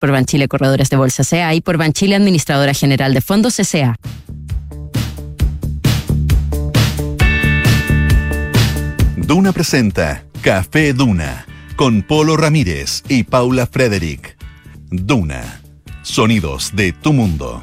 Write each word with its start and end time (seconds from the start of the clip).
por 0.00 0.10
Banchile 0.10 0.48
Corredores 0.48 0.88
de 0.88 0.96
Bolsa 0.96 1.22
CA 1.28 1.54
y 1.54 1.60
por 1.60 1.76
Banchile 1.76 2.16
Administradora 2.16 2.74
General 2.74 3.14
de 3.14 3.20
Fondos 3.20 3.56
CCA. 3.56 3.96
Duna 9.16 9.52
presenta 9.52 10.24
Café 10.40 10.92
Duna 10.94 11.46
con 11.76 12.02
Polo 12.02 12.36
Ramírez 12.36 13.04
y 13.08 13.24
Paula 13.24 13.66
Frederick. 13.66 14.36
Duna, 14.90 15.60
sonidos 16.02 16.74
de 16.74 16.92
tu 16.92 17.12
mundo. 17.12 17.62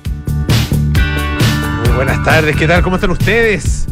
Muy 1.86 1.96
buenas 1.96 2.24
tardes, 2.24 2.56
¿qué 2.56 2.68
tal? 2.68 2.84
¿Cómo 2.84 2.96
están 2.96 3.12
ustedes? 3.12 3.88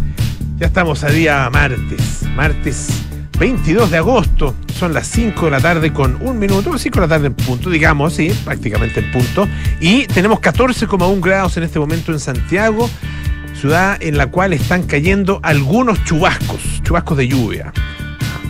Ya 0.58 0.68
estamos 0.68 1.04
a 1.04 1.10
día 1.10 1.50
martes, 1.52 2.24
martes 2.36 2.90
22 3.38 3.92
de 3.92 3.98
agosto. 3.98 4.56
Son 4.78 4.94
las 4.94 5.08
5 5.08 5.46
de 5.46 5.52
la 5.52 5.60
tarde 5.60 5.92
con 5.94 6.18
un 6.22 6.40
minuto, 6.40 6.78
5 6.78 6.96
de 6.96 7.02
la 7.02 7.08
tarde 7.08 7.28
en 7.28 7.34
punto, 7.34 7.70
digamos, 7.70 8.14
sí, 8.14 8.32
prácticamente 8.44 9.02
en 9.02 9.12
punto. 9.12 9.48
Y 9.80 10.06
tenemos 10.08 10.40
14,1 10.40 11.20
grados 11.22 11.58
en 11.58 11.64
este 11.64 11.80
momento 11.80 12.12
en 12.12 12.20
Santiago, 12.20 12.90
ciudad 13.60 13.98
en 14.02 14.18
la 14.18 14.28
cual 14.28 14.54
están 14.54 14.84
cayendo 14.84 15.40
algunos 15.44 16.04
chubascos, 16.04 16.82
chubascos 16.84 17.18
de 17.18 17.28
lluvia. 17.28 17.74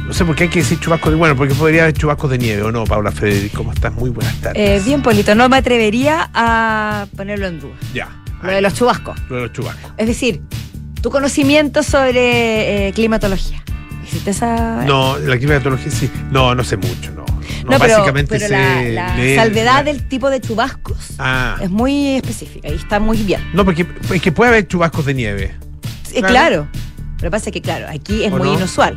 No 0.05 0.13
sé 0.13 0.23
por 0.23 0.35
qué 0.35 0.43
hay 0.43 0.49
que 0.49 0.59
decir 0.59 0.79
chubascos 0.79 1.11
de 1.11 1.17
bueno, 1.17 1.35
porque 1.35 1.55
podría 1.55 1.83
haber 1.83 1.93
chubascos 1.93 2.29
de 2.29 2.37
nieve 2.37 2.61
o 2.61 2.71
no, 2.71 2.83
Paula 2.83 3.11
Federic. 3.11 3.53
¿Cómo 3.53 3.71
estás? 3.71 3.91
Muy 3.93 4.11
buenas 4.11 4.35
tardes. 4.39 4.81
Eh, 4.81 4.83
bien, 4.85 5.01
Polito, 5.01 5.33
no 5.33 5.49
me 5.49 5.57
atrevería 5.57 6.29
a 6.33 7.07
ponerlo 7.15 7.47
en 7.47 7.59
duda. 7.59 7.73
Ya. 7.93 8.09
Lo 8.43 8.51
de 8.51 8.61
los 8.61 8.75
chubascos. 8.75 9.19
Lo 9.29 9.37
de 9.37 9.41
los 9.43 9.51
chubascos. 9.51 9.91
Es 9.97 10.05
decir, 10.05 10.41
tu 11.01 11.09
conocimiento 11.09 11.81
sobre 11.81 12.87
eh, 12.87 12.93
climatología. 12.93 13.63
¿Existe 14.05 14.31
esa.? 14.31 14.83
No, 14.85 15.17
la 15.17 15.37
climatología 15.37 15.91
sí. 15.91 16.09
No, 16.31 16.53
no 16.55 16.63
sé 16.63 16.77
mucho, 16.77 17.11
no. 17.11 17.25
No, 17.25 17.71
No, 17.71 17.79
pero, 17.79 17.95
básicamente 17.95 18.35
pero 18.37 18.47
sé 18.47 18.93
la, 18.93 19.15
la 19.15 19.35
salvedad 19.43 19.83
del 19.85 20.07
tipo 20.07 20.29
de 20.29 20.39
chubascos 20.39 20.97
Ah. 21.17 21.57
es 21.61 21.69
muy 21.69 22.09
específica 22.15 22.69
y 22.69 22.75
está 22.75 22.99
muy 22.99 23.17
bien. 23.17 23.41
No, 23.53 23.65
porque 23.65 23.85
es 24.13 24.21
que 24.21 24.31
puede 24.31 24.49
haber 24.51 24.67
chubascos 24.67 25.05
de 25.05 25.13
nieve. 25.15 25.55
Eh, 26.13 26.19
Claro. 26.19 26.27
claro. 26.29 26.67
Pero 27.17 27.31
pasa 27.31 27.49
que, 27.49 27.61
claro, 27.61 27.87
aquí 27.89 28.23
es 28.23 28.31
¿O 28.31 28.37
muy 28.37 28.49
no? 28.49 28.53
inusual. 28.55 28.95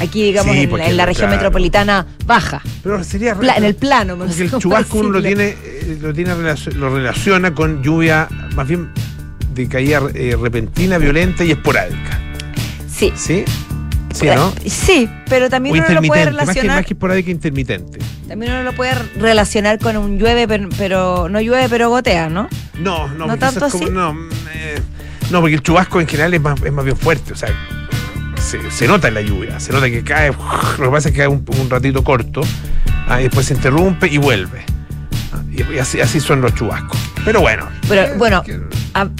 Aquí, 0.00 0.22
digamos, 0.22 0.54
Sí, 0.54 0.62
en, 0.62 0.70
porque, 0.70 0.86
en 0.86 0.96
la 0.96 1.06
región 1.06 1.26
claro. 1.28 1.36
metropolitana 1.36 2.06
baja. 2.26 2.62
Pero 2.82 3.02
sería 3.04 3.34
Pla- 3.34 3.56
en 3.56 3.64
el 3.64 3.74
plano, 3.74 4.16
Porque 4.16 4.42
el 4.42 4.50
¿cómo 4.50 4.60
chubasco 4.60 4.98
uno 4.98 5.08
lo 5.10 5.22
tiene, 5.22 5.54
eh, 5.62 5.98
lo 6.00 6.12
tiene 6.14 6.34
lo 6.74 6.90
relaciona 6.94 7.54
con 7.54 7.82
lluvia 7.82 8.28
más 8.54 8.66
bien 8.68 8.90
de 9.54 9.68
caída 9.68 10.00
eh, 10.14 10.36
repentina, 10.40 10.98
violenta 10.98 11.44
y 11.44 11.50
esporádica. 11.52 12.18
Sí. 12.90 13.12
¿Sí? 13.16 13.44
Sí, 14.18 14.28
Eh, 14.28 14.34
¿no? 14.34 14.52
Sí, 14.66 15.10
pero 15.28 15.50
también 15.50 15.74
O 15.74 15.78
uno 15.78 16.00
lo 16.00 16.02
puede 16.06 16.22
intermitente, 16.22 16.32
más 16.46 16.54
que, 16.54 16.60
relacionar. 16.62 16.76
más 17.16 17.24
que 17.24 17.30
intermitente. 17.30 17.98
También 18.28 18.52
uno 18.52 18.62
lo 18.62 18.72
puede 18.74 18.94
relacionar 19.18 19.78
con 19.78 19.96
un 19.96 20.18
llueve, 20.18 20.48
pero, 20.48 20.68
pero 20.78 21.28
no 21.28 21.40
llueve, 21.40 21.68
pero 21.68 21.90
gotea, 21.90 22.28
¿no? 22.28 22.48
No, 22.78 23.08
no, 23.08 23.26
¿No 23.26 23.36
tanto 23.36 23.68
como- 23.68 23.84
así? 23.84 23.92
no, 23.92 24.16
eh, 24.54 24.80
no, 25.30 25.40
porque 25.40 25.56
el 25.56 25.62
chubasco 25.62 26.00
en 26.00 26.06
general 26.08 26.32
es 26.34 26.40
más, 26.40 26.60
es 26.62 26.72
más 26.72 26.84
bien 26.84 26.96
fuerte, 26.96 27.32
o 27.32 27.36
sea, 27.36 27.50
se, 28.40 28.70
se 28.70 28.86
nota 28.86 29.08
en 29.08 29.14
la 29.14 29.20
lluvia, 29.22 29.58
se 29.60 29.72
nota 29.72 29.86
que 29.90 30.02
cae, 30.02 30.30
lo 30.78 30.84
que 30.84 30.90
pasa 30.90 31.08
es 31.08 31.12
que 31.14 31.18
cae 31.18 31.28
un, 31.28 31.44
un 31.60 31.68
ratito 31.68 32.02
corto, 32.02 32.40
ah, 33.08 33.20
y 33.20 33.24
después 33.24 33.46
se 33.46 33.54
interrumpe 33.54 34.08
y 34.08 34.18
vuelve. 34.18 34.64
Ah, 35.32 35.42
y, 35.50 35.74
y 35.74 35.78
así, 35.78 36.00
así 36.00 36.20
son 36.20 36.40
los 36.40 36.54
chubascos. 36.54 36.98
Pero 37.24 37.40
bueno. 37.40 37.68
Pero 37.88 38.02
eh, 38.02 38.14
bueno, 38.16 38.42
hab- 38.94 39.10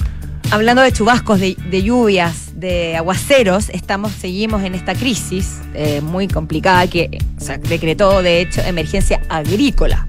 hablando 0.51 0.81
de 0.81 0.91
chubascos, 0.91 1.39
de, 1.39 1.55
de 1.69 1.83
lluvias, 1.83 2.46
de 2.57 2.97
aguaceros, 2.97 3.69
estamos, 3.69 4.11
seguimos 4.11 4.63
en 4.63 4.73
esta 4.73 4.95
crisis 4.95 5.59
eh, 5.75 6.01
muy 6.01 6.27
complicada 6.27 6.87
que 6.87 7.19
o 7.39 7.41
sea, 7.41 7.59
decretó, 7.59 8.23
de 8.23 8.41
hecho, 8.41 8.61
emergencia 8.61 9.21
agrícola 9.29 10.07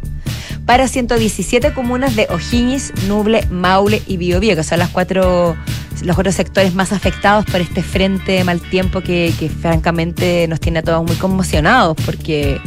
para 0.64 0.88
117 0.88 1.72
comunas 1.72 2.16
de 2.16 2.26
O'Higgins, 2.30 2.92
Nuble, 3.06 3.46
Maule 3.50 4.02
y 4.06 4.16
Biobío, 4.16 4.56
que 4.56 4.64
son 4.64 4.78
las 4.78 4.88
cuatro, 4.88 5.56
los 6.02 6.14
cuatro 6.14 6.32
sectores 6.32 6.74
más 6.74 6.92
afectados 6.92 7.44
por 7.46 7.60
este 7.60 7.82
frente 7.82 8.32
de 8.32 8.44
mal 8.44 8.60
tiempo 8.60 9.02
que, 9.02 9.32
que 9.38 9.48
francamente 9.50 10.46
nos 10.48 10.60
tiene 10.60 10.80
a 10.80 10.82
todos 10.82 11.04
muy 11.04 11.16
conmocionados 11.16 11.96
porque 12.04 12.60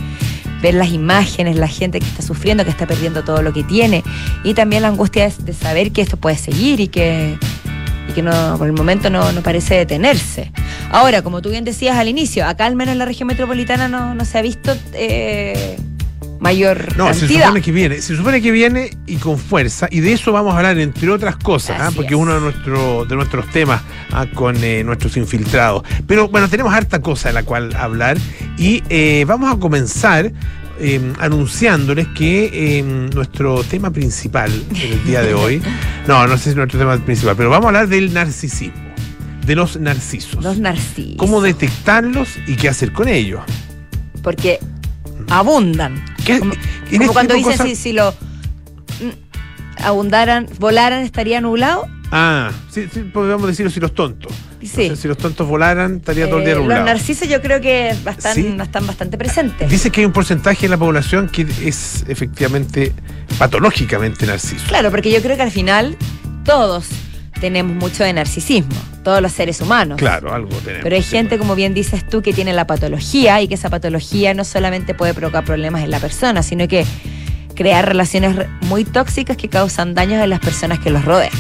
ver 0.62 0.76
las 0.76 0.92
imágenes, 0.92 1.58
la 1.58 1.68
gente 1.68 2.00
que 2.00 2.08
está 2.08 2.22
sufriendo, 2.22 2.64
que 2.64 2.70
está 2.70 2.86
perdiendo 2.86 3.24
todo 3.24 3.42
lo 3.42 3.52
que 3.52 3.64
tiene 3.64 4.04
y 4.44 4.54
también 4.54 4.84
la 4.84 4.90
angustia 4.90 5.28
de, 5.28 5.44
de 5.44 5.54
saber 5.54 5.92
que 5.92 6.02
esto 6.02 6.18
puede 6.18 6.38
seguir 6.38 6.80
y 6.80 6.88
que, 6.88 7.38
y 8.12 8.14
que 8.14 8.22
no, 8.22 8.56
por 8.58 8.68
el 8.68 8.74
momento 8.74 9.10
no, 9.10 9.32
no 9.32 9.42
parece 9.42 9.76
detenerse. 9.76 10.52
Ahora, 10.92 11.22
como 11.22 11.42
tú 11.42 11.50
bien 11.50 11.64
decías 11.64 11.98
al 11.98 12.08
inicio, 12.08 12.46
acá 12.46 12.66
al 12.66 12.76
menos 12.76 12.92
en 12.94 13.00
la 13.00 13.06
región 13.06 13.28
metropolitana 13.28 13.88
no, 13.88 14.14
no 14.14 14.26
se 14.26 14.38
ha 14.38 14.42
visto 14.42 14.76
eh, 14.94 15.78
mayor 16.40 16.98
No, 16.98 17.14
se 17.14 17.28
supone 17.28 17.62
que 17.62 17.72
viene, 17.72 18.02
se 18.02 18.16
supone 18.16 18.42
que 18.42 18.52
viene 18.52 18.98
y 19.06 19.16
con 19.18 19.38
fuerza, 19.38 19.88
y 19.90 20.02
de 20.02 20.14
eso 20.14 20.32
vamos 20.32 20.54
a 20.54 20.58
hablar 20.58 20.78
entre 20.80 21.10
otras 21.10 21.38
cosas, 21.38 21.78
¿ah? 21.80 21.92
Porque 21.96 22.14
es. 22.14 22.20
es 22.20 22.22
uno 22.22 22.34
de, 22.34 22.42
nuestro, 22.42 23.06
de 23.06 23.16
nuestros 23.16 23.50
temas 23.52 23.82
¿ah? 24.12 24.26
con 24.34 24.62
eh, 24.64 24.84
nuestros 24.84 25.16
infiltrados. 25.18 25.84
Pero 26.08 26.28
bueno, 26.28 26.50
tenemos 26.50 26.74
harta 26.74 27.02
cosa 27.02 27.30
de 27.30 27.34
la 27.34 27.44
cual 27.44 27.76
hablar 27.76 28.18
y 28.58 28.84
eh, 28.90 29.24
vamos 29.28 29.54
a 29.54 29.60
comenzar 29.60 30.32
eh, 30.82 31.14
anunciándoles 31.20 32.08
que 32.10 32.50
eh, 32.80 32.84
nuestro 32.84 33.64
tema 33.64 33.92
principal 33.92 34.52
en 34.72 34.94
el 34.94 35.04
día 35.06 35.22
de 35.22 35.34
hoy, 35.34 35.62
no, 36.08 36.28
no 36.28 36.38
sé 36.38 36.44
si 36.46 36.50
es 36.52 36.56
nuestro 36.56 36.80
tema 36.80 36.98
principal, 36.98 37.36
pero 37.38 37.50
vamos 37.50 37.66
a 37.66 37.68
hablar 37.70 37.88
del 37.88 38.14
narcisismo, 38.14 38.74
de 39.46 39.56
los 39.56 39.78
narcisos. 39.80 40.44
Los 40.44 40.58
narcisos. 40.58 41.16
¿Cómo 41.18 41.42
detectarlos 41.42 42.30
y 42.48 42.56
qué 42.56 42.68
hacer 42.70 42.92
con 42.92 43.08
ellos? 43.08 43.42
Porque 44.24 44.60
abundan. 45.30 46.04
¿Qué- 46.26 46.40
Como, 46.40 46.54
este 46.90 47.08
cuando 47.10 47.34
dicen 47.36 47.52
cosas- 47.54 47.68
si, 47.68 47.76
si 47.76 47.94
lo 47.94 48.12
mm, 48.12 49.82
abundaran, 49.84 50.48
volaran, 50.60 51.02
estaría 51.04 51.42
nublado. 51.42 51.88
Ah, 52.12 52.52
sí, 52.70 52.88
sí, 52.94 53.00
podríamos 53.02 53.48
decirlo 53.48 53.72
si 53.72 53.80
los 53.80 53.94
tontos. 53.96 54.34
Sí. 54.62 54.94
Si 54.96 55.08
los 55.08 55.18
tontos 55.18 55.48
volaran, 55.48 55.96
estaría 55.98 56.28
todo 56.28 56.40
el 56.40 56.44
día 56.46 56.54
Eh, 56.54 56.56
los 56.58 56.64
nublado. 56.66 56.86
narcisos 56.86 57.28
yo 57.28 57.42
creo 57.42 57.62
que 57.62 57.90
están, 57.90 58.36
Sí. 58.36 58.56
están 58.62 58.86
bastante 58.86 59.18
presentes. 59.18 59.70
Dice 59.70 59.90
que 59.92 60.02
hay 60.02 60.06
un 60.06 60.12
porcentaje 60.12 60.66
en 60.66 60.72
la 60.72 60.78
población 60.78 61.30
que 61.30 61.48
es 61.64 62.04
efectivamente 62.08 62.92
patológicamente 63.40 64.26
narciso. 64.26 64.66
Claro, 64.68 64.92
porque 64.92 65.10
yo 65.12 65.22
creo 65.22 65.36
que 65.38 65.44
al 65.44 65.52
final 65.52 65.98
todos 66.44 66.88
tenemos 67.40 67.76
mucho 67.76 68.04
de 68.04 68.14
narcisismo, 68.14 68.76
todos 69.04 69.20
los 69.22 69.32
seres 69.32 69.62
humanos. 69.62 69.98
Claro, 69.98 70.32
algo 70.34 70.50
tenemos. 70.58 70.84
Pero 70.84 70.96
hay 70.96 71.02
gente, 71.04 71.38
como 71.40 71.56
bien 71.56 71.74
dices 71.74 72.08
tú, 72.08 72.22
que 72.22 72.34
tiene 72.34 72.54
la 72.54 72.68
patología 72.68 73.42
y 73.42 73.48
que 73.48 73.56
esa 73.56 73.70
patología 73.70 74.34
no 74.36 74.44
solamente 74.44 74.94
puede 74.94 75.14
provocar 75.16 75.44
problemas 75.44 75.84
en 75.84 75.90
la 75.90 76.00
persona, 76.00 76.44
sino 76.44 76.68
que 76.68 76.86
crear 77.56 77.88
relaciones 77.88 78.36
re- 78.36 78.48
muy 78.62 78.84
tóxicas 78.86 79.38
que 79.38 79.48
causan 79.50 79.96
daños 79.96 80.22
en 80.24 80.30
las 80.30 80.40
personas 80.40 80.78
que 80.80 80.92
los 80.92 81.04
rodean. 81.04 81.32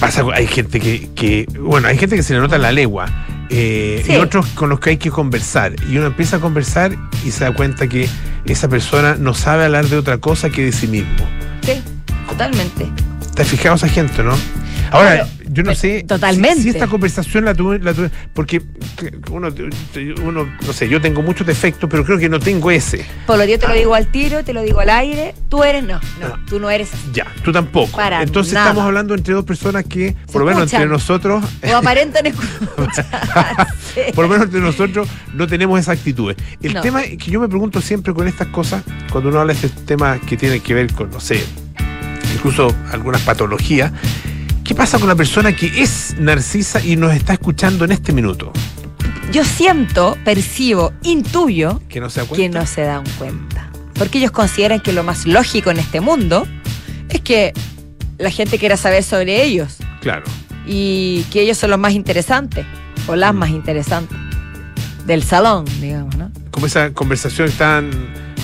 Pasa, 0.00 0.24
hay 0.34 0.46
gente 0.46 0.80
que, 0.80 1.10
que- 1.14 1.46
bueno, 1.60 1.88
hay 1.88 1.98
gente 1.98 2.16
que 2.16 2.22
se 2.22 2.32
le 2.34 2.40
nota 2.40 2.58
la 2.58 2.72
legua. 2.72 3.06
eh, 3.52 4.02
Sí. 4.06 4.12
Y 4.12 4.16
otros 4.16 4.46
con 4.54 4.70
los 4.70 4.78
que 4.80 4.90
hay 4.90 4.96
que 4.96 5.10
conversar. 5.10 5.74
Y 5.90 5.96
uno 5.98 6.06
empieza 6.06 6.36
a 6.36 6.40
conversar 6.40 6.96
y 7.24 7.32
se 7.32 7.44
da 7.44 7.52
cuenta 7.52 7.88
que 7.88 8.08
esa 8.44 8.68
persona 8.68 9.16
no 9.18 9.34
sabe 9.34 9.64
hablar 9.64 9.86
de 9.88 9.96
otra 9.96 10.18
cosa 10.18 10.50
que 10.50 10.64
de 10.66 10.72
sí 10.72 10.86
mismo. 10.86 11.26
Sí, 11.62 11.82
totalmente. 12.28 12.86
¿Te 13.34 13.42
has 13.42 13.48
fijado 13.48 13.74
esa 13.74 13.88
gente, 13.88 14.22
no? 14.22 14.34
Ahora, 14.92 15.14
Claro, 15.16 15.28
yo 15.52 15.62
no 15.64 15.74
sé 15.74 16.04
totalmente. 16.06 16.56
Si, 16.58 16.62
si 16.62 16.68
esta 16.70 16.86
conversación 16.86 17.44
la 17.44 17.54
tuve, 17.54 17.78
la 17.80 17.92
tuve- 17.92 18.10
porque 18.34 18.62
uno, 19.30 19.48
uno, 20.24 20.48
no 20.66 20.72
sé, 20.72 20.88
yo 20.88 21.00
tengo 21.00 21.22
muchos 21.22 21.46
defectos, 21.46 21.90
pero 21.90 22.04
creo 22.04 22.18
que 22.18 22.28
no 22.28 22.38
tengo 22.38 22.70
ese. 22.70 23.04
Polo, 23.26 23.44
yo 23.44 23.58
te 23.58 23.66
lo 23.66 23.74
digo 23.74 23.94
al 23.94 24.06
tiro, 24.06 24.44
te 24.44 24.52
lo 24.52 24.62
digo 24.62 24.80
al 24.80 24.90
aire. 24.90 25.34
Tú 25.48 25.64
eres, 25.64 25.82
no, 25.82 25.94
no, 26.20 26.26
Ah. 26.26 26.38
tú 26.48 26.60
no 26.60 26.70
eres 26.70 26.92
así. 26.94 27.08
Ya, 27.12 27.26
tú 27.42 27.50
tampoco. 27.52 27.96
Para 27.96 28.22
Entonces 28.22 28.52
nada. 28.54 28.68
estamos 28.68 28.84
hablando 28.86 29.14
entre 29.14 29.34
dos 29.34 29.44
personas 29.44 29.84
que, 29.84 30.10
Se 30.26 30.32
por 30.32 30.42
lo 30.42 30.46
menos 30.46 30.72
entre 30.72 30.86
nosotros, 30.86 31.44
O 31.72 31.76
aparentan 31.76 32.26
escucharse. 32.26 33.04
por 34.14 34.24
lo 34.24 34.28
menos 34.30 34.44
entre 34.46 34.60
nosotros 34.60 35.08
no 35.34 35.46
tenemos 35.46 35.80
esa 35.80 35.92
actitud. 35.92 36.34
El 36.62 36.74
No. 36.74 36.80
tema 36.80 37.02
que 37.02 37.30
yo 37.30 37.40
me 37.40 37.48
pregunto 37.48 37.80
siempre 37.80 38.14
con 38.14 38.28
estas 38.28 38.48
cosas, 38.48 38.84
cuando 39.10 39.30
uno 39.30 39.40
habla 39.40 39.52
de 39.54 39.66
este 39.66 39.80
tema 39.84 40.18
que 40.20 40.36
tiene 40.36 40.60
que 40.60 40.74
ver 40.74 40.92
con, 40.94 41.10
no 41.10 41.18
sé, 41.20 41.42
incluso 42.34 42.74
algunas 42.92 43.20
patologías, 43.22 43.92
¿qué 44.70 44.74
pasa 44.76 45.00
con 45.00 45.08
la 45.08 45.16
persona 45.16 45.52
que 45.56 45.82
es 45.82 46.14
narcisa 46.16 46.80
y 46.80 46.94
nos 46.94 47.12
está 47.12 47.32
escuchando 47.32 47.84
en 47.84 47.90
este 47.90 48.12
minuto? 48.12 48.52
Yo 49.32 49.44
siento, 49.44 50.16
percibo, 50.24 50.92
intuyo 51.02 51.82
Que 51.88 51.98
no 51.98 52.08
se 52.08 52.24
que 52.28 52.48
no 52.48 52.64
se 52.66 52.82
dan 52.82 53.02
cuenta. 53.18 53.68
Porque 53.94 54.18
ellos 54.18 54.30
consideran 54.30 54.78
que 54.78 54.92
lo 54.92 55.02
más 55.02 55.26
lógico 55.26 55.72
en 55.72 55.80
este 55.80 56.00
mundo 56.00 56.46
es 57.08 57.20
que 57.20 57.52
la 58.18 58.30
gente 58.30 58.60
quiera 58.60 58.76
saber 58.76 59.02
sobre 59.02 59.42
ellos 59.42 59.78
Claro. 60.02 60.22
y 60.64 61.24
que 61.32 61.42
ellos 61.42 61.58
son 61.58 61.70
los 61.70 61.78
más 61.80 61.94
interesantes 61.94 62.64
o 63.08 63.16
las 63.16 63.34
más 63.34 63.50
interesantes 63.50 64.16
del 65.04 65.24
salón, 65.24 65.64
digamos, 65.80 66.14
¿no? 66.16 66.30
Como 66.52 66.66
esa 66.66 66.92
conversación 66.94 67.50
tan 67.58 67.90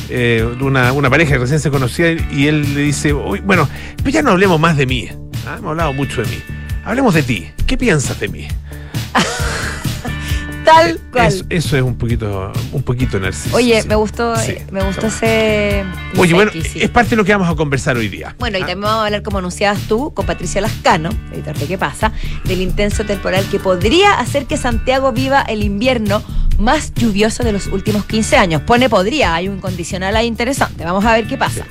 eh, 0.08 0.44
de 0.58 0.64
una, 0.64 0.92
una 0.92 1.08
pareja 1.08 1.34
que 1.34 1.38
recién 1.38 1.60
se 1.60 1.70
conocía 1.70 2.10
y 2.32 2.48
él 2.48 2.74
le 2.74 2.80
dice, 2.80 3.12
"Uy, 3.14 3.38
bueno, 3.38 3.68
pero 3.98 4.10
ya 4.10 4.22
no 4.22 4.32
hablemos 4.32 4.58
más 4.58 4.76
de 4.76 4.86
mí. 4.86 5.08
¿Ah? 5.46 5.56
Hemos 5.58 5.70
hablado 5.70 5.92
mucho 5.92 6.22
de 6.22 6.28
mí. 6.28 6.38
Hablemos 6.84 7.14
de 7.14 7.22
ti. 7.22 7.50
¿Qué 7.66 7.76
piensas 7.76 8.18
de 8.20 8.28
mí? 8.28 8.46
Tal 10.64 10.98
cual. 11.12 11.26
Eso, 11.28 11.44
eso 11.48 11.76
es 11.76 11.82
un 11.82 11.96
poquito, 11.96 12.52
un 12.72 12.82
poquito 12.82 13.20
narcisismo. 13.20 13.56
Oye, 13.56 13.84
me 13.84 13.94
gustó, 13.94 14.34
Sí, 14.36 14.56
me 14.72 14.82
gustó 14.82 15.06
ese. 15.06 15.84
Oye, 16.16 16.34
bueno, 16.34 16.50
sí. 16.52 16.80
es 16.82 16.90
parte 16.90 17.10
de 17.10 17.16
lo 17.16 17.24
que 17.24 17.30
vamos 17.32 17.48
a 17.48 17.54
conversar 17.54 17.96
hoy 17.96 18.08
día. 18.08 18.34
Bueno, 18.40 18.58
y 18.58 18.62
Ah, 18.62 18.66
también 18.66 18.80
vamos 18.80 19.02
a 19.02 19.06
hablar, 19.06 19.22
como 19.22 19.38
anunciabas 19.38 19.78
tú, 19.82 20.12
con 20.12 20.26
Patricia 20.26 20.60
Lascano, 20.60 21.10
editor 21.32 21.56
de 21.56 21.66
¿Qué 21.66 21.78
pasa?, 21.78 22.10
del 22.46 22.60
intenso 22.62 23.04
temporal 23.04 23.44
que 23.48 23.60
podría 23.60 24.14
hacer 24.18 24.46
que 24.46 24.56
Santiago 24.56 25.12
viva 25.12 25.42
el 25.42 25.62
invierno 25.62 26.20
más 26.58 26.92
lluvioso 26.94 27.44
de 27.44 27.52
los 27.52 27.68
últimos 27.68 28.04
15 28.04 28.36
años. 28.36 28.62
Pone 28.62 28.88
podría, 28.88 29.36
hay 29.36 29.46
un 29.48 29.60
condicional 29.60 30.16
ahí 30.16 30.26
interesante. 30.26 30.84
Vamos 30.84 31.04
a 31.04 31.12
ver 31.12 31.28
qué 31.28 31.36
pasa. 31.36 31.64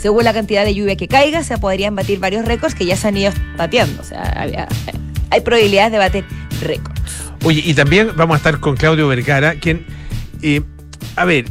Según 0.00 0.24
la 0.24 0.32
cantidad 0.32 0.64
de 0.64 0.74
lluvia 0.74 0.96
que 0.96 1.08
caiga, 1.08 1.42
se 1.44 1.58
podrían 1.58 1.94
batir 1.94 2.18
varios 2.20 2.44
récords 2.46 2.74
que 2.74 2.86
ya 2.86 2.96
se 2.96 3.08
han 3.08 3.16
ido 3.16 3.32
batiendo. 3.56 4.00
O 4.00 4.04
sea, 4.04 4.22
había- 4.36 4.66
hay 5.30 5.40
probabilidades 5.42 5.92
de 5.92 5.98
bater 5.98 6.24
récords. 6.62 7.00
Oye, 7.44 7.62
y 7.64 7.74
también 7.74 8.10
vamos 8.16 8.34
a 8.34 8.36
estar 8.38 8.60
con 8.60 8.76
Claudio 8.76 9.08
Vergara, 9.08 9.54
quien, 9.54 9.86
eh, 10.42 10.60
a 11.16 11.24
ver, 11.24 11.46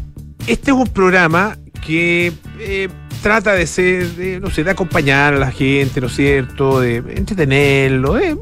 este 0.47 0.71
es 0.71 0.77
un 0.77 0.87
programa 0.87 1.57
que 1.85 2.31
eh, 2.59 2.89
trata 3.23 3.53
de 3.53 3.65
ser, 3.67 4.07
de, 4.11 4.39
no 4.39 4.49
sé, 4.49 4.63
de 4.63 4.71
acompañar 4.71 5.33
a 5.33 5.37
la 5.37 5.51
gente, 5.51 5.99
¿no 6.01 6.07
es 6.07 6.15
cierto? 6.15 6.79
De 6.79 6.97
entretenerlo, 6.97 8.13
de, 8.15 8.29
eh, 8.31 8.37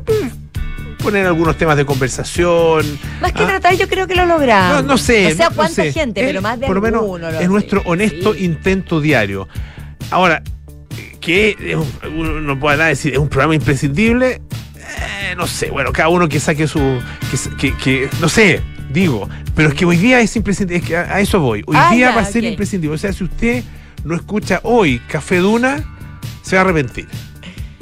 poner 1.01 1.25
algunos 1.25 1.57
temas 1.57 1.77
de 1.77 1.85
conversación. 1.85 2.85
Más 3.21 3.31
que 3.31 3.43
Ah, 3.43 3.47
tratar, 3.47 3.75
yo 3.75 3.87
creo 3.87 4.07
que 4.07 4.15
lo 4.15 4.25
logramos. 4.25 4.83
No, 4.83 4.89
no 4.93 4.97
sé. 4.97 5.29
No 5.29 5.35
sé 5.35 5.43
a 5.43 5.49
no 5.49 5.55
cuánta 5.55 5.83
sé. 5.83 5.93
gente, 5.93 6.21
Es- 6.21 6.27
pero 6.27 6.41
más 6.41 6.59
de 6.59 6.67
Por 6.67 6.75
lo 6.75 6.81
menos 6.81 7.03
es 7.39 7.47
nuestro 7.49 7.81
honesto 7.85 8.33
Sí. 8.33 8.43
intento 8.45 8.99
diario. 8.99 9.47
Ahora, 10.11 10.41
que 11.21 11.77
uno 12.15 12.59
puede 12.59 12.83
decir, 12.85 13.13
es 13.13 13.19
un 13.19 13.27
programa 13.29 13.55
imprescindible. 13.55 14.41
Eh, 14.75 15.35
no 15.35 15.45
sé, 15.47 15.69
bueno, 15.69 15.91
cada 15.91 16.09
uno 16.09 16.29
que 16.29 16.39
saque 16.39 16.67
su. 16.67 16.79
Que, 17.29 17.37
que- 17.57 17.77
que- 17.77 18.09
no 18.21 18.29
sé, 18.29 18.61
digo. 18.91 19.29
Pero 19.55 19.69
es 19.69 19.75
que 19.75 19.85
hoy 19.85 19.97
día 19.97 20.21
es 20.21 20.35
imprescindible. 20.35 20.77
Es 20.81 20.87
que 20.87 20.95
a, 20.97 21.15
a 21.15 21.19
eso 21.19 21.39
voy. 21.39 21.63
Hoy 21.67 21.75
Ah, 21.77 21.89
día 21.93 22.09
ya, 22.09 22.15
va 22.15 22.21
a 22.21 22.25
ser 22.25 22.43
imprescindible. 22.43 22.95
O 22.95 22.97
sea, 22.97 23.11
si 23.11 23.23
usted 23.25 23.63
no 24.05 24.15
escucha 24.15 24.61
hoy 24.63 24.99
Café 25.07 25.37
Duna, 25.37 25.83
se 26.41 26.55
va 26.55 26.61
a 26.61 26.65
arrepentir. 26.65 27.07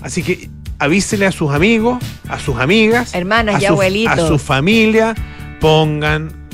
Así 0.01 0.23
que 0.23 0.49
avísele 0.79 1.25
a 1.27 1.31
sus 1.31 1.51
amigos, 1.51 2.03
a 2.27 2.39
sus 2.39 2.57
amigas, 2.57 3.13
Hermanas 3.13 3.55
a 3.55 3.57
y 3.59 3.61
su- 3.61 3.67
abuelitos. 3.67 4.19
a 4.19 4.27
su 4.27 4.39
familia, 4.39 5.13
pongan, 5.59 6.44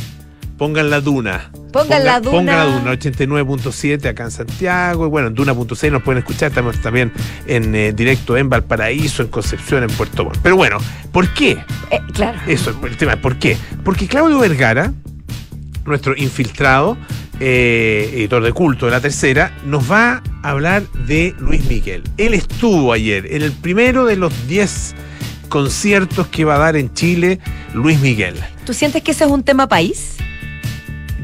pongan 0.61 0.91
la 0.91 1.01
duna. 1.01 1.49
Pongan 1.73 2.05
la 2.05 2.19
duna. 2.19 2.37
Pongan 2.37 2.55
la 2.55 2.65
duna, 2.65 2.93
89.7 2.93 4.09
acá 4.09 4.25
en 4.25 4.29
Santiago. 4.29 5.07
Y 5.07 5.09
bueno, 5.09 5.29
en 5.29 5.33
duna.6 5.33 5.91
nos 5.91 6.03
pueden 6.03 6.19
escuchar. 6.19 6.49
Estamos 6.49 6.79
también 6.81 7.11
en 7.47 7.73
eh, 7.73 7.93
directo 7.93 8.37
en 8.37 8.47
Valparaíso, 8.47 9.23
en 9.23 9.29
Concepción, 9.29 9.81
en 9.81 9.89
Puerto 9.89 10.23
Montt. 10.23 10.37
Pero 10.43 10.55
bueno, 10.57 10.77
¿por 11.11 11.33
qué? 11.33 11.57
Eh, 11.89 11.99
claro. 12.13 12.37
Eso, 12.45 12.79
el 12.83 12.95
tema, 12.95 13.15
¿por 13.15 13.39
qué? 13.39 13.57
Porque 13.83 14.05
Claudio 14.05 14.37
Vergara, 14.37 14.93
nuestro 15.87 16.15
infiltrado, 16.15 16.95
eh, 17.39 18.11
editor 18.13 18.43
de 18.43 18.51
culto 18.53 18.85
de 18.85 18.91
la 18.91 19.01
tercera, 19.01 19.57
nos 19.65 19.91
va 19.91 20.21
a 20.43 20.49
hablar 20.51 20.83
de 21.07 21.33
Luis 21.39 21.65
Miguel. 21.65 22.03
Él 22.17 22.35
estuvo 22.35 22.93
ayer 22.93 23.33
en 23.33 23.41
el 23.41 23.51
primero 23.51 24.05
de 24.05 24.15
los 24.15 24.47
10 24.47 24.93
conciertos 25.49 26.27
que 26.27 26.45
va 26.45 26.57
a 26.57 26.59
dar 26.59 26.75
en 26.75 26.93
Chile 26.93 27.39
Luis 27.73 27.99
Miguel. 27.99 28.35
¿Tú 28.63 28.75
sientes 28.75 29.01
que 29.01 29.09
ese 29.09 29.23
es 29.23 29.31
un 29.31 29.41
tema 29.41 29.67
país? 29.67 30.17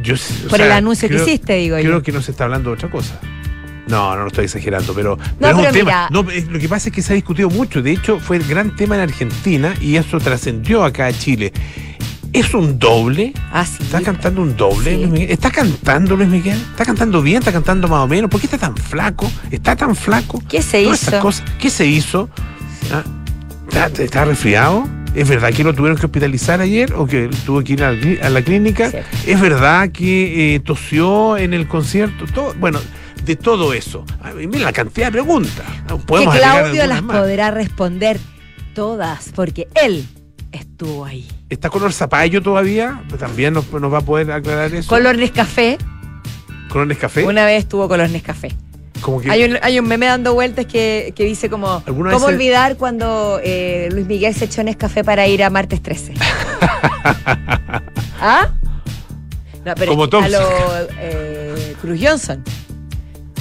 Yo, 0.08 0.50
Por 0.50 0.62
el 0.62 0.72
anuncio 0.72 1.10
que 1.10 1.16
hiciste, 1.16 1.54
digo 1.56 1.78
yo. 1.78 1.84
Creo 1.84 2.04
que 2.04 2.12
no 2.12 2.22
se 2.22 2.32
está 2.32 2.46
hablando 2.46 2.70
de 2.70 2.76
otra 2.76 2.90
cosa. 2.90 3.20
No, 3.88 4.16
no, 4.16 4.22
no 4.24 4.28
estoy 4.28 4.46
exagerando, 4.46 4.94
pero, 4.94 5.18
pero 5.18 5.30
No, 5.40 5.48
es 5.48 5.54
un 5.56 5.62
pero 5.62 5.74
tema. 5.74 6.08
mira. 6.10 6.10
No, 6.12 6.30
es- 6.32 6.48
lo 6.48 6.60
que 6.60 6.68
pasa 6.68 6.90
es 6.90 6.96
que 6.96 7.02
se 7.02 7.14
ha 7.14 7.16
discutido 7.16 7.50
mucho. 7.50 7.82
De 7.82 7.92
hecho, 7.92 8.20
fue 8.20 8.36
el 8.38 8.44
gran 8.46 8.76
tema 8.76 8.96
en 8.96 9.02
Argentina 9.02 9.74
y 9.80 9.96
eso 9.96 10.20
trascendió 10.20 10.84
acá 10.84 11.06
a 11.08 11.14
Chile. 11.14 11.54
¿Es 12.34 12.54
un 12.54 12.78
doble? 12.78 13.32
Ah, 13.54 13.66
sí. 13.66 13.78
¿Está 13.82 14.02
cantando 14.02 14.42
un 14.42 14.58
doble, 14.58 14.92
Sí. 14.92 14.98
Luis 14.98 15.10
Miguel? 15.10 15.32
¿Está 15.32 15.50
cantando 15.52 16.18
Luis 16.18 16.28
Miguel? 16.30 16.58
¿Está 16.72 16.86
cantando 16.86 17.22
bien? 17.22 17.38
¿Está 17.40 17.54
cantando 17.54 17.88
más 17.88 18.00
o 18.04 18.08
menos? 18.08 18.30
¿Por 18.30 18.42
qué 18.42 18.48
está 18.48 18.58
tan 18.58 18.76
flaco? 18.76 19.32
¿Está 19.50 19.76
tan 19.78 19.96
flaco? 19.96 20.44
¿Qué 20.50 20.62
se 20.62 20.84
Todas 20.84 21.02
esas 21.02 21.14
hizo? 21.14 21.22
cosas. 21.22 21.46
¿Qué 21.58 21.70
se 21.70 21.86
hizo? 21.88 22.30
Ah, 22.92 23.04
¿Está, 23.70 24.04
está 24.04 24.26
resfriado? 24.26 24.86
¿Es 25.18 25.28
verdad 25.28 25.52
que 25.52 25.64
lo 25.64 25.74
tuvieron 25.74 25.98
que 25.98 26.06
hospitalizar 26.06 26.62
ayer 26.62 26.94
o 26.94 27.08
que 27.08 27.28
tuvo 27.46 27.64
que 27.64 27.74
ir 27.74 27.84
a 27.84 27.92
la, 27.92 28.00
clí- 28.00 28.22
a 28.22 28.30
la 28.30 28.42
clínica? 28.44 28.92
Sí. 28.92 28.98
¿Es 29.32 29.42
verdad 29.42 29.90
que 29.92 30.56
eh, 30.56 30.60
tosió 30.60 31.38
en 31.38 31.54
el 31.54 31.68
concierto? 31.68 32.26
Todo, 32.34 32.54
bueno, 32.60 32.80
de 33.26 33.36
todo 33.36 33.74
eso. 33.74 34.06
Ah, 34.22 34.32
y 34.40 34.46
Mira 34.48 34.66
la 34.66 34.74
cantidad 34.74 35.08
de 35.08 35.14
preguntas. 35.14 35.66
Que 35.88 36.24
Claudio 36.38 36.86
las 36.86 37.02
más. 37.02 37.18
podrá 37.18 37.50
responder 37.52 38.20
todas, 38.76 39.32
porque 39.36 39.68
él 39.84 40.06
estuvo 40.52 41.04
ahí. 41.06 41.28
¿Está 41.50 41.70
color 41.72 41.94
zapallo 41.94 42.42
todavía? 42.44 43.02
También 43.20 43.54
nos, 43.56 43.72
nos 43.74 43.92
va 43.92 43.98
a 43.98 44.02
poder 44.02 44.32
aclarar 44.32 44.74
eso. 44.76 44.88
Color 44.88 45.18
Nescafé, 45.18 45.78
¿Color 46.70 46.88
Nescafé? 46.88 47.24
una 47.26 47.44
vez 47.46 47.64
estuvo 47.64 47.88
color 47.88 48.10
Nescafé. 48.12 48.50
Como 49.02 49.22
que- 49.22 49.32
Hay 49.32 49.44
un, 49.44 49.58
hay 49.62 49.80
un 49.80 49.88
meme 49.88 50.06
dando 50.08 50.34
vueltas 50.34 50.66
que, 50.66 51.14
que 51.16 51.24
dice 51.24 51.50
como, 51.50 51.84
¿Alguna 51.86 52.12
¿cómo 52.12 52.28
se- 52.28 52.34
olvidar 52.34 52.78
cuando 52.78 53.40
eh, 53.44 53.90
Luis 53.92 54.06
Miguel 54.08 54.34
se 54.34 54.46
echó 54.46 54.64
Nescafé 54.64 55.04
para 55.04 55.28
ir 55.28 55.44
a 55.44 55.50
Martes 55.50 55.82
13? 55.82 56.14
¿Ah? 58.20 58.50
No, 59.66 59.76
pero 59.76 59.92
Como 59.92 60.10
que 60.10 60.18
a 60.18 60.30
lo 60.30 60.50
eh, 61.00 61.76
Cruz 61.82 62.00
Johnson. 62.02 62.44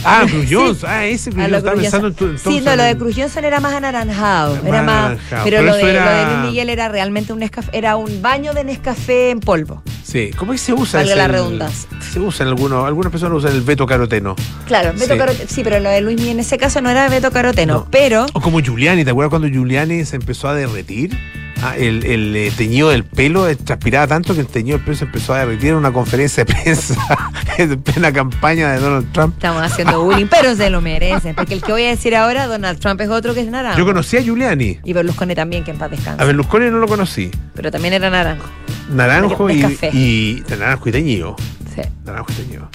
Ah, 0.07 0.25
Cruz 0.29 0.49
Sí. 0.81 0.87
Ah, 0.87 1.05
ese 1.05 1.31
Cruz 1.31 1.49
lo 1.49 1.57
Estaba 1.57 1.77
pensando 1.77 2.09
en 2.09 2.15
tu 2.15 2.25
en 2.27 2.39
Sí, 2.39 2.61
no, 2.65 2.77
lo 2.77 2.83
de 2.83 2.97
Cruz 2.97 3.15
Johnson 3.17 3.45
era 3.45 3.61
más 3.61 3.75
anaranjado. 3.75 4.59
Era 4.65 4.83
más, 4.83 5.05
anaranjado. 5.07 5.45
pero, 5.45 5.57
Pero 5.59 5.63
lo, 5.63 5.77
de, 5.77 5.91
era- 5.91 6.05
lo 6.05 6.11
de 6.31 6.37
Luis 6.37 6.51
Miguel 6.51 6.69
era 6.71 6.89
realmente 6.89 7.33
un 7.33 7.39
Nescafé, 7.41 7.71
era 7.77 7.97
un 7.97 8.23
baño 8.23 8.53
de 8.55 8.65
Nescafé 8.65 9.31
en 9.31 9.41
polvo. 9.41 9.83
Sí, 10.05 10.31
¿cómo 10.37 10.53
es 10.53 10.61
que 10.61 10.67
se 10.67 10.73
usa? 10.73 11.01
Valga 11.01 11.17
la 11.17 11.29
redundancia. 11.29 11.89
Se 12.13 12.21
usa 12.21 12.45
en 12.45 12.51
algunos, 12.51 12.87
algunas 12.87 13.11
personas 13.11 13.39
usan 13.39 13.53
el 13.53 13.63
veto 13.63 13.87
caroteno. 13.87 14.37
Claro, 14.67 14.93
Beto 14.93 15.15
Sí. 15.15 15.19
Carote- 15.21 15.47
sí, 15.49 15.63
pero 15.65 15.81
lo 15.81 15.91
de 15.91 16.01
Luis 16.01 16.17
Miguel 16.17 16.35
en 16.35 16.41
ese 16.41 16.57
caso 16.59 16.81
no 16.81 16.89
era 16.91 17.09
Beto 17.09 17.31
Caroteno, 17.33 17.75
No. 17.75 17.89
pero 17.91 18.27
O 18.33 18.41
como 18.41 18.61
Giuliani, 18.61 19.05
¿te 19.05 19.11
acuerdas 19.11 19.31
cuando 19.31 19.49
Giuliani 19.49 20.05
se 20.05 20.17
empezó 20.17 20.49
a 20.49 20.55
derretir? 20.55 21.19
Ah, 21.63 21.75
el, 21.77 22.05
el, 22.05 22.37
eh, 22.37 22.53
teñido 22.55 22.91
del 22.91 23.05
pelo 23.05 23.49
eh, 23.49 23.57
transpiraba 23.57 24.07
tanto 24.07 24.35
que 24.35 24.41
el 24.41 24.47
teñido 24.47 24.77
del 24.77 24.85
pelo 24.85 24.97
se 24.99 25.05
empezó 25.07 25.33
a 25.33 25.39
derretir 25.39 25.71
en 25.71 25.77
una 25.77 25.91
conferencia 25.91 26.45
de 26.45 26.53
prensa 26.55 26.95
en 27.59 27.81
plena 27.81 28.13
campaña 28.13 28.73
de 28.73 28.81
Donald 28.81 29.11
Trump. 29.13 29.35
estamos 29.37 29.63
haciendo 29.63 30.03
bullying, 30.05 30.27
pero 30.27 30.55
se 30.55 30.69
lo 30.69 30.83
merecen, 30.83 31.35
porque 31.35 31.55
el 31.55 31.63
que 31.63 31.73
voy 31.73 31.85
a 31.85 31.89
decir 31.89 32.15
ahora, 32.15 32.47
Donald 32.47 32.79
Trump 32.79 33.01
es 33.01 33.09
otro 33.09 33.33
que 33.33 33.41
es 33.41 33.49
naranjo. 33.49 33.79
Yo 33.79 33.87
conocí 33.87 34.19
a 34.19 34.23
Giuliani. 34.23 34.79
Y 34.85 34.93
Berlusconi 34.93 35.35
también, 35.35 35.65
que 35.65 35.71
en 35.71 35.79
paz 35.79 35.91
descanse. 35.91 36.23
A 36.23 36.27
Berlusconi 36.27 36.71
no 36.71 36.79
lo 36.79 36.87
conocí. 36.89 37.31
Pero 37.55 37.71
también 37.71 37.95
era 37.95 38.11
naranjo. 38.11 38.47
Naranjo 38.91 39.51
y, 39.51 40.43
naranjo 40.49 40.89
y 40.89 40.93
teñido. 40.93 41.37
Sí. 41.75 41.81
Naranjo 42.05 42.33
y 42.33 42.35
teñido. 42.35 42.69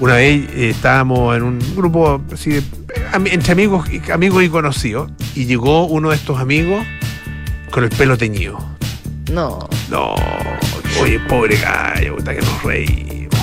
Una 0.00 0.14
vez 0.14 0.48
eh, 0.54 0.70
estábamos 0.70 1.36
en 1.36 1.42
un 1.44 1.58
grupo 1.76 2.20
así 2.32 2.50
de- 2.50 2.62
entre 3.32 3.52
amigos, 3.52 3.88
amigos 4.12 4.42
y 4.44 4.48
conocidos 4.48 5.10
y 5.34 5.46
llegó 5.46 5.86
uno 5.86 6.10
de 6.10 6.16
estos 6.16 6.38
amigos 6.40 6.84
con 7.70 7.84
el 7.84 7.90
pelo 7.90 8.16
teñido. 8.16 8.58
No. 9.30 9.68
No, 9.90 10.14
oye, 11.00 11.18
pobre 11.28 11.56
gallo, 11.58 12.16
puta 12.16 12.34
que 12.34 12.40
nos 12.40 12.62
reímos. 12.62 13.34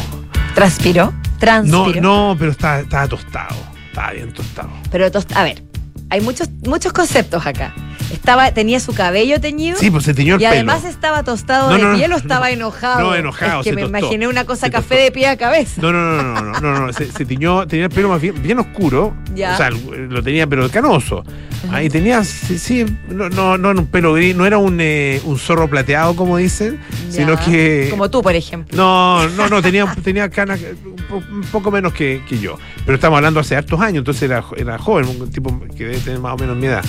¿Transpiró? 0.53 1.05
No, 1.11 1.39
Transpiró. 1.39 2.01
no, 2.01 2.35
pero 2.39 2.51
estaba, 2.51 2.79
estaba 2.79 3.07
tostado. 3.07 3.55
Estaba 3.87 4.11
bien 4.11 4.33
tostado. 4.33 4.69
Pero, 4.91 5.11
tost- 5.11 5.35
a 5.35 5.43
ver, 5.43 5.63
hay 6.09 6.21
muchos, 6.21 6.49
muchos 6.65 6.91
conceptos 6.93 7.45
acá. 7.45 7.73
Estaba, 8.15 8.51
tenía 8.51 8.79
su 8.79 8.93
cabello 8.93 9.39
teñido. 9.41 9.77
Sí, 9.77 9.91
pues 9.91 10.03
se 10.05 10.13
teñió 10.13 10.35
el 10.35 10.41
y 10.41 10.45
pelo. 10.45 10.53
además 10.55 10.85
estaba 10.85 11.23
tostado 11.23 11.69
No, 11.69 11.75
de 11.77 11.83
no, 11.83 11.95
piel 11.95 12.13
o 12.13 12.17
estaba 12.17 12.49
enojado. 12.51 13.01
No, 13.01 13.15
enojado, 13.15 13.59
Es 13.59 13.63
que 13.65 13.69
se 13.71 13.75
me 13.75 13.81
tostó. 13.83 13.97
imaginé 13.99 14.27
una 14.27 14.45
cosa 14.45 14.67
Se 14.67 14.71
café 14.71 14.87
tostó. 14.95 15.03
de 15.03 15.11
pie 15.11 15.27
a 15.27 15.37
cabeza. 15.37 15.81
No, 15.81 15.91
no, 15.91 15.99
no, 16.21 16.23
no, 16.23 16.41
no, 16.41 16.59
no, 16.61 16.85
no, 16.87 16.93
Se, 16.93 17.11
se 17.11 17.25
tiñó, 17.25 17.67
tenía 17.67 17.85
el 17.85 17.91
pelo 17.91 18.09
más 18.09 18.21
bien, 18.21 18.41
bien 18.41 18.59
oscuro. 18.59 19.13
Ya. 19.35 19.53
O 19.53 19.57
sea, 19.57 19.69
lo 19.69 20.23
tenía 20.23 20.47
pero 20.47 20.69
canoso. 20.69 21.23
Ah, 21.71 21.81
y 21.81 21.89
tenía, 21.89 22.23
sí, 22.23 22.59
sí, 22.59 22.85
no, 23.09 23.27
no, 23.29 23.57
no 23.57 23.69
un 23.71 23.87
pelo 23.87 24.13
gris, 24.13 24.35
no 24.35 24.45
era 24.45 24.59
un, 24.59 24.77
eh, 24.79 25.19
un 25.25 25.39
zorro 25.39 25.67
plateado, 25.67 26.15
como 26.15 26.37
dicen, 26.37 26.79
sino 27.09 27.33
Ya. 27.33 27.39
que. 27.45 27.87
Como 27.89 28.09
tú, 28.09 28.21
por 28.21 28.35
ejemplo. 28.35 28.77
No, 28.77 29.27
no, 29.29 29.49
no, 29.49 29.61
tenía, 29.63 29.85
tenía 30.03 30.29
canas 30.29 30.59
un, 30.85 30.95
po- 31.09 31.23
un 31.31 31.41
poco 31.51 31.71
menos 31.71 31.91
que, 31.93 32.21
que 32.29 32.37
yo. 32.37 32.57
Pero 32.85 32.95
estamos 32.95 33.17
hablando 33.17 33.39
hace 33.39 33.55
hartos 33.55 33.81
años, 33.81 33.99
entonces 33.99 34.23
era, 34.23 34.43
era 34.57 34.77
joven, 34.77 35.07
un 35.19 35.29
tipo 35.31 35.59
que 35.75 35.85
debe 35.85 35.97
tener 35.97 36.19
más 36.19 36.33
o 36.33 36.37
menos 36.37 36.55
mi 36.55 36.67
edad. 36.67 36.83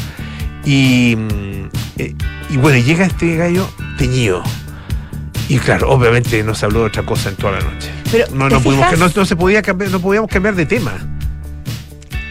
Y, 0.67 1.15
mm, 1.17 1.69
eh, 1.99 2.15
y 2.51 2.57
bueno, 2.59 2.79
llega 2.85 3.07
este 3.07 3.37
gallo 3.37 3.69
teñido. 3.99 4.43
Y 5.49 5.59
claro, 5.59 5.91
obviamente 5.91 6.43
no 6.43 6.55
se 6.55 6.67
habló 6.67 6.81
de 6.81 6.87
otra 6.87 7.05
cosa 7.05 7.29
en 7.29 7.37
toda 7.37 7.53
la 7.53 7.61
noche. 7.61 7.91
Pero, 8.11 8.27
No, 8.33 8.49
¿te 8.49 8.55
no, 8.55 8.61
pudimos, 8.61 8.87
fijas? 8.91 8.99
no, 8.99 9.21
no 9.21 9.25
se 9.27 9.37
podía 9.37 9.63
cambiar, 9.63 9.91
no 9.93 10.01
podíamos 10.01 10.29
cambiar 10.31 10.57
de 10.57 10.67
tema. 10.67 10.93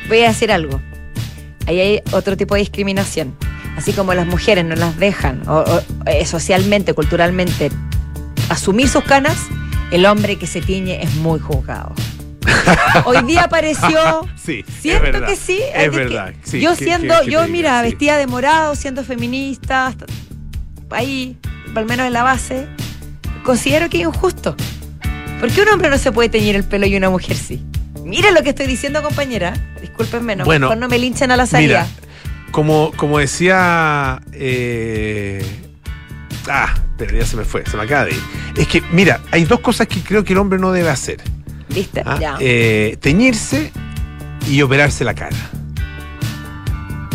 Voy 0.09 0.19
a 0.19 0.27
decir 0.27 0.51
algo. 0.51 0.81
Ahí 1.65 1.79
hay 1.79 2.01
otro 2.11 2.35
tipo 2.37 2.55
de 2.55 2.59
discriminación. 2.59 3.33
Así 3.77 3.93
como 3.93 4.13
las 4.13 4.27
mujeres 4.27 4.63
no 4.65 4.75
las 4.75 4.97
dejan 4.97 5.41
o- 5.47 5.59
o, 5.59 5.81
eh, 6.05 6.25
socialmente, 6.25 6.93
culturalmente, 6.93 7.71
asumir 8.49 8.87
sus 8.87 9.03
canas, 9.03 9.37
el 9.91 10.05
hombre 10.05 10.37
que 10.37 10.47
se 10.47 10.61
tiñe 10.61 11.01
es 11.01 11.15
muy 11.15 11.39
juzgado. 11.39 11.93
Hoy 13.05 13.23
día 13.23 13.43
apareció. 13.43 14.27
Sí, 14.35 14.63
Siento 14.81 15.03
verdad. 15.03 15.27
que 15.27 15.35
sí. 15.35 15.59
Es 15.73 15.91
verdad. 15.91 16.33
sí, 16.43 16.59
yo 16.59 16.75
que- 16.75 16.83
siendo, 16.85 17.21
que- 17.21 17.31
yo 17.31 17.47
mira, 17.47 17.81
sí. 17.83 17.89
vestida 17.91 18.17
de 18.17 18.27
morado, 18.27 18.75
siendo 18.75 19.03
feminista, 19.03 19.87
hasta- 19.87 20.05
ahí, 20.91 21.37
al 21.75 21.85
menos 21.85 22.05
en 22.07 22.13
la 22.13 22.23
base, 22.23 22.67
considero 23.43 23.89
que 23.89 23.97
es 24.01 24.03
injusto. 24.07 24.55
¿Por 25.39 25.49
qué 25.51 25.61
un 25.63 25.69
hombre 25.69 25.89
no 25.89 25.97
se 25.97 26.11
puede 26.11 26.29
teñir 26.29 26.55
el 26.55 26.63
pelo 26.63 26.85
y 26.85 26.95
una 26.95 27.09
mujer 27.09 27.35
sí? 27.35 27.63
Mira 28.03 28.31
lo 28.31 28.41
que 28.43 28.49
estoy 28.49 28.67
diciendo, 28.67 29.01
compañera. 29.01 29.53
Discúlpenme, 29.81 30.35
no, 30.35 30.45
Bueno, 30.45 30.67
mejor 30.67 30.77
no 30.77 30.87
me 30.87 30.97
linchen 30.99 31.31
a 31.31 31.37
la 31.37 31.45
salida. 31.45 31.87
Mira, 31.87 32.51
como, 32.51 32.91
como 32.95 33.19
decía. 33.19 34.21
eh, 34.31 35.43
ah, 36.47 36.73
pero 36.97 37.17
ya 37.17 37.25
se 37.25 37.35
me 37.35 37.43
fue, 37.43 37.65
se 37.65 37.75
me 37.75 37.83
acaba 37.83 38.05
de 38.05 38.11
ir. 38.11 38.21
Es 38.55 38.67
que, 38.67 38.81
mira, 38.91 39.19
hay 39.31 39.43
dos 39.45 39.59
cosas 39.59 39.87
que 39.87 39.99
creo 40.01 40.23
que 40.23 40.33
el 40.33 40.39
hombre 40.39 40.59
no 40.59 40.71
debe 40.71 40.89
hacer: 40.89 41.19
¿Viste? 41.75 42.01
¿ah? 42.05 42.17
Ya. 42.19 42.37
Eh, 42.39 42.97
teñirse 43.01 43.71
y 44.49 44.61
operarse 44.61 45.03
la 45.03 45.13
cara. 45.13 45.35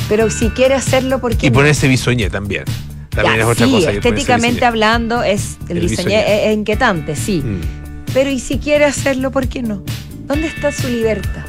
Pero 0.08 0.28
si 0.30 0.50
quiere 0.50 0.74
hacerlo, 0.74 1.20
¿por 1.20 1.36
qué 1.36 1.46
Y 1.46 1.50
ponerse 1.50 1.88
bisoñé 1.88 2.30
también. 2.30 2.64
También 3.10 3.36
Ya, 3.36 3.42
es 3.42 3.48
otra 3.48 3.66
sí, 3.66 3.72
cosa. 3.72 3.92
que 3.92 4.00
ponerse 4.00 4.08
estéticamente 4.08 4.64
hablando, 4.64 5.22
es 5.22 5.56
el, 5.68 5.78
El 5.78 5.88
bisoñé. 5.88 6.20
es, 6.20 6.48
es 6.48 6.54
inquietante, 6.56 7.16
sí. 7.16 7.42
Mm. 7.44 7.60
Pero 8.12 8.30
¿y 8.30 8.38
si 8.40 8.58
quiere 8.58 8.84
hacerlo, 8.84 9.30
por 9.30 9.48
qué 9.48 9.62
no? 9.62 9.82
¿Dónde 10.26 10.48
está 10.48 10.70
su 10.72 10.88
libertad? 10.88 11.44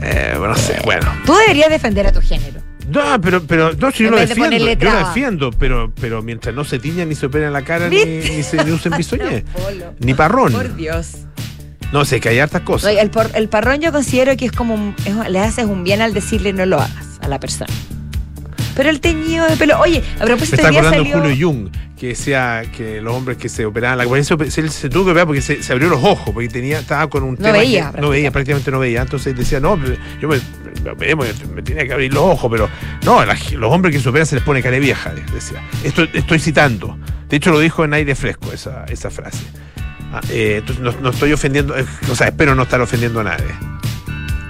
Eh, 0.00 0.34
no 0.38 0.54
sé, 0.54 0.78
bueno. 0.84 1.12
Tú 1.26 1.34
deberías 1.34 1.70
defender 1.70 2.06
a 2.06 2.12
tu 2.12 2.20
género. 2.20 2.60
No, 2.88 3.20
pero, 3.20 3.42
pero 3.42 3.72
no, 3.74 3.90
si 3.90 4.04
yo 4.04 4.10
lo 4.10 4.16
de 4.16 4.26
defiendo, 4.26 4.56
yo 4.56 4.90
lo 4.90 4.98
defiendo, 5.06 5.50
pero, 5.50 5.92
pero 6.00 6.22
mientras 6.22 6.54
no 6.54 6.64
se 6.64 6.78
tiñan 6.78 7.08
ni 7.08 7.14
se 7.14 7.26
operen 7.26 7.52
la 7.52 7.62
cara, 7.62 7.88
ni, 7.88 8.22
se 8.42 8.64
ni 8.64 8.70
usen 8.70 8.92
bisoñé. 8.96 9.44
No. 9.78 9.92
Ni 10.00 10.14
parrón. 10.14 10.52
Por 10.52 10.74
Dios. 10.74 11.10
No 11.92 12.04
sé, 12.04 12.20
que 12.20 12.28
hay 12.28 12.38
hartas 12.38 12.62
cosas. 12.62 12.94
El, 12.96 13.10
por- 13.10 13.30
el 13.34 13.48
parrón 13.48 13.80
yo 13.80 13.92
considero 13.92 14.36
que 14.36 14.44
es 14.46 14.52
como 14.52 14.74
un- 14.74 14.94
es- 15.04 15.30
le 15.30 15.38
haces 15.40 15.64
un 15.64 15.84
bien 15.84 16.02
al 16.02 16.12
decirle 16.14 16.52
no 16.52 16.66
lo 16.66 16.76
hagas 16.80 17.18
a 17.20 17.28
la 17.28 17.40
persona. 17.40 17.72
Pero 18.76 18.90
el 18.90 19.00
teñido 19.00 19.46
de 19.48 19.56
pelo, 19.56 19.78
oye, 19.80 20.04
a 20.16 20.20
Me 20.20 20.26
propósito 20.26 20.56
está 20.56 20.68
hoy 20.68 20.70
día 20.72 20.80
acordando 20.80 21.04
salió 21.10 21.20
Julio 21.30 21.48
Jung, 21.48 21.68
que 21.98 22.08
decía 22.08 22.62
que 22.76 23.00
los 23.00 23.12
hombres 23.12 23.36
que 23.36 23.48
se 23.48 23.66
operaban 23.66 23.98
la 23.98 24.04
cabeza, 24.04 24.36
se, 24.38 24.50
se- 24.52 24.68
se 24.68 24.88
tuvo 24.88 25.06
que 25.06 25.10
operar 25.12 25.26
porque 25.26 25.40
se, 25.42 25.62
se 25.64 25.72
abrió 25.72 25.88
los 25.88 26.04
ojos, 26.04 26.30
porque 26.32 26.48
tenía, 26.48 26.78
estaba 26.78 27.08
con 27.08 27.24
un 27.24 27.30
No 27.34 27.36
tema 27.38 27.52
veía, 27.58 27.90
que 27.92 28.00
no 28.00 28.10
veía, 28.10 28.30
prácticamente 28.30 28.70
no 28.70 28.78
veía. 28.78 29.02
Entonces 29.02 29.36
decía, 29.36 29.58
no, 29.58 29.76
yo 30.20 30.28
me, 30.28 30.36
me- 30.96 31.14
me- 31.16 31.32
me 31.54 31.62
tenía 31.62 31.86
que 31.86 31.92
abrir 31.92 32.14
los 32.14 32.22
ojos, 32.22 32.48
pero 32.52 32.68
no, 33.04 33.24
la- 33.24 33.36
los 33.56 33.72
hombres 33.72 33.92
que 33.96 34.00
se 34.00 34.08
operan 34.10 34.26
se 34.26 34.36
les 34.36 34.44
pone 34.44 34.62
cara 34.62 34.78
vieja, 34.78 35.12
decía. 35.34 35.60
Esto 35.82 36.04
estoy 36.12 36.38
citando. 36.38 36.96
De 37.28 37.36
hecho, 37.36 37.50
lo 37.50 37.58
dijo 37.58 37.84
en 37.84 37.94
aire 37.94 38.14
fresco 38.14 38.52
esa, 38.52 38.84
esa 38.84 39.10
frase. 39.10 39.42
Ah, 40.12 40.20
eh, 40.30 40.62
no, 40.80 40.92
no 40.92 41.10
estoy 41.10 41.32
ofendiendo, 41.32 41.76
eh, 41.76 41.84
o 42.10 42.14
sea, 42.14 42.28
espero 42.28 42.54
no 42.54 42.62
estar 42.62 42.80
ofendiendo 42.80 43.20
a 43.20 43.24
nadie. 43.24 43.54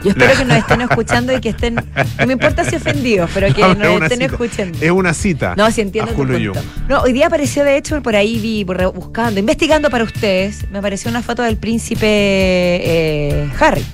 Yo 0.04 0.10
espero 0.10 0.32
que 0.36 0.44
nos 0.44 0.58
estén 0.58 0.80
escuchando 0.80 1.32
y 1.32 1.40
que 1.40 1.48
estén. 1.48 1.74
No 1.74 2.26
me 2.26 2.34
importa 2.34 2.64
si 2.64 2.76
ofendidos, 2.76 3.30
pero 3.34 3.52
que 3.52 3.60
No, 3.62 3.74
nos 3.74 4.02
estén 4.02 4.20
cita. 4.20 4.24
escuchando. 4.26 4.78
Es 4.80 4.90
una 4.90 5.12
cita 5.12 5.54
No, 5.56 5.70
sí 5.70 5.80
entiendo 5.80 6.12
tu. 6.12 6.24
No, 6.88 7.02
hoy 7.02 7.12
día 7.12 7.26
apareció, 7.26 7.64
de 7.64 7.76
hecho, 7.76 8.00
por 8.02 8.14
ahí 8.14 8.38
vi, 8.38 8.64
buscando, 8.64 9.40
investigando 9.40 9.90
para 9.90 10.04
ustedes, 10.04 10.70
me 10.70 10.78
apareció 10.78 11.10
una 11.10 11.22
foto 11.22 11.42
del 11.42 11.56
príncipe 11.56 12.06
eh, 12.06 13.50
Harry, 13.58 13.84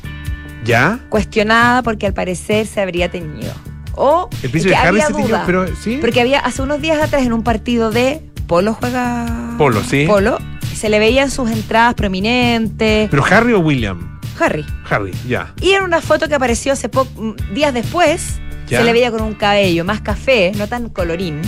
¿Ya? 0.64 0.98
cuestionada 1.08 1.82
porque 1.82 2.06
al 2.06 2.12
parecer 2.14 2.66
se 2.66 2.80
habría 2.80 3.10
teñido. 3.10 3.52
O 3.96 4.28
El 4.42 4.50
príncipe 4.50 4.74
Harry 4.74 5.00
había 5.00 5.06
se 5.06 5.12
duda, 5.12 5.42
pero 5.46 5.66
sí. 5.76 5.98
Porque 6.00 6.20
había 6.20 6.40
hace 6.40 6.60
unos 6.62 6.80
días 6.82 7.00
atrás 7.00 7.22
en 7.22 7.32
un 7.32 7.42
partido 7.44 7.90
de 7.90 8.20
Polo 8.46 8.74
juega. 8.74 9.54
Polo, 9.56 9.82
sí. 9.82 10.04
Polo. 10.06 10.38
Se 10.84 10.90
le 10.90 10.98
veían 10.98 11.30
sus 11.30 11.50
entradas 11.50 11.94
prominentes. 11.94 13.08
¿Pero 13.10 13.24
Harry 13.24 13.54
o 13.54 13.60
William? 13.60 14.20
Harry. 14.38 14.66
Harry, 14.90 15.12
ya. 15.26 15.54
Y 15.62 15.70
en 15.70 15.82
una 15.82 16.02
foto 16.02 16.28
que 16.28 16.34
apareció 16.34 16.74
hace 16.74 16.90
poco, 16.90 17.34
días 17.54 17.72
después, 17.72 18.34
Ya. 18.68 18.80
se 18.80 18.84
le 18.84 18.92
veía 18.92 19.10
con 19.10 19.22
un 19.22 19.32
cabello 19.32 19.82
más 19.86 20.02
café, 20.02 20.52
no 20.56 20.68
tan 20.68 20.90
colorín, 20.90 21.40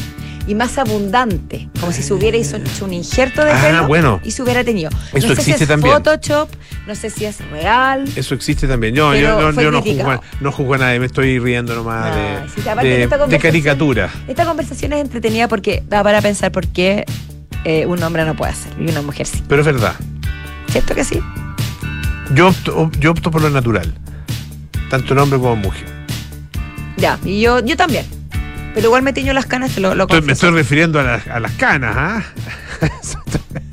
y 0.46 0.54
más 0.54 0.78
abundante, 0.78 1.68
como 1.80 1.92
si 1.92 2.02
se 2.02 2.14
hubiera 2.14 2.38
hecho 2.38 2.56
un 2.82 2.94
injerto 2.94 3.44
de 3.44 3.52
Ah, 3.52 3.60
pelo 3.62 3.86
bueno. 3.86 4.20
y 4.24 4.30
se 4.30 4.42
hubiera 4.42 4.64
tenido. 4.64 4.88
Eso 5.12 5.28
no 5.28 5.34
sé 5.34 5.42
si 5.42 5.50
existe 5.50 5.64
es 5.64 5.68
también. 5.68 5.94
Photoshop, 5.96 6.48
no 6.86 6.94
sé 6.94 7.10
si 7.10 7.26
es 7.26 7.36
real. 7.50 8.06
Eso 8.16 8.34
existe 8.34 8.66
también. 8.66 8.94
Yo, 8.94 9.12
no- 9.12 9.52
fue 9.52 9.64
yo 9.64 9.70
no, 9.70 9.82
juzgo, 9.82 10.22
no 10.40 10.50
juzgo 10.50 10.74
a 10.76 10.78
nadie, 10.78 10.98
me 10.98 11.04
estoy 11.04 11.38
riendo 11.38 11.74
nomás 11.74 12.14
de, 12.16 12.38
sí, 12.54 13.38
caricatura. 13.38 14.08
Esta 14.28 14.46
conversación 14.46 14.94
es 14.94 15.00
entretenida 15.02 15.46
porque 15.46 15.82
da 15.86 16.02
para 16.02 16.22
pensar 16.22 16.50
por 16.52 16.66
qué 16.68 17.04
eh, 17.64 17.86
un 17.86 18.02
hombre 18.02 18.24
no 18.24 18.34
puede 18.34 18.52
hacerlo 18.52 18.84
y 18.84 18.90
una 18.90 19.02
mujer 19.02 19.26
sí. 19.26 19.42
Pero 19.48 19.62
es 19.62 19.66
verdad. 19.66 19.94
¿Cierto 20.68 20.94
que 20.94 21.04
sí? 21.04 21.20
Yo 22.34 22.48
opto, 22.48 22.90
yo 22.98 23.12
opto 23.12 23.30
por 23.30 23.42
lo 23.42 23.50
natural. 23.50 23.92
Tanto 24.90 25.12
en 25.14 25.18
hombre 25.20 25.38
como 25.38 25.54
en 25.54 25.60
mujer. 25.60 25.86
Ya, 26.96 27.18
y 27.24 27.40
yo, 27.40 27.60
yo 27.60 27.76
también. 27.76 28.04
Pero 28.74 28.88
igual 28.88 29.02
me 29.02 29.12
tiño 29.12 29.32
las 29.32 29.46
canas, 29.46 29.72
te 29.74 29.80
lo, 29.80 29.94
lo 29.94 30.04
Estoy- 30.04 30.16
me 30.16 30.20
confieso. 30.28 30.46
estoy 30.46 30.58
refiriendo 30.60 31.00
a, 31.00 31.02
las- 31.02 31.26
a 31.28 31.40
las 31.40 31.52
canas, 31.52 31.94
¿ah? 31.96 32.22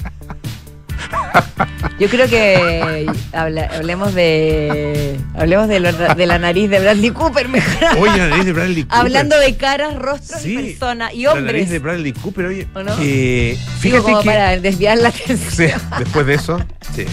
Yo 2.00 2.10
creo 2.10 2.28
que 2.28 3.06
habla- 3.34 3.70
hablemos 3.76 4.14
de 4.16 5.18
hablemos 5.36 5.68
de, 5.68 5.80
la 6.26 6.40
nariz 6.40 6.70
de 6.70 6.80
Bradley 6.80 7.12
Cooper 7.12 7.48
mejor. 7.50 7.98
Oye, 8.00 8.18
la 8.18 8.28
nariz 8.30 8.46
de 8.46 8.54
Bradley 8.54 8.84
Cooper. 8.84 9.00
Hablando 9.00 9.40
de 9.40 9.56
caras, 9.58 9.96
rostros 9.96 10.42
Sí, 10.42 10.54
y 10.54 10.56
personas 10.72 11.14
y 11.14 11.24
La 11.24 11.34
nariz 11.36 11.42
hombres. 11.44 11.70
de 11.70 11.80
Bradley 11.80 12.14
Cooper, 12.14 12.46
oye. 12.46 12.68
¿O 12.74 12.84
no? 12.84 12.94
eh, 13.00 13.58
Digo, 13.58 13.80
fíjate 13.80 14.04
como 14.04 14.20
que. 14.22 14.26
para 14.26 14.60
desviar 14.60 14.98
la 14.98 15.12
Sí, 15.12 15.22
atención. 15.24 15.82
después 16.00 16.26
de 16.26 16.34
eso, 16.34 16.60
sí. 16.96 17.06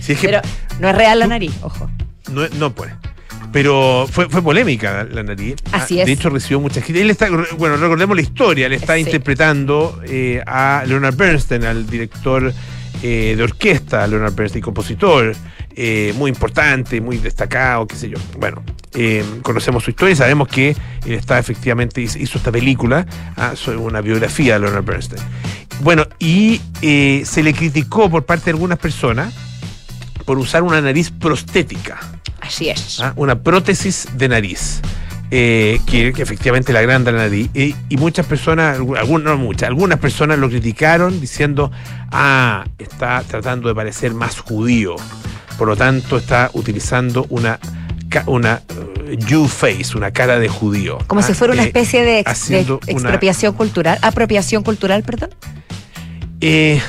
Sí, 0.00 0.12
es 0.12 0.18
que 0.20 0.26
Pero 0.28 0.40
no 0.80 0.88
es 0.90 0.96
real 0.96 1.18
la 1.18 1.26
nariz, 1.26 1.52
ojo. 1.62 1.90
No, 2.30 2.46
no 2.58 2.74
puede. 2.74 2.94
Pero 3.52 4.06
fue, 4.10 4.28
fue 4.28 4.42
polémica 4.42 5.06
la 5.10 5.22
nariz. 5.22 5.54
Así 5.72 5.98
Ah, 5.98 6.02
es. 6.02 6.06
De 6.06 6.12
hecho, 6.12 6.28
recibió 6.30 6.60
mucha 6.60 6.80
crítica. 6.80 7.00
Él 7.00 7.10
está, 7.10 7.28
bueno, 7.56 7.76
recordemos 7.76 8.14
la 8.16 8.22
historia. 8.22 8.66
Él 8.66 8.72
está 8.74 8.94
Sí. 8.94 9.00
interpretando 9.02 10.00
eh, 10.06 10.42
a 10.46 10.82
Leonard 10.86 11.14
Bernstein, 11.16 11.64
al 11.64 11.86
director 11.88 12.52
eh, 13.02 13.34
de 13.36 13.42
orquesta, 13.42 14.06
Leonard 14.06 14.34
Bernstein, 14.34 14.62
compositor, 14.62 15.34
eh, 15.74 16.14
muy 16.16 16.30
importante, 16.30 17.00
muy 17.00 17.18
destacado, 17.18 17.86
qué 17.86 17.96
sé 17.96 18.08
yo. 18.08 18.18
Bueno, 18.38 18.62
eh, 18.94 19.22
conocemos 19.42 19.84
su 19.84 19.90
historia 19.90 20.14
y 20.14 20.16
sabemos 20.16 20.48
que 20.48 20.70
él 21.04 21.12
está 21.12 21.38
efectivamente, 21.38 22.00
hizo 22.00 22.38
esta 22.38 22.50
película, 22.50 23.06
ah, 23.36 23.52
sobre 23.54 23.76
una 23.76 24.00
biografía 24.00 24.54
de 24.54 24.60
Leonard 24.60 24.84
Bernstein. 24.84 25.22
Bueno, 25.80 26.06
y 26.18 26.60
eh, 26.80 27.22
se 27.26 27.42
le 27.42 27.52
criticó 27.52 28.08
por 28.08 28.24
parte 28.24 28.46
de 28.46 28.50
algunas 28.52 28.78
personas 28.78 29.34
por 30.24 30.38
usar 30.38 30.62
una 30.62 30.80
nariz 30.80 31.10
prostética. 31.10 32.00
Así 32.40 32.68
es. 32.70 33.00
¿ah? 33.00 33.12
una 33.16 33.42
prótesis 33.42 34.08
de 34.16 34.28
nariz. 34.28 34.80
Eh, 35.30 35.80
que, 35.86 36.12
que 36.12 36.22
efectivamente 36.22 36.72
le 36.72 36.78
agranda 36.78 37.10
la 37.12 37.18
nariz. 37.18 37.50
Y, 37.54 37.74
y 37.88 37.96
muchas 37.96 38.26
personas, 38.26 38.76
algunas, 38.78 39.24
no 39.24 39.36
muchas, 39.38 39.68
algunas 39.68 39.98
personas 39.98 40.38
lo 40.38 40.48
criticaron 40.48 41.20
diciendo, 41.20 41.70
ah, 42.12 42.64
está 42.78 43.22
tratando 43.26 43.68
de 43.68 43.74
parecer 43.74 44.14
más 44.14 44.38
judío. 44.40 44.96
Por 45.58 45.68
lo 45.68 45.76
tanto, 45.76 46.18
está 46.18 46.50
utilizando 46.52 47.26
una, 47.30 47.58
una 48.26 48.62
eh, 49.06 49.16
Jew 49.26 49.48
face, 49.48 49.96
una 49.96 50.10
cara 50.10 50.38
de 50.38 50.48
judío. 50.48 50.98
Como 51.06 51.20
Ah, 51.22 51.24
si 51.24 51.34
fuera 51.34 51.54
una 51.54 51.62
eh, 51.62 51.66
especie 51.66 52.04
de, 52.04 52.18
ex- 52.20 52.26
de 52.26 52.30
haciendo 52.32 52.80
una- 52.86 52.92
expropiación 52.92 53.54
cultural. 53.54 53.98
Apropiación 54.02 54.62
cultural, 54.62 55.02
perdón. 55.02 55.30
Eh, 56.40 56.80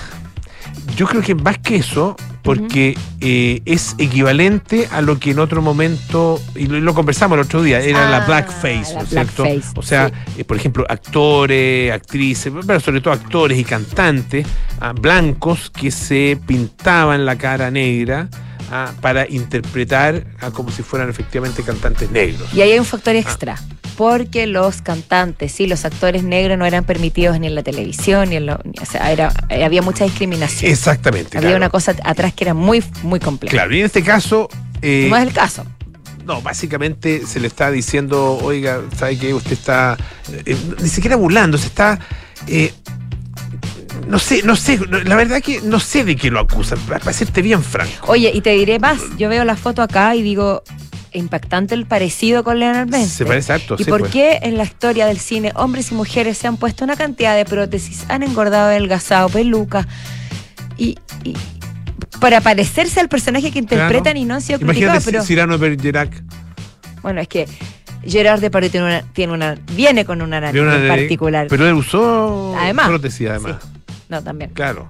yo 0.95 1.07
creo 1.07 1.21
que 1.21 1.33
más 1.35 1.57
que 1.59 1.77
eso, 1.77 2.15
porque 2.47 2.97
eh, 3.19 3.61
es 3.65 3.95
equivalente 3.97 4.87
a 4.89 5.01
lo 5.01 5.19
que 5.19 5.31
en 5.31 5.39
otro 5.39 5.61
momento, 5.61 6.41
y 6.55 6.67
lo, 6.67 6.79
lo 6.79 6.93
conversamos 6.93 7.37
el 7.37 7.43
otro 7.43 7.61
día, 7.61 7.81
era 7.81 8.09
la 8.09 8.17
Ah, 8.23 8.25
blackface, 8.25 8.93
la 8.93 8.99
¿no 8.99 9.03
es 9.03 9.09
cierto? 9.09 9.45
O 9.75 9.81
sea, 9.81 10.07
sí. 10.07 10.13
eh, 10.37 10.43
por 10.45 10.55
ejemplo, 10.55 10.85
actores, 10.87 11.91
actrices, 11.91 12.53
pero 12.65 12.79
sobre 12.79 13.01
todo 13.01 13.13
actores 13.13 13.59
y 13.59 13.65
cantantes 13.65 14.47
ah, 14.79 14.93
blancos 14.93 15.69
que 15.69 15.91
se 15.91 16.39
pintaban 16.47 17.25
la 17.25 17.37
cara 17.37 17.69
negra 17.69 18.29
ah, 18.71 18.93
para 19.01 19.29
interpretar 19.29 20.25
como 20.53 20.71
si 20.71 20.83
fueran 20.83 21.09
efectivamente 21.09 21.63
cantantes 21.63 22.09
negros. 22.11 22.47
Y 22.53 22.61
ahí 22.61 22.71
hay 22.71 22.79
un 22.79 22.85
factor 22.85 23.13
extra. 23.17 23.57
Porque 23.97 24.45
los 24.47 24.81
cantantes 24.81 25.59
y 25.59 25.67
los 25.67 25.83
actores 25.83 26.23
negros 26.23 26.57
no 26.57 26.65
eran 26.65 26.83
permitidos 26.85 27.39
ni 27.39 27.47
en 27.47 27.55
la 27.55 27.63
televisión, 27.63 28.29
ni 28.29 28.35
en 28.35 28.47
o 28.49 28.59
sea, 28.89 29.11
era, 29.11 29.33
eh, 29.49 29.65
había 29.65 29.81
mucha 29.81 30.03
discriminación. 30.05 30.71
Exactamente. 30.71 31.37
había 31.37 31.49
claro. 31.49 31.57
una 31.57 31.69
cosa 31.69 31.95
atrás 32.03 32.31
que 32.33 32.43
era 32.43 32.53
muy, 32.53 32.83
muy 33.01 33.19
compleja. 33.19 33.51
Claro, 33.51 33.75
y 33.75 33.79
en 33.79 33.85
este 33.87 34.03
caso. 34.03 34.47
eh, 34.83 35.07
No 35.09 35.17
es 35.17 35.23
el 35.27 35.33
caso. 35.33 35.65
No, 36.25 36.41
básicamente 36.41 37.25
se 37.25 37.39
le 37.39 37.47
está 37.47 37.71
diciendo, 37.71 38.37
oiga, 38.43 38.81
¿sabe 38.97 39.17
qué? 39.17 39.33
Usted 39.33 39.53
está 39.53 39.97
eh, 40.45 40.55
ni 40.81 40.89
siquiera 40.89 41.15
burlando, 41.15 41.57
se 41.57 41.67
está... 41.67 41.97
eh, 42.47 42.73
no 44.07 44.19
sé, 44.19 44.41
no 44.43 44.55
sé, 44.55 44.79
la 45.05 45.15
verdad 45.15 45.41
que 45.41 45.59
no 45.61 45.79
sé 45.79 46.03
de 46.05 46.15
qué 46.15 46.29
lo 46.29 46.39
acusan, 46.39 46.77
para 46.81 46.99
para 46.99 47.13
serte 47.13 47.41
bien 47.41 47.63
franco. 47.63 48.11
Oye, 48.11 48.31
y 48.33 48.41
te 48.41 48.51
diré 48.51 48.77
más, 48.79 48.99
yo 49.17 49.27
veo 49.27 49.43
la 49.43 49.55
foto 49.55 49.81
acá 49.81 50.15
y 50.15 50.21
digo, 50.21 50.63
impactante 51.13 51.73
el 51.75 51.85
parecido 51.85 52.43
con 52.43 52.59
Leonard 52.59 52.87
Bernstein. 52.89 53.09
Se 53.09 53.25
parece 53.25 53.53
harto, 53.53 53.75
¿Y 53.79 53.83
sí, 53.83 53.89
por 53.89 54.01
pues. 54.01 54.11
qué 54.11 54.39
en 54.43 54.57
la 54.57 54.63
historia 54.63 55.05
del 55.07 55.19
cine 55.19 55.51
hombres 55.55 55.91
y 55.91 55.95
mujeres 55.95 56.37
se 56.37 56.47
han 56.47 56.57
puesto 56.57 56.83
una 56.83 56.95
cantidad 56.95 57.35
de 57.35 57.45
prótesis, 57.45 58.05
han 58.09 58.23
engordado, 58.23 58.67
adelgazado, 58.67 59.29
pelucas 59.29 59.85
y, 60.77 60.97
y 61.23 61.35
para 62.19 62.41
parecerse 62.41 62.99
al 62.99 63.09
personaje 63.09 63.51
que 63.51 63.59
interpretan 63.59 64.03
Claro. 64.03 64.19
y 64.19 64.25
no 64.25 64.33
han 64.35 64.41
sido 64.41 64.59
Imagínate 64.59 64.99
criticados? 64.99 65.05
Pero 65.05 65.23
Cyrano 65.23 65.57
Bergerac. 65.57 66.23
bueno, 67.01 67.21
es 67.21 67.27
que 67.27 67.47
Gerard 68.05 68.39
Depardieu 68.39 68.71
tiene 68.71 68.85
una, 68.85 69.01
tiene 69.13 69.33
una, 69.33 69.55
viene 69.73 70.05
con 70.05 70.21
una 70.21 70.39
nariz 70.39 70.61
en 70.61 70.87
particular. 70.87 71.47
Pero 71.49 71.67
él 71.67 71.73
usó 71.73 72.55
Además, 72.57 72.87
prótesis, 72.87 73.29
además. 73.29 73.55
No, 74.09 74.23
también. 74.23 74.51
Claro. 74.51 74.89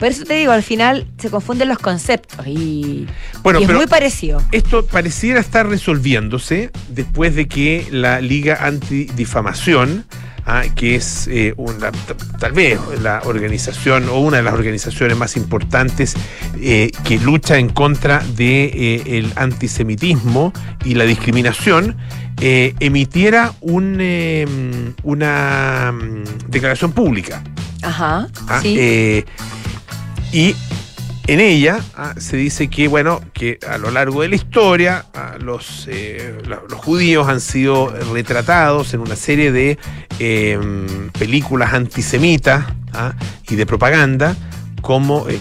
Por 0.00 0.08
eso 0.08 0.24
te 0.24 0.34
digo, 0.34 0.50
al 0.52 0.62
final 0.62 1.06
se 1.18 1.28
confunden 1.30 1.68
los 1.68 1.78
conceptos 1.78 2.46
y, 2.46 3.06
Bueno, 3.42 3.60
y 3.60 3.62
es 3.62 3.66
pero- 3.68 3.78
muy 3.78 3.86
parecido. 3.86 4.42
Esto 4.50 4.84
pareciera 4.86 5.38
estar 5.40 5.68
resolviéndose 5.68 6.70
después 6.88 7.34
de 7.36 7.46
que 7.46 7.86
la 7.92 8.20
Liga 8.22 8.58
Antidifamación, 8.66 10.06
ah, 10.46 10.62
que 10.74 10.94
es 10.94 11.28
eh, 11.28 11.52
una, 11.58 11.92
tal 12.38 12.52
vez 12.52 12.80
la 13.02 13.20
organización 13.26 14.08
o 14.08 14.20
una 14.20 14.38
de 14.38 14.42
las 14.42 14.54
organizaciones 14.54 15.16
más 15.18 15.36
importantes 15.36 16.14
eh, 16.58 16.90
que 17.04 17.18
lucha 17.18 17.58
en 17.58 17.68
contra 17.68 18.22
del 18.36 19.30
antisemitismo 19.36 20.52
y 20.84 20.94
la 20.94 21.04
discriminación, 21.04 21.96
eh, 22.40 22.74
emitiera 22.80 23.52
un, 23.60 23.98
eh, 24.00 24.46
una 25.02 25.92
mm, 25.92 26.48
declaración 26.48 26.92
pública. 26.92 27.42
Ajá. 27.82 28.28
Ah, 28.48 28.60
sí. 28.62 29.24
Y 30.32 30.54
en 31.26 31.40
ella 31.40 31.80
ah, 31.96 32.14
se 32.18 32.36
dice 32.36 32.68
que, 32.68 32.88
bueno, 32.88 33.20
que 33.32 33.58
a 33.68 33.78
lo 33.78 33.90
largo 33.90 34.22
de 34.22 34.28
la 34.30 34.34
historia 34.36 35.06
ah, 35.14 35.36
los, 35.40 35.86
eh, 35.88 36.34
los 36.46 36.72
judíos 36.80 37.28
han 37.28 37.40
sido 37.40 37.88
retratados 38.12 38.94
en 38.94 39.00
una 39.00 39.16
serie 39.16 39.52
de 39.52 39.78
eh, 40.18 40.58
películas 41.18 41.72
antisemitas 41.74 42.64
ah, 42.94 43.14
y 43.48 43.54
de 43.56 43.66
propaganda 43.66 44.36
como 44.82 45.28
eh, 45.28 45.38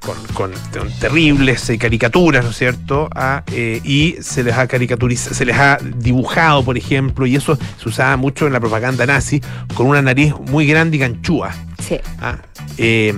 con, 0.00 0.16
con- 0.34 0.52
terribles 1.00 1.68
eh, 1.70 1.78
caricaturas, 1.78 2.44
¿no 2.44 2.50
es 2.50 2.56
cierto? 2.58 3.08
Ah, 3.14 3.42
eh, 3.50 3.80
y 3.82 4.16
se 4.20 4.44
les 4.44 4.54
ha 4.54 4.66
caricaturizado, 4.68 5.34
se 5.34 5.46
les 5.46 5.56
ha 5.56 5.78
dibujado, 5.96 6.62
por 6.62 6.76
ejemplo, 6.76 7.26
y 7.26 7.36
eso 7.36 7.58
se 7.82 7.88
usaba 7.88 8.16
mucho 8.18 8.46
en 8.46 8.52
la 8.52 8.60
propaganda 8.60 9.06
nazi, 9.06 9.40
con 9.74 9.86
una 9.86 10.02
nariz 10.02 10.34
muy 10.50 10.66
grande 10.66 10.98
y 10.98 11.00
ganchúa. 11.00 11.52
sí. 11.80 11.98
Ah, 12.20 12.36
eh, 12.76 13.14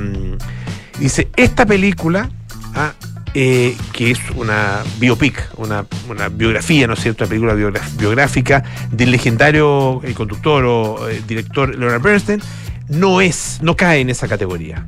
dice, 0.99 1.29
esta 1.37 1.67
película, 1.67 2.31
ah, 2.75 2.93
eh, 3.35 3.77
que 3.93 4.11
es 4.11 4.19
una 4.35 4.83
biopic, 4.99 5.51
una, 5.57 5.85
biografía, 6.31 6.87
¿no 6.87 6.95
es 6.95 7.01
cierto? 7.01 7.25
Una 7.25 7.29
película 7.29 7.73
biográfica 7.99 8.65
del 8.91 9.11
legendario 9.11 10.01
conductor 10.15 10.65
o 10.65 11.09
eh, 11.09 11.23
director 11.27 11.75
Leonard 11.75 12.03
Bernstein, 12.03 12.41
no 12.89 13.21
es, 13.21 13.59
no 13.63 13.77
cae 13.77 14.01
en 14.01 14.11
esa 14.11 14.29
categoría. 14.29 14.87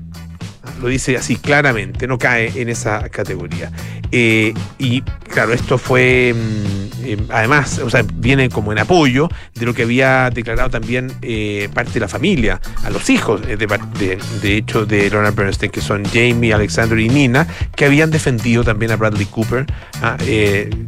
Lo 0.81 0.89
dice 0.89 1.17
así 1.17 1.37
claramente, 1.37 2.07
no 2.07 2.19
cae 2.19 2.53
en 2.61 2.69
esa 2.69 3.09
categoría. 3.11 3.71
Eh, 4.13 4.55
y 4.79 5.03
claro, 5.03 5.53
esto 5.53 5.79
fue, 5.79 6.35
mm, 6.35 7.05
eh, 7.05 7.17
además, 7.29 7.79
o 7.79 7.91
sea, 7.91 8.05
viene 8.15 8.49
como 8.49 8.73
en 8.73 8.79
apoyo 8.79 9.29
de 9.55 9.67
lo 9.67 9.75
que 9.75 9.83
había 9.83 10.31
declarado 10.31 10.71
también 10.71 11.13
eh, 11.23 11.69
parte 11.73 11.93
de 11.95 12.01
la 12.01 12.09
familia, 12.09 12.61
a 12.83 12.91
los 12.91 13.09
hijos, 13.11 13.41
de, 13.47 13.57
de- 13.57 14.57
hecho, 14.57 14.85
de 14.87 15.09
Leonard 15.11 15.35
Bernstein, 15.35 15.71
que 15.71 15.81
son 15.81 16.05
Jamie, 16.05 16.53
Alexander 16.53 16.99
y 16.99 17.09
Nina, 17.09 17.47
que 17.77 17.85
habían 17.85 18.11
defendido 18.11 18.65
también 18.65 18.91
a 18.91 18.97
Bradley 18.97 19.27
Cooper, 19.27 19.67
ah, 20.03 20.17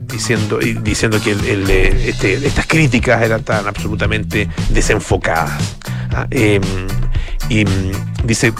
diciendo, 0.09 0.59
diciendo 0.83 1.21
que 1.23 1.33
este- 2.09 2.45
estas 2.47 2.67
críticas 2.67 3.23
eran 3.23 3.45
tan 3.45 3.67
absolutamente 3.69 4.49
desenfocadas. 4.71 5.77
Ah, 6.15 6.27
eh, 6.31 6.61
y 7.49 7.65
mm, 7.65 7.93
dice, 8.25 8.53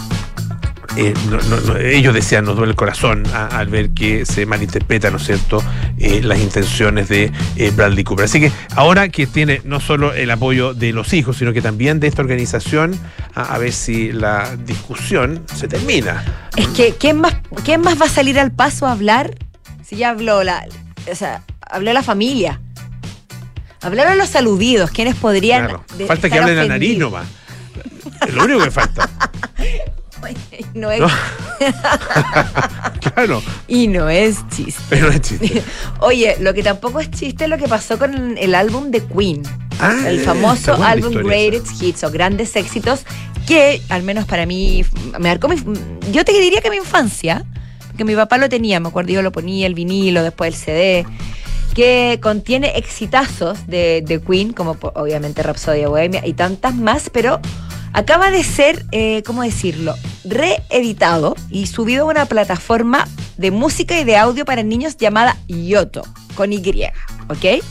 eh, 0.97 1.15
no- 1.31 1.39
no- 1.49 1.61
no, 1.61 1.77
ellos 1.79 2.15
decían, 2.15 2.45
nos 2.45 2.57
duele 2.57 2.71
el 2.73 2.77
corazón 2.77 3.23
a- 3.33 3.47
al 3.47 3.69
ver 3.69 3.91
que 3.91 4.27
se 4.27 4.45
malinterpretan, 4.47 5.13
¿no 5.13 5.19
es 5.19 5.25
cierto?, 5.25 5.63
eh, 5.99 6.21
las 6.23 6.39
intenciones 6.41 7.09
de 7.09 7.33
eh, 7.57 7.73
Bradley 7.75 8.05
Cooper. 8.05 8.25
Así 8.27 8.41
que 8.41 8.53
ahora 8.77 9.09
que 9.09 9.27
tiene 9.27 9.61
no 9.65 9.81
solo 9.81 10.13
el 10.13 10.31
apoyo 10.31 10.75
de 10.75 10.93
los 10.93 11.13
hijos, 11.13 11.37
sino 11.39 11.53
que 11.53 11.63
también 11.63 12.01
de 12.01 12.09
esta 12.09 12.23
organización, 12.23 12.99
a, 13.35 13.55
a 13.55 13.59
ver 13.59 13.73
si 13.73 14.13
la 14.13 14.57
discusión 14.57 15.45
se 15.55 15.69
termina. 15.69 16.25
Es 16.57 16.69
que, 16.69 16.95
¿quién 16.99 17.21
más, 17.21 17.35
¿quién 17.65 17.81
más 17.81 18.01
va 18.01 18.07
a 18.07 18.11
salir 18.11 18.39
al 18.39 18.53
paso 18.53 18.87
a 18.87 18.93
hablar? 18.93 19.35
Si 19.85 19.97
ya 19.97 20.11
habló 20.11 20.43
la, 20.45 20.65
o 21.11 21.15
sea, 21.15 21.43
habló 21.71 21.93
la 21.93 22.03
familia. 22.03 22.61
Hablaron 23.81 24.17
los 24.17 24.37
aludidos, 24.37 24.91
quienes 24.91 25.17
podrían. 25.17 25.65
Claro. 25.67 25.85
Falta 26.07 26.29
que 26.29 26.37
estar 26.37 26.43
hable 26.43 26.55
la 26.55 26.67
nariz 26.67 26.99
nomás. 26.99 27.27
Es 28.27 28.33
lo 28.35 28.45
único 28.45 28.63
que 28.63 28.71
falta. 28.71 29.09
No 30.75 30.91
es, 30.91 31.01
No. 31.01 31.09
claro, 33.01 33.43
Y 33.69 33.89
no 33.89 34.09
es 34.09 34.37
chiste. 34.49 35.01
no 35.01 35.09
es 35.09 35.21
chiste. 35.21 35.63
Oye, 36.01 36.37
lo 36.41 36.55
que 36.55 36.63
tampoco 36.63 37.01
es 37.01 37.11
chiste 37.11 37.45
es 37.45 37.51
lo 37.51 37.59
que 37.59 37.69
pasó 37.69 37.99
con 37.99 38.39
el 38.39 38.55
álbum 38.55 38.91
de 38.91 39.05
Queen. 39.05 39.43
Ah, 39.81 39.97
el 40.07 40.21
está 40.21 40.35
famoso 40.35 40.83
álbum 40.83 41.13
Greatest 41.13 41.83
Hits 41.83 42.05
o 42.05 42.11
Grandes 42.11 42.55
Éxitos, 42.57 43.05
que 43.47 43.83
al 43.89 44.03
menos 44.03 44.27
para 44.27 44.47
mí 44.47 44.85
me 45.13 45.29
marcó 45.29 45.49
mi, 45.49 45.57
yo 46.13 46.25
te 46.25 46.33
diría 46.33 46.61
que 46.61 46.71
mi 46.71 46.77
infancia, 46.77 47.45
porque 47.89 48.05
mi 48.05 48.15
papá 48.15 48.39
lo 48.39 48.49
tenía, 48.49 48.81
me 48.81 48.89
acuerdo 48.89 49.13
yo 49.13 49.23
lo 49.23 49.33
ponía 49.33 49.67
el 49.67 49.75
vinilo, 49.75 50.23
después 50.23 50.55
el 50.55 50.61
CD, 50.61 51.07
que 51.75 52.21
contiene 52.23 52.77
exitazos 52.77 53.67
de, 53.67 54.03
de 54.07 54.21
Queen, 54.21 54.53
como 54.53 54.77
obviamente 54.95 55.43
Rhapsody 55.43 55.85
Bohemia 55.87 56.25
y 56.27 56.35
tantas 56.35 56.75
más, 56.75 57.11
pero 57.11 57.41
acaba 57.93 58.31
de 58.31 58.43
ser, 58.45 58.85
eh, 58.93 59.23
¿cómo 59.25 59.43
decirlo?, 59.43 59.95
reeditado 60.25 61.35
y 61.51 61.67
subido 61.67 62.05
a 62.05 62.11
una 62.11 62.27
plataforma 62.27 63.09
de 63.37 63.51
música 63.51 63.99
y 63.99 64.05
de 64.05 64.17
audio 64.17 64.45
para 64.45 64.63
niños 64.63 64.97
llamada 64.97 65.37
Yoto, 65.49 66.03
con 66.35 66.53
Y, 66.53 66.59
¿ok? 67.29 67.63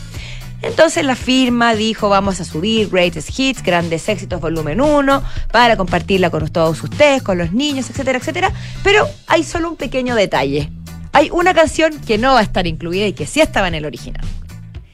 Entonces 0.62 1.04
la 1.04 1.16
firma 1.16 1.74
dijo, 1.74 2.10
vamos 2.10 2.40
a 2.40 2.46
subir 2.46 2.90
Greatest 2.90 3.38
Hits, 3.38 3.64
Grandes 3.64 4.08
Éxitos 4.08 4.40
Volumen 4.40 4.80
1, 4.80 5.24
para 5.52 5.76
compartirla 5.76 6.30
con 6.30 6.48
todos 6.50 6.84
ustedes, 6.84 7.24
con 7.24 7.38
los 7.38 7.52
niños, 7.52 7.90
etcétera, 7.90 8.20
etcétera. 8.20 8.52
Pero 8.84 9.08
hay 9.28 9.44
solo 9.44 9.70
un 9.70 9.76
pequeño 9.76 10.14
detalle. 10.16 10.70
Hay 11.14 11.30
una 11.32 11.54
canción 11.54 12.00
que 12.00 12.18
no 12.18 12.34
va 12.34 12.40
a 12.40 12.44
estar 12.44 12.68
incluida 12.68 13.08
y 13.08 13.14
que 13.14 13.26
sí 13.26 13.42
estaba 13.42 13.68
en 13.68 13.76
el 13.76 13.86
original. 13.86 14.24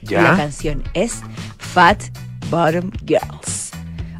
Y 0.01 0.13
la 0.13 0.21
¿Ya? 0.21 0.37
canción 0.37 0.83
es 0.93 1.19
Fat 1.57 2.01
Bottom 2.49 2.91
Girls. 3.05 3.66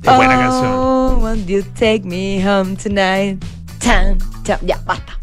Es 0.07 0.15
buena 0.15 0.37
canción. 0.37 0.71
Oh, 0.73 1.17
won't 1.21 1.47
you 1.47 1.63
take 1.77 2.03
me 2.03 2.41
home 2.47 2.77
tonight? 2.77 3.43
Tan, 3.79 4.17
tan. 4.43 4.59
Ya, 4.65 4.79
basta. 4.85 5.17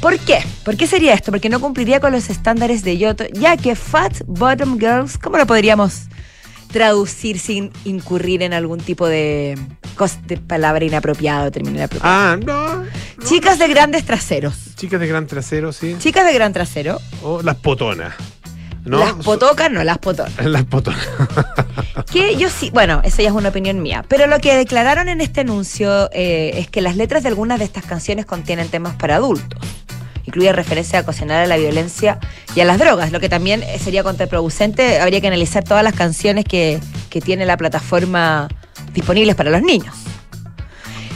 ¿Por 0.00 0.18
qué? 0.18 0.44
¿Por 0.64 0.76
qué 0.76 0.86
sería 0.86 1.14
esto? 1.14 1.32
Porque 1.32 1.48
no 1.48 1.60
cumpliría 1.60 1.98
con 1.98 2.12
los 2.12 2.28
estándares 2.28 2.84
de 2.84 2.98
Yoto, 2.98 3.24
ya 3.32 3.56
que 3.56 3.74
Fat 3.74 4.20
Bottom 4.26 4.78
Girls, 4.78 5.16
¿cómo 5.16 5.38
lo 5.38 5.46
podríamos 5.46 6.02
traducir 6.70 7.38
sin 7.38 7.70
incurrir 7.84 8.42
en 8.42 8.52
algún 8.52 8.80
tipo 8.80 9.08
de, 9.08 9.58
de 10.26 10.36
palabra 10.36 10.84
inapropiada 10.84 11.46
o 11.46 11.50
término 11.50 11.76
inapropiado? 11.76 12.14
Ah, 12.14 12.36
no. 12.44 12.84
no. 12.84 13.24
Chicas 13.24 13.58
de 13.58 13.66
grandes 13.68 14.04
traseros. 14.04 14.74
Chicas 14.76 15.00
de 15.00 15.06
gran 15.06 15.26
trasero, 15.26 15.72
sí. 15.72 15.96
Chicas 15.98 16.26
de 16.26 16.34
gran 16.34 16.52
trasero. 16.52 17.00
O 17.22 17.40
las 17.42 17.56
potonas. 17.56 18.14
¿No? 18.86 18.98
Las 19.00 19.12
potocas, 19.14 19.70
no 19.70 19.84
las 19.84 19.98
potonas. 19.98 20.32
Las 20.44 20.64
potonas. 20.64 21.06
Que 22.12 22.36
yo 22.36 22.48
sí, 22.48 22.70
bueno, 22.72 23.00
esa 23.04 23.22
ya 23.22 23.30
es 23.30 23.34
una 23.34 23.48
opinión 23.48 23.82
mía, 23.82 24.04
pero 24.06 24.26
lo 24.26 24.38
que 24.38 24.54
declararon 24.54 25.08
en 25.08 25.20
este 25.20 25.40
anuncio 25.40 26.08
eh, 26.12 26.52
es 26.54 26.68
que 26.68 26.80
las 26.80 26.96
letras 26.96 27.22
de 27.22 27.30
algunas 27.30 27.58
de 27.58 27.64
estas 27.64 27.84
canciones 27.84 28.26
contienen 28.26 28.68
temas 28.68 28.94
para 28.94 29.16
adultos. 29.16 29.60
Incluye 30.24 30.52
referencia 30.52 31.00
a 31.00 31.02
cocinar 31.04 31.42
a 31.42 31.46
la 31.46 31.56
violencia 31.56 32.18
y 32.54 32.60
a 32.60 32.64
las 32.64 32.78
drogas, 32.78 33.12
lo 33.12 33.20
que 33.20 33.28
también 33.28 33.62
eh, 33.62 33.78
sería 33.78 34.02
contraproducente. 34.02 35.00
Habría 35.00 35.20
que 35.20 35.26
analizar 35.26 35.64
todas 35.64 35.82
las 35.82 35.94
canciones 35.94 36.44
que, 36.44 36.80
que 37.10 37.20
tiene 37.20 37.44
la 37.44 37.56
plataforma 37.56 38.48
disponibles 38.94 39.34
para 39.34 39.50
los 39.50 39.62
niños. 39.62 39.94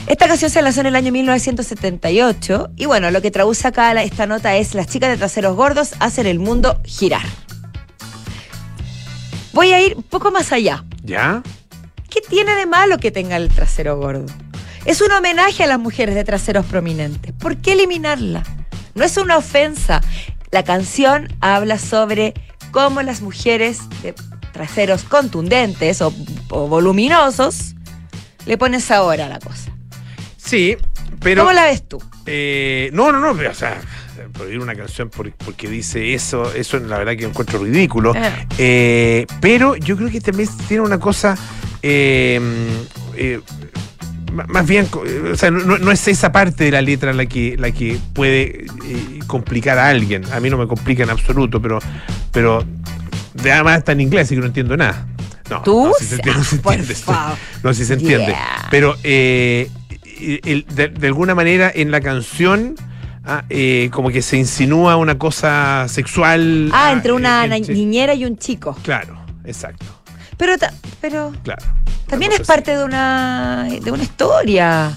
Esta 0.07 0.27
canción 0.27 0.51
se 0.51 0.61
lanzó 0.61 0.81
en 0.81 0.87
el 0.87 0.97
año 0.97 1.13
1978 1.13 2.71
y 2.77 2.87
bueno, 2.87 3.11
lo 3.13 3.23
que 3.23 3.31
traduce 3.31 3.69
acá 3.69 3.93
esta 4.03 4.27
nota 4.27 4.57
es 4.57 4.75
las 4.75 4.89
chicas 4.89 5.11
de 5.11 5.17
traseros 5.17 5.55
gordos 5.55 5.93
hacen 6.01 6.27
el 6.27 6.41
mundo 6.41 6.81
girar. 6.85 7.23
Voy 9.53 9.73
a 9.73 9.83
ir 9.85 9.97
un 9.97 10.03
poco 10.03 10.31
más 10.31 10.53
allá. 10.53 10.85
¿Ya? 11.03 11.43
¿Qué 12.09 12.21
tiene 12.21 12.55
de 12.55 12.67
malo 12.67 12.99
que 12.99 13.11
tenga 13.11 13.37
el 13.37 13.49
trasero 13.49 13.97
gordo? 13.97 14.27
Es 14.85 15.01
un 15.01 15.13
homenaje 15.13 15.65
a 15.65 15.67
las 15.67 15.79
mujeres 15.79 16.15
de 16.15 16.25
traseros 16.25 16.67
prominentes. 16.67 17.33
¿Por 17.33 17.57
qué 17.59 17.73
eliminarla? 17.73 18.43
No 18.95 19.05
es 19.05 19.17
una 19.17 19.37
ofensa. 19.37 20.01
La 20.51 20.65
canción 20.65 21.29
habla 21.41 21.79
sobre 21.79 22.35
cómo 22.73 23.03
las 23.03 23.21
mujeres 23.21 23.81
de 24.03 24.15
traseros 24.53 25.05
contundentes 25.05 26.03
o, 26.03 26.13
o 26.51 26.67
voluminosos 26.67 27.75
le 28.47 28.59
ponen 28.59 28.81
sabor 28.81 29.21
a 29.21 29.29
la 29.29 29.39
cosa. 29.39 29.71
Sí, 30.37 30.77
pero. 31.21 31.43
¿Cómo 31.43 31.53
la 31.53 31.65
ves 31.65 31.87
tú? 31.87 32.03
Eh, 32.27 32.91
no, 32.93 33.13
no, 33.13 33.21
no, 33.21 33.37
pero, 33.37 33.51
o 33.51 33.55
sea, 33.55 33.81
prohibir 34.33 34.61
una 34.61 34.75
canción 34.75 35.09
por- 35.11 35.31
porque 35.33 35.69
dice 35.69 36.15
eso, 36.15 36.53
eso 36.55 36.79
la 36.79 36.99
verdad 36.99 37.17
que 37.17 37.25
encuentro 37.25 37.59
ridículo. 37.63 38.13
Ah. 38.17 38.31
Eh, 38.59 39.27
pero 39.41 39.77
yo 39.77 39.97
creo 39.97 40.11
que 40.11 40.21
también 40.21 40.49
tiene 40.69 40.83
una 40.83 40.99
cosa 41.01 41.37
eh, 41.83 42.41
eh, 43.17 43.41
más 44.47 44.67
bien, 44.67 44.87
eh, 45.07 45.31
o 45.33 45.37
sea, 45.37 45.51
no, 45.51 45.77
no 45.79 45.91
es 45.91 46.07
esa 46.07 46.31
parte 46.31 46.65
de 46.65 46.71
la 46.71 46.81
letra 46.83 47.13
la 47.13 47.27
que, 47.27 47.57
la 47.59 47.73
que 47.73 47.99
puede 48.13 48.67
eh, 48.87 49.19
complicar 49.27 49.77
a 49.79 49.89
alguien. 49.89 50.25
A 50.33 50.39
mí 50.41 50.49
no 50.51 50.57
me 50.57 50.67
complica 50.69 51.03
en 51.03 51.11
absoluto, 51.11 51.61
pero, 51.61 51.81
pero 52.31 52.65
de 53.35 53.53
además 53.53 53.79
está 53.79 53.93
en 53.93 54.03
inglés 54.03 54.31
y 54.31 54.35
que 54.37 54.41
no 54.41 54.47
entiendo 54.47 54.77
nada. 54.77 55.07
No, 55.51 55.63
¿Tú? 55.63 55.87
no, 55.89 55.93
sí 55.99 56.05
se 56.05 56.15
entiende, 56.15 56.39
no 56.39 56.45
se 56.45 56.55
entiende. 56.57 56.95
No, 57.65 57.75
sí 57.75 57.85
se 57.85 57.95
entiende. 57.95 58.27
Yeah. 58.27 58.69
Pero 58.71 58.95
eh, 59.03 59.69
eh, 60.05 60.41
el- 60.45 60.65
de, 60.77 60.89
de 60.89 61.07
alguna 61.09 61.35
manera 61.35 61.73
en 61.75 61.91
la 61.91 62.01
canción 62.01 62.77
ah, 63.25 63.45
eh, 63.51 63.89
como 63.93 64.11
que 64.11 64.23
se 64.23 64.37
insinúa 64.37 64.97
una 64.97 65.19
cosa 65.19 65.87
sexual. 65.89 66.71
Ah, 66.73 66.93
entre 66.93 67.13
una 67.13 67.45
eh, 67.47 67.61
niñera 67.61 68.15
y 68.15 68.25
un 68.25 68.37
chico. 68.37 68.77
Claro, 68.83 69.19
exacto, 69.45 69.87
Pero, 70.37 70.57
ta- 70.59 70.73
pero 71.01 71.33
claro. 71.43 71.65
también 72.07 72.33
es 72.33 72.41
parte 72.47 72.77
de 72.77 72.85
una, 72.85 73.69
de 73.81 73.91
una 73.91 74.03
historia. 74.03 74.93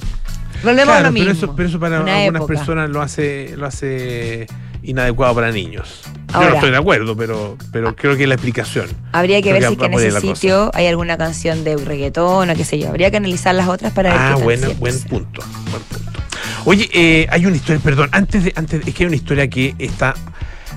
Volvemos 0.64 0.94
a 0.96 1.00
Claro, 1.00 1.06
lo 1.08 1.12
mismo. 1.12 1.26
pero 1.34 1.38
eso, 1.38 1.56
pero 1.56 1.70
eso 1.70 1.80
para 1.80 2.02
Una 2.02 2.18
algunas 2.20 2.40
época. 2.42 2.54
personas 2.56 2.90
lo 2.90 3.02
hace, 3.02 3.54
lo 3.58 3.66
hace 3.66 4.48
inadecuado 4.82 5.36
para 5.36 5.52
niños. 5.52 6.02
Yo 6.30 6.38
Ahora. 6.38 6.50
no 6.50 6.56
estoy 6.56 6.72
de 6.72 6.78
acuerdo, 6.78 7.16
pero, 7.18 7.58
pero 7.72 7.96
creo 7.96 8.16
que 8.16 8.24
es 8.24 8.30
la 8.30 8.36
explicación. 8.36 8.88
Habría 9.12 9.38
que 9.42 9.50
Creo 9.50 9.54
ver 9.56 9.62
que 9.64 9.70
si 9.70 9.76
que 9.78 9.86
en 9.86 9.94
ese 9.94 10.22
cosa. 10.22 10.36
sitio 10.36 10.72
hay 10.74 10.88
alguna 10.88 11.18
canción 11.18 11.64
de 11.66 11.76
reggaetón 11.78 12.50
o 12.50 12.56
qué 12.56 12.64
sé 12.66 12.80
yo. 12.80 12.88
Habría 12.90 13.12
que 13.12 13.18
analizar 13.18 13.54
las 13.56 13.68
otras 13.68 13.92
para 13.94 14.12
ver 14.12 14.20
Ah, 14.20 14.28
qué 14.30 14.36
tan 14.36 14.44
bueno, 14.44 14.68
punto, 14.68 14.80
buen 14.80 15.00
punto. 15.02 15.42
Oye, 16.66 16.90
eh, 16.94 17.28
hay 17.30 17.46
una 17.46 17.58
historia, 17.58 17.82
perdón, 17.84 18.10
antes 18.14 18.46
de, 18.46 18.54
antes 18.56 18.88
es 18.88 18.94
que 18.94 19.04
hay 19.04 19.08
una 19.08 19.18
historia 19.18 19.50
que 19.50 19.76
está 19.80 20.14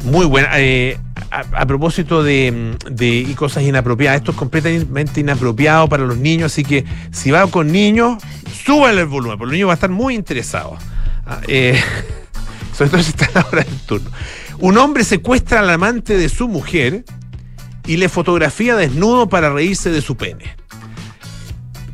muy 0.05 0.27
buena. 0.27 0.49
eh, 0.55 0.99
a, 1.31 1.67
propósito 1.67 2.23
de, 2.23 2.77
de 2.91 3.35
cosas 3.37 3.63
inapropiadas, 3.63 4.19
esto 4.19 4.33
es 4.33 4.37
completamente 4.37 5.21
inapropiado 5.21 5.89
para 5.89 6.05
los 6.05 6.17
niños, 6.17 6.53
así 6.53 6.65
que 6.65 6.85
si 7.13 7.31
va 7.31 7.47
con 7.47 7.71
niños, 7.71 8.23
súbale 8.65 9.03
el 9.03 9.07
volumen, 9.07 9.39
porque 9.39 9.51
los 9.51 9.53
niños 9.53 9.69
van 9.69 9.75
a 9.75 9.75
estar 9.75 9.91
muy 9.91 10.15
interesados. 10.15 10.79
Ah, 11.25 11.41
eh, 11.47 11.81
sobre 12.77 12.91
todo 12.91 13.03
si 13.03 13.11
está 13.11 13.27
a 13.41 13.55
la 13.55 13.65
turno. 13.87 14.11
Un 14.59 14.79
hombre 14.79 15.05
secuestra 15.05 15.61
al 15.61 15.71
amante 15.71 16.17
de 16.17 16.29
su 16.29 16.49
mujer 16.49 17.05
y 17.87 17.97
le 17.99 18.09
fotografía 18.09 18.75
desnudo 18.75 19.29
para 19.29 19.51
reírse 19.51 19.91
de 19.91 20.01
su 20.01 20.17
pene 20.17 20.57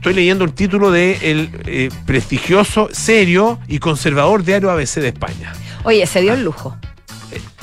estoy 0.02 0.14
leyendo 0.14 0.44
el 0.44 0.52
título 0.52 0.90
de 0.90 1.16
el 1.22 1.48
eh, 1.64 1.88
prestigioso, 2.06 2.88
serio 2.90 3.60
y 3.68 3.78
conservador 3.78 4.42
diario 4.42 4.68
ABC 4.72 4.96
de 4.96 5.08
España. 5.08 5.52
Oye, 5.84 6.04
se 6.08 6.20
dio 6.20 6.34
el 6.34 6.42
lujo. 6.42 6.76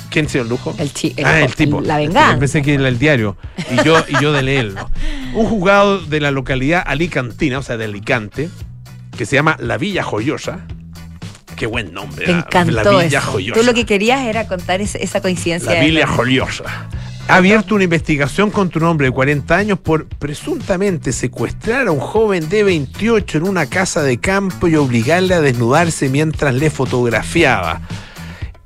¿Quién 0.09 0.29
se 0.29 0.37
dio 0.37 0.43
el 0.43 0.47
lujo? 0.49 0.73
El, 0.79 0.89
ah, 1.25 1.41
el 1.41 1.53
tipo. 1.53 1.81
La 1.81 1.97
venganza. 1.97 2.39
Pensé 2.39 2.61
que 2.61 2.75
era 2.75 2.87
el 2.87 2.97
diario. 2.97 3.35
Y 3.69 3.83
yo, 3.83 4.01
y 4.07 4.21
yo 4.23 4.31
de 4.31 4.41
leerlo. 4.41 4.89
Un 5.33 5.47
juzgado 5.47 5.99
de 5.99 6.21
la 6.21 6.31
localidad 6.31 6.81
alicantina, 6.87 7.59
o 7.59 7.61
sea, 7.61 7.75
de 7.75 7.83
Alicante, 7.83 8.49
que 9.17 9.25
se 9.25 9.35
llama 9.35 9.57
La 9.59 9.77
Villa 9.77 10.01
Joyosa. 10.03 10.61
Qué 11.57 11.65
buen 11.67 11.93
nombre. 11.93 12.25
Te 12.25 12.31
la- 12.31 12.37
encantó 12.39 12.71
La 12.71 13.03
Villa 13.03 13.19
eso. 13.19 13.31
Joyosa. 13.33 13.59
Tú 13.59 13.65
lo 13.65 13.73
que 13.73 13.85
querías 13.85 14.21
era 14.25 14.47
contar 14.47 14.79
esa 14.79 15.21
coincidencia. 15.21 15.73
La 15.73 15.79
de- 15.81 15.85
Villa 15.85 16.07
Joyosa. 16.07 16.87
Ha 17.29 17.35
abierto 17.35 17.75
una 17.75 17.83
investigación 17.83 18.49
contra 18.49 18.81
un 18.81 18.87
hombre 18.87 19.05
de 19.05 19.11
40 19.11 19.55
años 19.55 19.77
por 19.77 20.07
presuntamente 20.07 21.13
secuestrar 21.13 21.87
a 21.87 21.91
un 21.91 21.99
joven 21.99 22.49
de 22.49 22.63
28 22.63 23.37
en 23.37 23.43
una 23.43 23.67
casa 23.67 24.01
de 24.01 24.19
campo 24.19 24.67
y 24.67 24.75
obligarle 24.75 25.35
a 25.35 25.39
desnudarse 25.39 26.09
mientras 26.09 26.55
le 26.55 26.71
fotografiaba. 26.71 27.81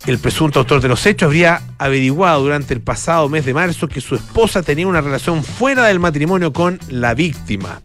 El 0.07 0.17
presunto 0.17 0.59
autor 0.59 0.79
de 0.79 0.87
los 0.87 1.05
hechos 1.05 1.27
habría 1.27 1.61
averiguado 1.77 2.43
durante 2.43 2.73
el 2.73 2.79
pasado 2.79 3.27
mes 3.27 3.43
de 3.43 3.53
marzo 3.53 3.89
que 3.89 3.99
su 3.99 4.15
esposa 4.15 4.63
tenía 4.63 4.87
una 4.87 5.01
relación 5.01 5.43
fuera 5.43 5.87
del 5.87 5.99
matrimonio 5.99 6.53
con 6.53 6.79
la 6.87 7.13
víctima. 7.13 7.81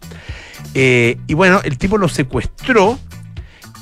Eh, 0.75 1.19
y 1.27 1.35
bueno, 1.35 1.61
el 1.65 1.77
tipo 1.77 1.99
lo 1.99 2.09
secuestró 2.09 3.01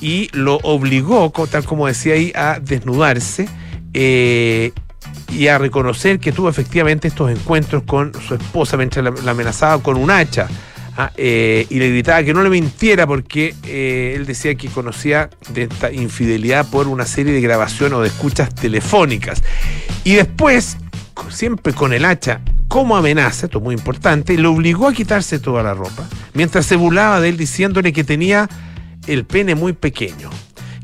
y 0.00 0.30
lo 0.32 0.60
obligó, 0.62 1.30
tal 1.50 1.64
como 1.66 1.88
decía 1.88 2.14
ahí, 2.14 2.32
a 2.34 2.58
desnudarse 2.58 3.50
eh, 3.92 4.72
y 5.30 5.48
a 5.48 5.58
reconocer 5.58 6.18
que 6.18 6.32
tuvo 6.32 6.48
efectivamente 6.48 7.08
estos 7.08 7.30
encuentros 7.30 7.82
con 7.82 8.12
su 8.26 8.34
esposa 8.34 8.76
mientras 8.76 9.04
la, 9.24 9.30
amenazaba 9.30 9.82
con 9.82 9.96
un 9.96 10.10
hacha. 10.10 10.48
ah, 10.96 11.12
eh, 11.16 11.66
y 11.68 11.78
le 11.78 11.90
gritaba 11.90 12.22
que 12.22 12.32
no 12.32 12.42
le 12.42 12.50
mintiera 12.50 13.06
porque 13.06 13.54
eh, 13.64 14.14
él 14.16 14.26
decía 14.26 14.54
que 14.54 14.68
conocía 14.68 15.30
de 15.50 15.64
esta 15.64 15.92
infidelidad 15.92 16.68
por 16.70 16.88
una 16.88 17.04
serie 17.04 17.32
de 17.32 17.40
grabaciones 17.40 17.98
o 17.98 18.02
de 18.02 18.08
escuchas 18.08 18.54
telefónicas. 18.54 19.42
Y 20.04 20.14
después, 20.14 20.78
siempre 21.28 21.72
con 21.72 21.92
el 21.92 22.04
hacha 22.04 22.40
como 22.68 22.96
amenaza, 22.96 23.46
esto 23.46 23.58
es 23.58 23.64
muy 23.64 23.74
importante, 23.74 24.36
le 24.36 24.46
obligó 24.46 24.88
a 24.88 24.92
quitarse 24.92 25.38
toda 25.38 25.62
la 25.62 25.74
ropa, 25.74 26.08
mientras 26.34 26.66
se 26.66 26.76
burlaba 26.76 27.20
de 27.20 27.28
él 27.28 27.36
diciéndole 27.36 27.92
que 27.92 28.04
tenía 28.04 28.48
el 29.06 29.24
pene 29.24 29.54
muy 29.54 29.72
pequeño, 29.72 30.30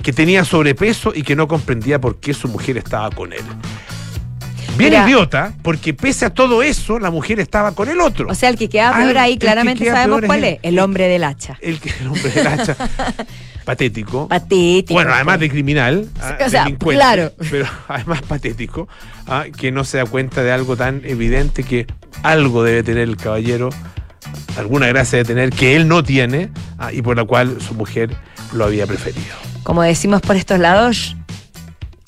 que 0.03 0.13
tenía 0.13 0.45
sobrepeso 0.45 1.13
y 1.15 1.23
que 1.23 1.37
no 1.37 1.49
comprendía 1.49 2.01
por 2.01 2.21
qué 2.21 2.35
su 2.35 2.49
mujer 2.49 2.77
estaba 2.79 3.11
con 3.11 3.33
él. 3.33 3.43
Bien 4.77 4.91
Mira. 4.91 5.05
idiota, 5.07 5.53
porque 5.63 5.93
pese 5.95 6.25
a 6.27 6.31
todo 6.31 6.63
eso, 6.63 6.99
la 6.99 7.11
mujer 7.11 7.41
estaba 7.41 7.73
con 7.73 7.89
el 7.89 8.01
otro. 8.01 8.27
O 8.31 8.35
sea, 8.35 8.49
el 8.49 8.57
que 8.57 8.69
queda 8.69 8.95
peor 8.95 9.19
Ah, 9.19 9.23
ahí, 9.23 9.33
el 9.35 9.39
que 9.39 9.45
claramente 9.47 9.85
sabemos 9.85 10.21
peor 10.21 10.25
es 10.25 10.29
cuál 10.29 10.45
es. 10.45 10.59
El 10.63 10.79
hombre 10.79 11.09
del 11.09 11.25
hacha. 11.25 11.59
el, 11.61 11.79
el 12.01 12.07
hombre 12.07 12.31
del 12.31 12.47
hacha, 12.47 12.77
patético. 13.65 14.29
Patético. 14.29 14.95
Bueno, 14.95 15.13
además 15.13 15.41
de 15.41 15.51
criminal, 15.51 16.09
ah, 16.21 16.39
o 16.45 16.49
sea, 16.49 16.67
claro. 16.79 17.33
pero 17.51 17.67
además 17.89 18.23
patético, 18.23 18.89
ah, 19.27 19.45
que 19.57 19.71
no 19.73 19.85
se 19.85 19.99
da 19.99 20.07
cuenta 20.07 20.43
de 20.43 20.53
algo 20.53 20.77
tan 20.77 21.03
evidente 21.05 21.63
que 21.65 21.87
algo 22.23 22.65
debe 22.65 22.83
tener 22.83 23.03
el 23.09 23.17
caballero, 23.17 23.69
alguna 24.57 24.87
gracia 24.87 25.19
de 25.19 25.25
tener 25.25 25.51
que 25.51 25.77
él 25.77 25.87
no 25.89 26.03
tiene 26.03 26.51
ah, 26.79 26.93
y 26.93 27.03
por 27.03 27.17
la 27.17 27.25
cual 27.25 27.61
su 27.61 27.75
mujer 27.75 28.17
lo 28.53 28.65
había 28.65 28.87
preferido. 28.87 29.35
Como 29.63 29.83
decimos 29.83 30.23
por 30.23 30.37
estos 30.37 30.59
lados, 30.59 31.17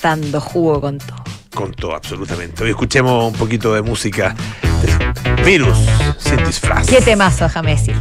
dando 0.02 0.40
jugo 0.40 0.80
con 0.80 0.98
todo. 0.98 1.22
Con 1.54 1.72
todo, 1.72 1.94
absolutamente. 1.94 2.64
Hoy 2.64 2.70
escuchemos 2.70 3.32
un 3.32 3.38
poquito 3.38 3.72
de 3.74 3.82
música. 3.82 4.34
de 4.82 5.42
Virus 5.44 5.78
sin 6.18 6.44
disfraz. 6.44 6.88
Qué 6.88 7.00
temazo, 7.00 7.48
decir. 7.70 7.96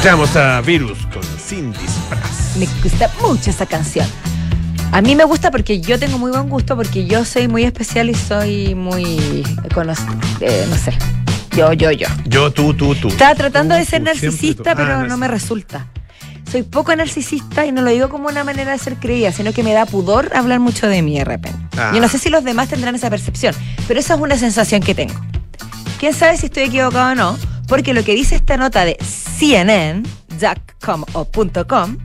Escuchamos 0.00 0.34
a 0.34 0.62
Virus 0.62 0.96
con 1.12 1.22
Sin 1.38 1.72
Disfraz. 1.72 2.56
Me 2.56 2.66
gusta 2.82 3.10
mucho 3.20 3.50
esa 3.50 3.66
canción. 3.66 4.06
A 4.92 5.02
mí 5.02 5.14
me 5.14 5.24
gusta 5.24 5.50
porque 5.50 5.82
yo 5.82 5.98
tengo 5.98 6.16
muy 6.16 6.30
buen 6.30 6.48
gusto, 6.48 6.74
porque 6.74 7.04
yo 7.04 7.22
soy 7.26 7.48
muy 7.48 7.64
especial 7.64 8.08
y 8.08 8.14
soy 8.14 8.74
muy. 8.74 9.44
eh, 10.40 10.66
no 10.70 10.76
sé. 10.78 10.94
Yo, 11.54 11.74
yo, 11.74 11.90
yo. 11.90 12.08
Yo, 12.24 12.50
tú, 12.50 12.72
tú, 12.72 12.94
tú. 12.94 13.08
Estaba 13.08 13.34
tratando 13.34 13.74
Tú, 13.74 13.78
de 13.80 13.84
ser 13.84 13.98
tú, 14.00 14.06
narcisista, 14.06 14.70
tú. 14.70 14.76
pero 14.78 14.94
Ah, 15.00 15.04
no 15.06 15.18
me 15.18 15.28
resulta. 15.28 15.86
Soy 16.50 16.62
poco 16.62 16.96
narcisista 16.96 17.66
y 17.66 17.72
no 17.72 17.82
lo 17.82 17.90
digo 17.90 18.08
como 18.08 18.28
una 18.28 18.42
manera 18.42 18.72
de 18.72 18.78
ser 18.78 18.96
creída, 18.96 19.32
sino 19.32 19.52
que 19.52 19.62
me 19.62 19.74
da 19.74 19.84
pudor 19.84 20.30
hablar 20.34 20.60
mucho 20.60 20.86
de 20.88 21.02
mí 21.02 21.18
de 21.18 21.26
repente. 21.26 21.58
Ah. 21.76 21.92
Yo 21.94 22.00
no 22.00 22.08
sé 22.08 22.18
si 22.18 22.30
los 22.30 22.42
demás 22.42 22.70
tendrán 22.70 22.94
esa 22.94 23.10
percepción, 23.10 23.54
pero 23.86 24.00
esa 24.00 24.14
es 24.14 24.20
una 24.20 24.38
sensación 24.38 24.80
que 24.80 24.94
tengo. 24.94 25.20
¿Quién 25.98 26.14
sabe 26.14 26.38
si 26.38 26.46
estoy 26.46 26.62
equivocado 26.62 27.12
o 27.12 27.14
no? 27.14 27.38
Porque 27.68 27.92
lo 27.92 28.02
que 28.02 28.14
dice 28.14 28.34
esta 28.34 28.56
nota 28.56 28.84
de 28.84 28.96
CNN.com 29.40 31.04
o 31.14 31.26
.com 31.66 31.96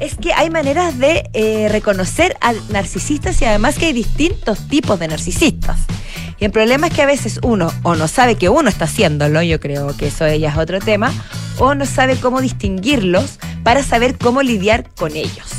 es 0.00 0.14
que 0.14 0.32
hay 0.32 0.48
maneras 0.48 0.98
de 0.98 1.28
eh, 1.34 1.68
reconocer 1.70 2.34
a 2.40 2.54
narcisistas 2.70 3.42
y 3.42 3.44
además 3.44 3.76
que 3.76 3.86
hay 3.86 3.92
distintos 3.92 4.66
tipos 4.68 4.98
de 4.98 5.08
narcisistas. 5.08 5.80
Y 6.40 6.46
el 6.46 6.50
problema 6.50 6.86
es 6.86 6.94
que 6.94 7.02
a 7.02 7.06
veces 7.06 7.40
uno 7.42 7.70
o 7.82 7.94
no 7.94 8.08
sabe 8.08 8.36
que 8.36 8.48
uno 8.48 8.70
está 8.70 8.86
haciéndolo, 8.86 9.42
yo 9.42 9.60
creo 9.60 9.94
que 9.98 10.06
eso 10.06 10.26
ya 10.34 10.48
es 10.48 10.56
otro 10.56 10.78
tema, 10.78 11.12
o 11.58 11.74
no 11.74 11.84
sabe 11.84 12.16
cómo 12.16 12.40
distinguirlos 12.40 13.38
para 13.64 13.82
saber 13.82 14.16
cómo 14.16 14.40
lidiar 14.40 14.88
con 14.94 15.14
ellos. 15.14 15.57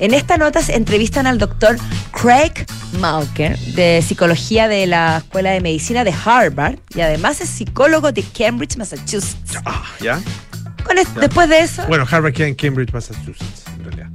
En 0.00 0.12
esta 0.12 0.36
nota 0.36 0.60
se 0.60 0.74
entrevistan 0.74 1.26
al 1.26 1.38
doctor 1.38 1.76
Craig 2.10 2.52
Malker, 3.00 3.58
de 3.58 4.02
psicología 4.06 4.68
de 4.68 4.86
la 4.86 5.18
Escuela 5.18 5.50
de 5.50 5.60
Medicina 5.60 6.04
de 6.04 6.12
Harvard, 6.24 6.78
y 6.94 7.00
además 7.00 7.40
es 7.40 7.48
psicólogo 7.48 8.12
de 8.12 8.22
Cambridge, 8.22 8.76
Massachusetts. 8.76 9.58
Ah, 9.64 9.82
¿ya? 10.00 10.20
Con 10.84 10.96
después 11.20 11.48
de 11.48 11.60
eso, 11.60 11.86
Bueno, 11.86 12.06
Harvard 12.10 12.34
queda 12.34 12.48
en 12.48 12.54
Cambridge, 12.54 12.92
Massachusetts, 12.92 13.62
en 13.78 13.84
realidad. 13.84 14.08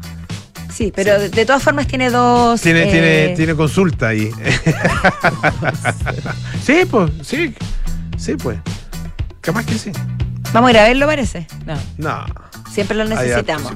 sí, 0.72 0.94
pero 0.96 1.20
de, 1.20 1.30
de 1.30 1.46
todas 1.46 1.64
formas 1.64 1.88
tiene 1.88 2.10
dos... 2.12 2.62
Tiene, 2.62 2.84
eh, 2.84 2.92
tiene, 2.92 3.36
tiene 3.36 3.56
consulta 3.56 4.10
ahí. 4.10 4.30
sí, 6.64 6.84
pues, 6.90 7.12
sí. 7.24 7.56
Sí, 8.18 8.36
pues. 8.36 8.60
Capaz 9.42 9.66
que 9.66 9.78
sí. 9.78 9.92
Vamos 10.54 10.68
a 10.68 10.72
ir 10.72 10.78
a 10.80 10.84
verlo, 10.84 11.08
parece. 11.08 11.48
No, 11.66 11.76
No. 11.98 12.26
siempre 12.72 12.96
lo 12.98 13.06
necesitamos. 13.06 13.72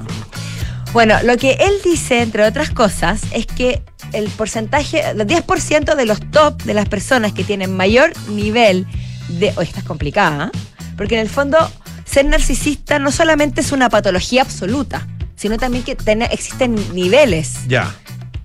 Bueno, 0.94 1.16
lo 1.24 1.36
que 1.36 1.54
él 1.54 1.72
dice, 1.82 2.22
entre 2.22 2.44
otras 2.44 2.70
cosas, 2.70 3.22
es 3.32 3.46
que 3.46 3.82
el 4.12 4.28
porcentaje, 4.28 5.02
el 5.10 5.26
10% 5.26 5.96
de 5.96 6.06
los 6.06 6.20
top 6.30 6.62
de 6.62 6.72
las 6.72 6.88
personas 6.88 7.32
que 7.32 7.42
tienen 7.42 7.76
mayor 7.76 8.12
nivel 8.28 8.86
de. 9.28 9.52
Oh, 9.56 9.62
esta 9.62 9.80
es 9.80 9.84
complicada, 9.84 10.52
¿eh? 10.54 10.58
porque 10.96 11.16
en 11.16 11.22
el 11.22 11.28
fondo 11.28 11.58
ser 12.04 12.26
narcisista 12.26 13.00
no 13.00 13.10
solamente 13.10 13.60
es 13.60 13.72
una 13.72 13.88
patología 13.90 14.42
absoluta, 14.42 15.04
sino 15.34 15.58
también 15.58 15.82
que 15.82 15.96
existen 16.30 16.76
niveles 16.94 17.68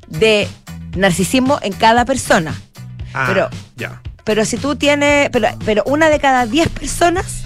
de 0.07 0.47
narcisismo 0.97 1.59
en 1.61 1.73
cada 1.73 2.03
persona. 2.03 2.59
Ah, 3.13 3.25
Pero-. 3.27 3.49
Pero 4.23 4.43
si 4.45 4.57
tú 4.57 4.75
tienes, 4.75 5.29
pero, 5.29 5.49
pero 5.65 5.83
una 5.85 6.09
de 6.09 6.19
cada 6.19 6.47
10 6.47 6.69
personas 6.69 7.43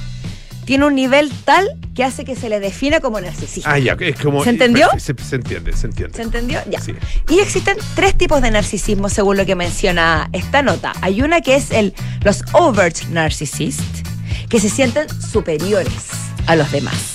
tiene 0.65 0.86
un 0.86 0.95
nivel 0.95 1.32
tal 1.45 1.67
que 1.95 2.04
hace 2.04 2.26
que 2.26 2.36
se 2.36 2.49
le 2.49 2.60
defina 2.60 2.99
como 2.99 3.19
narcisista. 3.19 3.71
Ah, 3.71 3.80
ya. 3.80 3.95
Es 3.99 4.19
como, 4.19 4.43
¿Se 4.43 4.49
entendió? 4.49 4.88
Se, 4.97 5.13
se 5.21 5.36
entiende, 5.36 5.73
se 5.73 5.88
entiende. 5.88 6.15
¿Se 6.15 6.23
entendió? 6.23 6.60
Ya. 6.69 6.80
Sí. 6.80 6.93
Y 7.30 7.39
existen 7.39 7.78
tres 7.95 8.15
tipos 8.17 8.41
de 8.41 8.52
narcisismo 8.52 9.10
según 9.10 9.38
lo 9.38 9.45
que 9.45 9.56
menciona 9.56 10.30
esta 10.34 10.62
nota. 10.62 10.93
Hay 11.02 11.21
una 11.21 11.41
que 11.41 11.56
es 11.56 11.71
el, 11.71 11.93
los 12.23 12.43
overt 12.54 13.04
narcissists, 13.10 14.04
que 14.49 14.60
se 14.60 14.69
sienten 14.69 15.08
superiores 15.10 16.10
a 16.47 16.56
los 16.56 16.71
demás. 16.71 17.12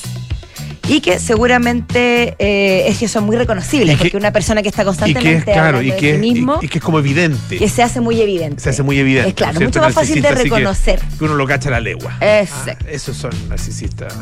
Y 0.89 1.01
que 1.01 1.19
seguramente 1.21 2.35
eh, 2.39 2.89
es 2.89 2.99
que 2.99 3.09
son 3.09 3.25
muy 3.25 3.37
reconocibles, 3.37 3.97
que- 3.97 4.05
porque 4.05 4.17
una 4.17 4.33
persona 4.33 4.63
que 4.63 4.69
está 4.71 4.83
Y 4.83 4.85
que 4.85 4.91
es 4.91 4.97
constantemente 4.97 5.53
claro, 5.53 5.83
y 5.83 5.91
hablando 5.91 5.95
de 5.95 6.01
que, 6.01 6.13
sí 6.15 6.19
mismo, 6.19 6.59
y, 6.63 6.65
y 6.65 6.69
que 6.69 6.79
es 6.79 6.85
como 6.85 6.99
evidente. 6.99 7.59
que 7.59 7.69
se 7.69 7.83
hace 7.83 8.01
muy 8.01 8.21
evidente. 8.21 8.63
se 8.63 8.71
hace 8.71 8.83
muy 8.83 8.99
evidente. 8.99 9.29
Es 9.31 9.35
claro, 9.35 9.53
¿no 9.55 9.61
es 9.61 9.67
mucho 9.67 9.81
más 9.81 9.95
fácil 9.95 10.23
de 10.23 10.29
que- 10.29 10.35
reconocer. 10.35 11.01
Que, 11.19 11.25
uno 11.25 11.35
lo 11.35 11.47
cacha 11.47 11.69
a 11.69 11.73
la 11.73 11.81
legua. 11.81 12.17
Exacto. 12.21 12.87
Ah, 12.89 12.91
esos 12.91 13.17
son 13.17 13.31
narcisistas. 13.49 14.15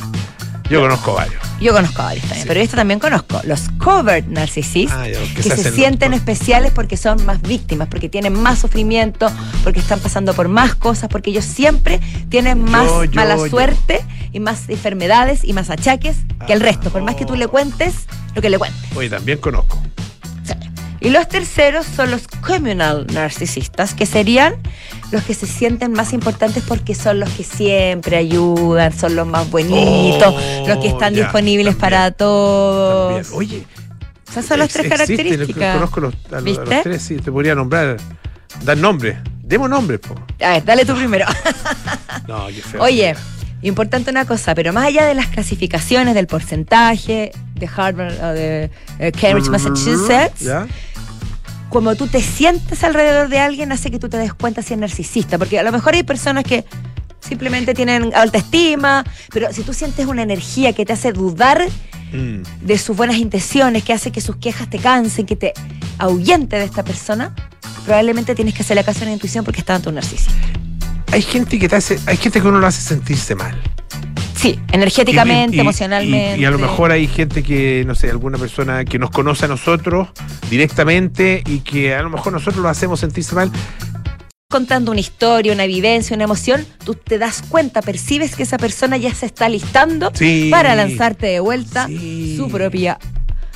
Yo 0.69 0.81
conozco 0.81 1.15
varios. 1.15 1.41
Yo 1.61 1.73
conozco 1.73 2.03
varios 2.03 2.23
también, 2.25 2.43
Sí. 2.43 2.49
pero 2.49 2.59
esto 2.61 2.75
también 2.75 2.99
conozco. 2.99 3.41
Los 3.45 3.69
covert 3.79 4.27
narcissists, 4.27 4.93
Ah, 4.93 5.05
que 5.05 5.13
que, 5.13 5.43
se 5.45 5.49
se, 5.51 5.53
hacen 5.55 5.65
los- 5.67 5.75
sienten 5.77 6.13
especiales 6.13 6.73
porque 6.73 6.97
son 6.97 7.25
más 7.25 7.41
víctimas, 7.43 7.87
porque 7.87 8.09
tienen 8.09 8.33
más 8.33 8.59
sufrimiento, 8.59 9.31
porque 9.63 9.79
están 9.79 10.01
pasando 10.01 10.35
por 10.35 10.49
más 10.49 10.75
cosas, 10.75 11.09
porque 11.09 11.31
ellos 11.31 11.45
siempre 11.45 12.01
tienen 12.31 12.65
más 12.65 12.87
Yo, 12.89 13.05
yo, 13.05 13.13
mala 13.15 13.37
yo. 13.37 13.47
suerte 13.49 14.01
y 14.37 14.41
más 14.41 14.69
enfermedades 14.69 15.45
y 15.45 15.53
más 15.55 15.71
achaques 15.71 16.19
que 16.47 16.53
el 16.53 16.61
resto, 16.61 16.91
por 16.91 17.03
más 17.03 17.15
que 17.15 17.25
tú 17.25 17.35
le 17.37 17.49
cuentes 17.49 18.07
lo 18.35 18.43
que 18.43 18.51
le 18.51 18.59
cuentes. 18.59 18.81
Oye, 18.95 19.09
también 19.09 19.39
conozco. 19.39 19.83
Sí. 20.45 20.53
Y 21.01 21.09
los 21.11 21.27
terceros 21.29 21.87
son 21.87 22.11
los 22.11 22.29
communal 22.29 23.07
narcisistas, 23.13 23.95
que 23.95 24.05
serían 24.07 24.55
los 25.11 25.23
que 25.23 25.33
se 25.35 25.47
sienten 25.47 25.93
más 25.93 26.13
importantes 26.13 26.63
porque 26.69 26.95
son 26.95 27.21
los 27.21 27.31
que 27.31 27.45
siempre 27.45 28.17
ayudan, 28.19 28.93
son 28.93 29.17
los 29.17 29.27
más 29.27 29.49
bonitos, 29.51 30.35
Oh, 30.37 30.65
los 30.69 30.79
que 30.79 30.89
están 30.89 31.15
ya, 31.15 31.23
disponibles 31.25 31.75
también, 31.77 31.81
para 31.81 32.11
todos. 32.11 33.23
También. 33.29 33.39
Oye, 33.39 33.67
Esas 34.29 34.45
son 34.45 34.59
las 34.59 34.69
ex- 34.69 34.75
tres 34.81 34.89
características. 34.93 35.75
Conozco 35.77 36.01
los, 36.01 36.15
a 36.15 36.17
los, 36.17 36.33
a 36.33 36.35
los 36.41 36.45
¿Viste? 36.45 36.81
tres, 36.83 37.03
sí, 37.03 37.17
te 37.17 37.33
podría 37.33 37.55
nombrar. 37.55 37.97
Dar 38.65 38.77
nombre. 38.77 39.19
Demos 39.43 39.71
nombre, 39.71 39.99
po. 39.99 40.15
A 40.45 40.51
ver, 40.51 40.65
dale 40.65 40.85
tú 40.85 40.95
primero. 40.95 41.25
No, 42.27 42.49
qué 42.49 42.55
feo. 42.61 42.83
Oye, 42.83 43.15
importante 43.63 44.11
una 44.11 44.25
cosa, 44.25 44.55
pero 44.55 44.73
más 44.73 44.87
allá 44.87 45.07
de 45.07 45.15
las 45.15 45.29
clasificaciones 45.29 46.15
del 46.15 46.27
porcentaje 46.27 47.33
de 47.55 47.69
Harvard 47.75 48.15
o 48.23 48.29
de 48.33 48.71
eh, 48.99 49.13
Cambridge, 49.13 49.49
Massachusetts, 49.49 50.41
¿Ya? 50.41 50.67
como 51.69 51.97
tú 51.97 52.07
te 52.07 52.21
sientes 52.21 52.85
alrededor 52.85 53.29
de 53.29 53.39
alguien 53.41 53.73
hace 53.73 53.91
que 53.91 53.99
tú 53.99 54.09
te 54.09 54.19
des 54.19 54.35
cuenta 54.35 54.63
si 54.63 54.75
es 54.75 54.81
narcisista, 54.81 55.39
porque 55.39 55.59
a 55.59 55.63
lo 55.63 55.73
mejor 55.73 55.95
hay 55.95 56.03
personas 56.03 56.45
que 56.45 56.65
simplemente 57.21 57.75
tienen 57.75 58.15
alta 58.15 58.39
estima, 58.39 59.05
pero 59.33 59.53
si 59.53 59.63
tú 59.63 59.73
sientes 59.73 60.07
una 60.07 60.23
energía 60.23 60.73
que 60.73 60.85
te 60.85 60.93
hace 60.93 61.13
dudar 61.13 61.67
Mm. 62.13 62.43
de 62.63 62.79
sus 62.79 62.97
buenas 62.97 63.17
intenciones, 63.17 63.83
que 63.83 63.93
hace 63.93 64.13
que 64.13 64.21
sus 64.21 64.37
quejas 64.37 64.71
te 64.71 64.79
cansen, 64.79 65.27
que 65.27 65.37
te 65.37 65.53
ahuyente 65.99 66.57
de 66.57 66.65
esta 66.65 66.85
persona, 66.85 67.35
probablemente 67.85 68.35
tienes 68.35 68.55
que 68.55 68.63
hacerle 68.63 68.85
caso 68.85 69.03
a 69.03 69.07
la 69.07 69.13
intuición 69.13 69.45
porque 69.45 69.61
está 69.61 69.75
ante 69.75 69.89
un 69.89 69.97
narcisista. 69.97 70.33
Hay 71.17 71.23
gente 71.23 71.59
que 71.59 71.67
te 71.67 71.77
hace, 71.77 71.99
hay 72.05 72.19
gente 72.19 72.43
que 72.43 72.47
uno 72.47 72.59
lo 72.59 72.67
hace 72.67 72.83
sentirse 72.83 73.35
mal. 73.35 73.59
Sí, 74.35 74.61
energéticamente, 74.71 75.57
Y- 75.57 75.59
y- 75.59 75.61
emocionalmente. 75.63 76.39
Y, 76.39 76.43
y 76.43 76.45
a 76.45 76.51
lo 76.51 76.59
mejor 76.59 76.91
hay 76.93 77.07
gente 77.09 77.43
que, 77.43 77.85
no 77.87 77.95
sé, 77.95 78.11
alguna 78.11 78.37
persona 78.37 78.85
que 78.85 78.99
nos 78.99 79.11
conoce 79.11 79.47
a 79.47 79.49
nosotros 79.49 80.09
directamente 80.51 81.43
y 81.47 81.61
que 81.61 81.95
a 81.95 82.03
lo 82.03 82.11
mejor 82.11 82.35
nosotros 82.35 82.63
lo 82.63 82.69
hacemos 82.69 83.01
sentirse 83.01 83.35
mal. 83.35 83.51
contando 84.49 84.93
una 84.93 85.01
historia, 85.01 85.53
una 85.55 85.65
vivencia, 85.67 86.15
una 86.15 86.25
emoción, 86.25 86.65
tú 86.85 86.95
te 86.95 87.19
das 87.19 87.43
cuenta, 87.49 87.81
percibes 87.83 88.37
que 88.37 88.43
esa 88.45 88.59
persona 88.59 88.97
ya 88.97 89.13
se 89.13 89.25
está 89.27 89.49
listando 89.49 90.13
Sí. 90.15 90.49
para 90.53 90.75
lanzarte 90.77 91.27
de 91.27 91.41
vuelta 91.41 91.87
Sí. 91.89 92.37
su 92.37 92.49
propia 92.49 92.97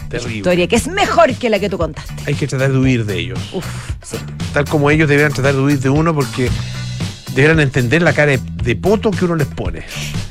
Terrible. 0.08 0.36
historia, 0.38 0.66
que 0.66 0.76
es 0.76 0.88
mejor 0.88 1.32
que 1.34 1.48
la 1.50 1.60
que 1.60 1.68
tú 1.70 1.78
contaste. 1.78 2.14
Hay 2.26 2.34
que 2.34 2.46
tratar 2.48 2.72
de 2.72 2.78
huir 2.78 3.04
de 3.06 3.18
ellos. 3.18 3.38
Uf, 3.52 3.64
sí. 4.02 4.16
Tal 4.52 4.64
como 4.64 4.90
ellos 4.90 5.08
deberían 5.08 5.32
tratar 5.32 5.54
de 5.54 5.60
huir 5.60 5.78
de 5.78 5.90
uno 5.90 6.12
porque 6.12 6.50
deberían 7.42 7.60
entender 7.60 8.02
la 8.02 8.12
cara 8.12 8.32
de, 8.32 8.40
de 8.62 8.76
poto 8.76 9.10
que 9.10 9.24
uno 9.24 9.36
les 9.36 9.46
pone. 9.46 9.82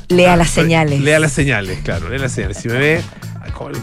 Lea 0.08 0.32
Ah, 0.32 0.36
las 0.36 0.50
señales. 0.50 1.00
Lea 1.00 1.18
las 1.18 1.32
señales, 1.32 1.78
claro, 1.82 2.08
lea 2.08 2.18
las 2.18 2.32
señales. 2.32 2.56
Si 2.58 2.68
me 2.68 2.74
ve 2.78 3.02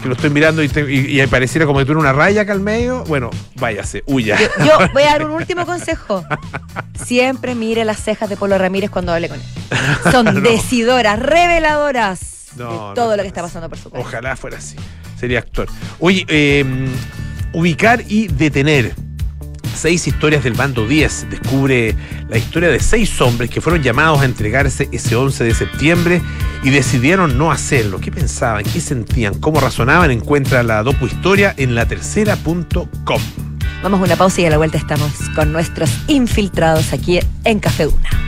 que 0.02 0.08
lo 0.08 0.14
estoy 0.14 0.30
mirando 0.30 0.60
y, 0.62 0.68
te- 0.68 0.90
y, 0.92 1.20
y 1.20 1.26
pareciera 1.28 1.64
como 1.64 1.78
que 1.78 1.84
tuviera 1.84 2.00
una 2.00 2.12
raya 2.12 2.42
acá 2.42 2.52
al 2.52 2.60
medio, 2.60 3.04
bueno, 3.04 3.30
váyase, 3.56 4.02
huya. 4.06 4.36
Yo, 4.38 4.64
yo 4.66 4.72
voy 4.92 5.02
a 5.04 5.06
dar 5.12 5.24
un 5.24 5.30
último 5.30 5.64
consejo. 5.66 6.24
Siempre 7.04 7.54
mire 7.54 7.84
las 7.84 8.02
cejas 8.02 8.28
de 8.28 8.36
Polo 8.36 8.58
Ramírez 8.58 8.90
cuando 8.90 9.12
hable 9.12 9.28
con 9.28 9.38
él. 9.40 9.46
Son 10.10 10.24
No. 10.34 10.40
decidoras, 10.40 11.18
reveladoras 11.18 12.48
No, 12.56 12.64
de 12.64 12.76
no 12.76 12.94
todo 12.94 13.16
lo 13.16 13.22
que 13.22 13.28
está 13.28 13.40
pasando 13.42 13.68
por 13.68 13.78
su. 13.78 13.88
Ojalá 13.92 14.36
fuera 14.36 14.58
así. 14.58 14.74
Sería 15.18 15.38
actor. 15.38 15.68
Oye, 16.00 16.24
eh, 16.28 16.64
ubicar 17.52 18.02
y 18.08 18.28
detener. 18.28 18.94
Seis 19.74 20.06
historias 20.06 20.44
del 20.44 20.54
bando 20.54 20.86
10. 20.86 21.30
Descubre 21.30 21.94
la 22.28 22.38
historia 22.38 22.68
de 22.68 22.80
seis 22.80 23.20
hombres 23.20 23.50
que 23.50 23.60
fueron 23.60 23.82
llamados 23.82 24.20
a 24.20 24.24
entregarse 24.24 24.88
ese 24.92 25.16
11 25.16 25.44
de 25.44 25.54
septiembre 25.54 26.22
y 26.62 26.70
decidieron 26.70 27.38
no 27.38 27.52
hacerlo. 27.52 28.00
¿Qué 28.00 28.10
pensaban? 28.10 28.64
¿Qué 28.64 28.80
sentían? 28.80 29.34
¿Cómo 29.34 29.60
razonaban? 29.60 30.10
Encuentra 30.10 30.62
la 30.62 30.82
dopu 30.82 31.06
historia 31.06 31.54
en 31.56 31.74
latercera.com. 31.74 33.20
Vamos 33.82 34.00
a 34.00 34.04
una 34.04 34.16
pausa 34.16 34.40
y 34.40 34.46
a 34.46 34.50
la 34.50 34.56
vuelta 34.56 34.76
estamos 34.76 35.12
con 35.36 35.52
nuestros 35.52 35.90
infiltrados 36.08 36.92
aquí 36.92 37.20
en 37.44 37.60
Café 37.60 37.86
Una. 37.86 38.27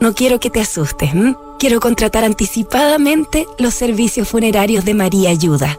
no 0.00 0.14
quiero 0.14 0.40
que 0.40 0.50
te 0.50 0.60
asustes. 0.60 1.10
Quiero 1.58 1.80
contratar 1.80 2.24
anticipadamente 2.24 3.46
los 3.58 3.74
servicios 3.74 4.28
funerarios 4.28 4.84
de 4.84 4.94
María 4.94 5.30
Ayuda. 5.30 5.78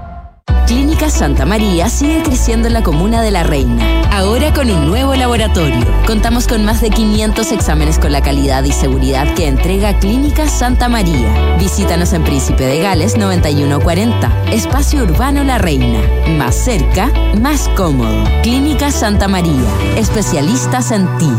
Clínica 0.67 1.09
Santa 1.09 1.45
María 1.45 1.89
sigue 1.89 2.23
creciendo 2.23 2.67
en 2.67 2.73
la 2.73 2.83
comuna 2.83 3.21
de 3.21 3.31
La 3.31 3.43
Reina. 3.43 4.01
Ahora 4.11 4.53
con 4.53 4.69
un 4.69 4.87
nuevo 4.87 5.15
laboratorio. 5.15 5.85
Contamos 6.07 6.47
con 6.47 6.63
más 6.63 6.81
de 6.81 6.89
500 6.89 7.51
exámenes 7.51 7.99
con 7.99 8.11
la 8.11 8.21
calidad 8.21 8.63
y 8.63 8.71
seguridad 8.71 9.33
que 9.35 9.47
entrega 9.47 9.97
Clínica 9.99 10.47
Santa 10.47 10.89
María. 10.89 11.57
Visítanos 11.57 12.13
en 12.13 12.23
Príncipe 12.23 12.65
de 12.65 12.79
Gales 12.79 13.17
9140. 13.17 14.51
Espacio 14.51 15.03
Urbano 15.03 15.43
La 15.43 15.57
Reina. 15.57 16.01
Más 16.37 16.55
cerca, 16.55 17.11
más 17.39 17.69
cómodo. 17.75 18.23
Clínica 18.43 18.91
Santa 18.91 19.27
María. 19.27 19.67
Especialistas 19.97 20.91
en 20.91 21.07
ti. 21.17 21.31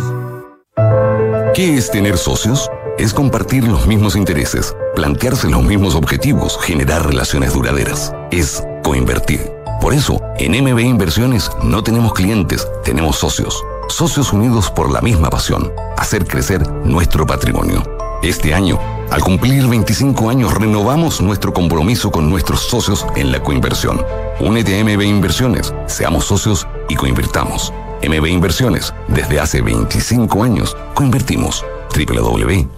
¿Qué 1.55 1.77
es 1.77 1.91
tener 1.91 2.17
socios? 2.17 2.71
Es 2.99 3.13
compartir 3.13 3.65
los 3.65 3.87
mismos 3.87 4.17
intereses, 4.17 4.75
plantearse 4.95 5.49
los 5.49 5.63
mismos 5.63 5.95
objetivos, 5.95 6.59
generar 6.61 7.07
relaciones 7.07 7.53
duraderas. 7.53 8.15
Es 8.31 8.63
coinvertir. 8.83 9.51
Por 9.81 9.95
eso, 9.95 10.21
en 10.39 10.53
MB 10.63 10.79
Inversiones 10.81 11.51
no 11.63 11.83
tenemos 11.83 12.13
clientes, 12.13 12.69
tenemos 12.85 13.17
socios. 13.17 13.65
Socios 13.89 14.33
unidos 14.33 14.71
por 14.71 14.93
la 14.93 15.01
misma 15.01 15.29
pasión, 15.29 15.73
hacer 15.97 16.27
crecer 16.27 16.67
nuestro 16.85 17.27
patrimonio. 17.27 17.83
Este 18.23 18.55
año, 18.55 18.79
al 19.11 19.21
cumplir 19.23 19.67
25 19.67 20.31
años, 20.31 20.55
renovamos 20.55 21.21
nuestro 21.21 21.53
compromiso 21.53 22.13
con 22.13 22.31
nuestros 22.31 22.61
socios 22.61 23.05
en 23.17 23.33
la 23.33 23.43
coinversión. 23.43 24.01
Únete 24.41 24.79
a 24.79 24.85
MB 24.85 25.03
Inversiones, 25.03 25.75
seamos 25.87 26.27
socios 26.27 26.67
y 26.89 26.95
coinvirtamos. 26.95 27.73
MB 28.03 28.27
Inversiones, 28.27 28.95
desde 29.09 29.41
hace 29.41 29.61
25 29.63 30.45
años, 30.45 30.77
coinvertimos. 30.95 31.65
www.mbi.cl 31.95 32.73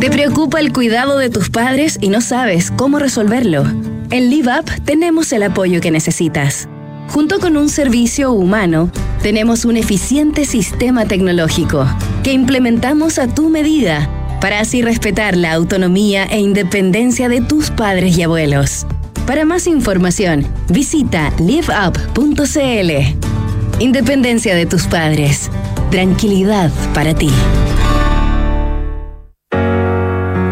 ¿Te 0.00 0.10
preocupa 0.10 0.60
el 0.60 0.72
cuidado 0.72 1.18
de 1.18 1.28
tus 1.28 1.50
padres 1.50 1.98
y 2.00 2.08
no 2.08 2.22
sabes 2.22 2.70
cómo 2.70 2.98
resolverlo? 2.98 3.64
En 4.10 4.30
LiveUp 4.30 4.66
tenemos 4.86 5.30
el 5.30 5.42
apoyo 5.42 5.82
que 5.82 5.90
necesitas. 5.90 6.70
Junto 7.08 7.38
con 7.38 7.58
un 7.58 7.68
servicio 7.68 8.32
humano, 8.32 8.90
tenemos 9.22 9.66
un 9.66 9.76
eficiente 9.76 10.46
sistema 10.46 11.04
tecnológico 11.04 11.86
que 12.22 12.32
implementamos 12.32 13.18
a 13.18 13.26
tu 13.28 13.50
medida 13.50 14.08
para 14.40 14.60
así 14.60 14.80
respetar 14.80 15.36
la 15.36 15.52
autonomía 15.52 16.24
e 16.24 16.40
independencia 16.40 17.28
de 17.28 17.42
tus 17.42 17.70
padres 17.70 18.16
y 18.16 18.22
abuelos. 18.22 18.86
Para 19.26 19.44
más 19.44 19.66
información, 19.66 20.46
visita 20.70 21.30
liveup.cl. 21.38 22.90
Independencia 23.80 24.54
de 24.54 24.64
tus 24.64 24.86
padres. 24.86 25.50
Tranquilidad 25.90 26.70
para 26.94 27.14
ti. 27.14 27.30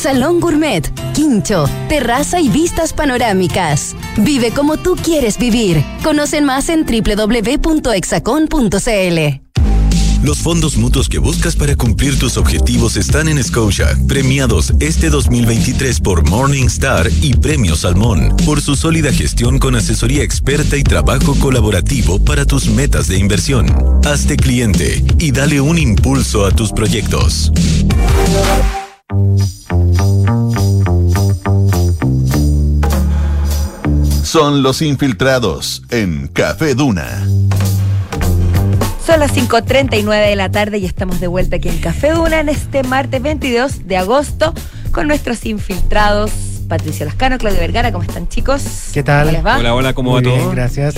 salón 0.00 0.40
gourmet, 0.40 0.90
quincho, 1.12 1.66
terraza 1.88 2.40
y 2.40 2.48
vistas 2.48 2.92
panorámicas. 2.94 3.94
Vive 4.16 4.50
como 4.50 4.78
tú 4.78 4.96
quieres 4.96 5.38
vivir. 5.38 5.84
Conocen 6.02 6.44
más 6.44 6.70
en 6.70 6.86
www.exacon.cl. 6.86 7.60
Los 10.22 10.38
fondos 10.38 10.76
mutuos 10.76 11.08
que 11.08 11.18
buscas 11.18 11.56
para 11.56 11.76
cumplir 11.76 12.18
tus 12.18 12.36
objetivos 12.36 12.96
están 12.98 13.26
en 13.28 13.42
Scotia, 13.42 13.88
premiados 14.06 14.74
este 14.78 15.08
2023 15.08 16.00
por 16.00 16.28
Morningstar 16.28 17.10
y 17.22 17.32
Premio 17.34 17.74
Salmón, 17.74 18.36
por 18.44 18.60
su 18.60 18.76
sólida 18.76 19.12
gestión 19.12 19.58
con 19.58 19.76
asesoría 19.76 20.22
experta 20.22 20.76
y 20.76 20.82
trabajo 20.82 21.34
colaborativo 21.36 22.18
para 22.22 22.44
tus 22.44 22.66
metas 22.68 23.08
de 23.08 23.16
inversión. 23.18 23.66
Hazte 24.04 24.36
cliente 24.36 25.02
y 25.18 25.32
dale 25.32 25.62
un 25.62 25.78
impulso 25.78 26.44
a 26.44 26.50
tus 26.50 26.70
proyectos. 26.72 27.50
Son 34.30 34.62
los 34.62 34.80
infiltrados 34.80 35.82
en 35.90 36.28
Café 36.28 36.76
Duna. 36.76 37.26
Son 39.04 39.18
las 39.18 39.34
5.39 39.34 40.28
de 40.28 40.36
la 40.36 40.52
tarde 40.52 40.78
y 40.78 40.86
estamos 40.86 41.18
de 41.18 41.26
vuelta 41.26 41.56
aquí 41.56 41.68
en 41.68 41.78
Café 41.78 42.12
Duna 42.12 42.38
en 42.38 42.48
este 42.48 42.84
martes 42.84 43.20
22 43.20 43.88
de 43.88 43.96
agosto 43.96 44.54
con 44.92 45.08
nuestros 45.08 45.44
infiltrados. 45.46 46.30
Patricio 46.68 47.06
Lascano, 47.06 47.38
Claudio 47.38 47.58
Vergara, 47.58 47.90
¿cómo 47.90 48.04
están 48.04 48.28
chicos? 48.28 48.62
¿Qué 48.94 49.02
tal? 49.02 49.22
¿Cómo 49.26 49.32
les 49.32 49.44
va? 49.44 49.58
Hola, 49.58 49.74
hola, 49.74 49.92
¿cómo 49.94 50.12
va 50.14 50.22
todo? 50.22 50.32
bien, 50.36 50.50
gracias. 50.52 50.94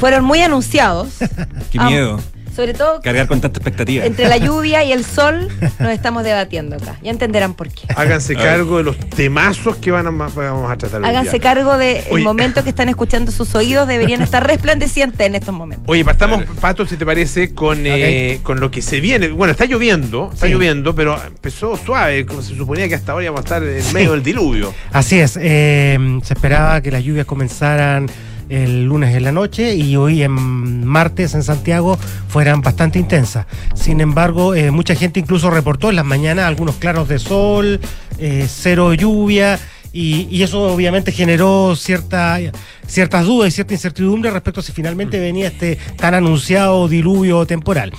Fueron 0.00 0.24
muy 0.24 0.40
anunciados. 0.40 1.08
Qué 1.70 1.78
Ah, 1.78 1.90
miedo. 1.90 2.18
Sobre 2.54 2.74
todo 2.74 3.00
cargar 3.02 3.26
con 3.26 3.40
tanta 3.40 3.58
expectativa. 3.58 4.04
entre 4.04 4.28
la 4.28 4.36
lluvia 4.44 4.84
y 4.84 4.92
el 4.92 5.04
sol 5.04 5.48
nos 5.78 5.90
estamos 5.90 6.24
debatiendo 6.24 6.76
acá. 6.76 6.96
Ya 7.02 7.10
entenderán 7.10 7.54
por 7.54 7.68
qué. 7.68 7.82
Háganse 7.96 8.34
cargo 8.36 8.78
de 8.78 8.84
los 8.84 8.96
temazos 8.98 9.76
que 9.76 9.90
van 9.90 10.06
a, 10.06 10.10
vamos 10.10 10.70
a 10.70 10.76
tratar 10.76 11.04
Háganse 11.04 11.40
cargo 11.40 11.76
del 11.76 12.02
Oye. 12.10 12.22
momento 12.24 12.62
que 12.62 12.70
están 12.70 12.88
escuchando 12.88 13.32
sus 13.32 13.54
oídos. 13.54 13.88
Deberían 13.88 14.22
estar 14.22 14.46
resplandecientes 14.46 15.26
en 15.26 15.34
estos 15.34 15.54
momentos. 15.54 15.84
Oye, 15.88 16.04
partamos, 16.04 16.44
Pato, 16.60 16.86
si 16.86 16.96
te 16.96 17.04
parece, 17.04 17.54
con, 17.54 17.80
eh, 17.84 18.40
con 18.42 18.60
lo 18.60 18.70
que 18.70 18.82
se 18.82 19.00
viene. 19.00 19.28
Bueno, 19.28 19.52
está 19.52 19.64
lloviendo, 19.64 20.30
está 20.32 20.46
Sí. 20.46 20.52
lloviendo, 20.52 20.94
pero 20.94 21.20
empezó 21.26 21.76
suave, 21.76 22.24
como 22.26 22.42
se 22.42 22.54
suponía 22.54 22.88
que 22.88 22.94
hasta 22.94 23.12
ahora 23.12 23.24
íbamos 23.24 23.40
a 23.40 23.44
estar 23.44 23.62
en 23.62 23.92
medio 23.92 24.12
del 24.12 24.22
diluvio. 24.22 24.72
Así 24.92 25.18
es, 25.18 25.38
eh, 25.40 25.98
se 26.22 26.34
esperaba 26.34 26.80
que 26.80 26.90
las 26.90 27.02
lluvias 27.02 27.26
comenzaran 27.26 28.06
el 28.48 28.84
lunes 28.84 29.14
en 29.14 29.24
la 29.24 29.32
noche 29.32 29.74
y 29.74 29.96
hoy 29.96 30.22
en 30.22 30.84
martes 30.84 31.34
en 31.34 31.42
Santiago 31.42 31.98
fueran 32.28 32.60
bastante 32.60 32.98
intensas. 32.98 33.46
Sin 33.74 34.00
embargo, 34.00 34.54
eh, 34.54 34.70
mucha 34.70 34.94
gente 34.94 35.20
incluso 35.20 35.50
reportó 35.50 35.90
en 35.90 35.96
las 35.96 36.04
mañanas 36.04 36.46
algunos 36.46 36.76
claros 36.76 37.08
de 37.08 37.18
sol, 37.18 37.80
eh, 38.18 38.46
cero 38.48 38.94
lluvia. 38.94 39.58
Y, 39.96 40.26
y 40.28 40.42
eso 40.42 40.60
obviamente 40.74 41.12
generó 41.12 41.76
cierta, 41.76 42.40
ciertas 42.84 43.24
dudas 43.24 43.48
y 43.48 43.52
cierta 43.52 43.74
incertidumbre 43.74 44.28
respecto 44.32 44.58
a 44.58 44.62
si 44.64 44.72
finalmente 44.72 45.20
venía 45.20 45.46
este 45.46 45.78
tan 45.96 46.14
anunciado 46.14 46.88
diluvio 46.88 47.46
temporal. 47.46 47.92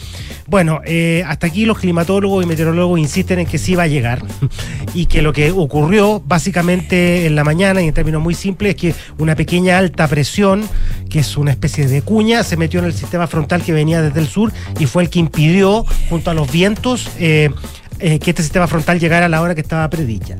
Bueno, 0.48 0.82
eh, 0.86 1.24
hasta 1.26 1.48
aquí 1.48 1.66
los 1.66 1.80
climatólogos 1.80 2.44
y 2.44 2.48
meteorólogos 2.48 3.00
insisten 3.00 3.40
en 3.40 3.46
que 3.48 3.58
sí 3.58 3.76
va 3.76 3.84
a 3.84 3.88
llegar 3.88 4.22
y 4.94 5.06
que 5.06 5.22
lo 5.22 5.34
que 5.34 5.52
ocurrió 5.52 6.22
básicamente 6.26 7.26
en 7.26 7.36
la 7.36 7.44
mañana 7.44 7.82
y 7.82 7.88
en 7.88 7.94
términos 7.94 8.22
muy 8.22 8.36
simples 8.36 8.76
es 8.76 8.82
que 8.82 8.96
una 9.18 9.36
pequeña 9.36 9.78
alta 9.78 10.08
presión, 10.08 10.68
que 11.10 11.20
es 11.20 11.38
una 11.38 11.52
especie 11.52 11.88
de 11.88 12.02
cuña, 12.02 12.44
se 12.44 12.58
metió 12.58 12.80
en 12.80 12.88
el 12.88 12.94
sistema 12.94 13.26
frontal 13.26 13.64
que 13.64 13.72
venía 13.72 14.02
desde 14.02 14.20
el 14.20 14.28
sur 14.28 14.52
y 14.80 14.86
fue 14.86 15.04
el 15.04 15.10
que 15.10 15.20
impidió, 15.20 15.86
junto 16.10 16.30
a 16.30 16.34
los 16.34 16.52
vientos, 16.52 17.10
eh, 17.20 17.50
eh, 18.00 18.20
que 18.20 18.32
este 18.32 18.44
sistema 18.44 18.68
frontal 18.68 19.00
llegara 19.00 19.28
a 19.28 19.30
la 19.30 19.42
hora 19.42 19.56
que 19.56 19.62
estaba 19.62 19.90
predicha. 19.90 20.36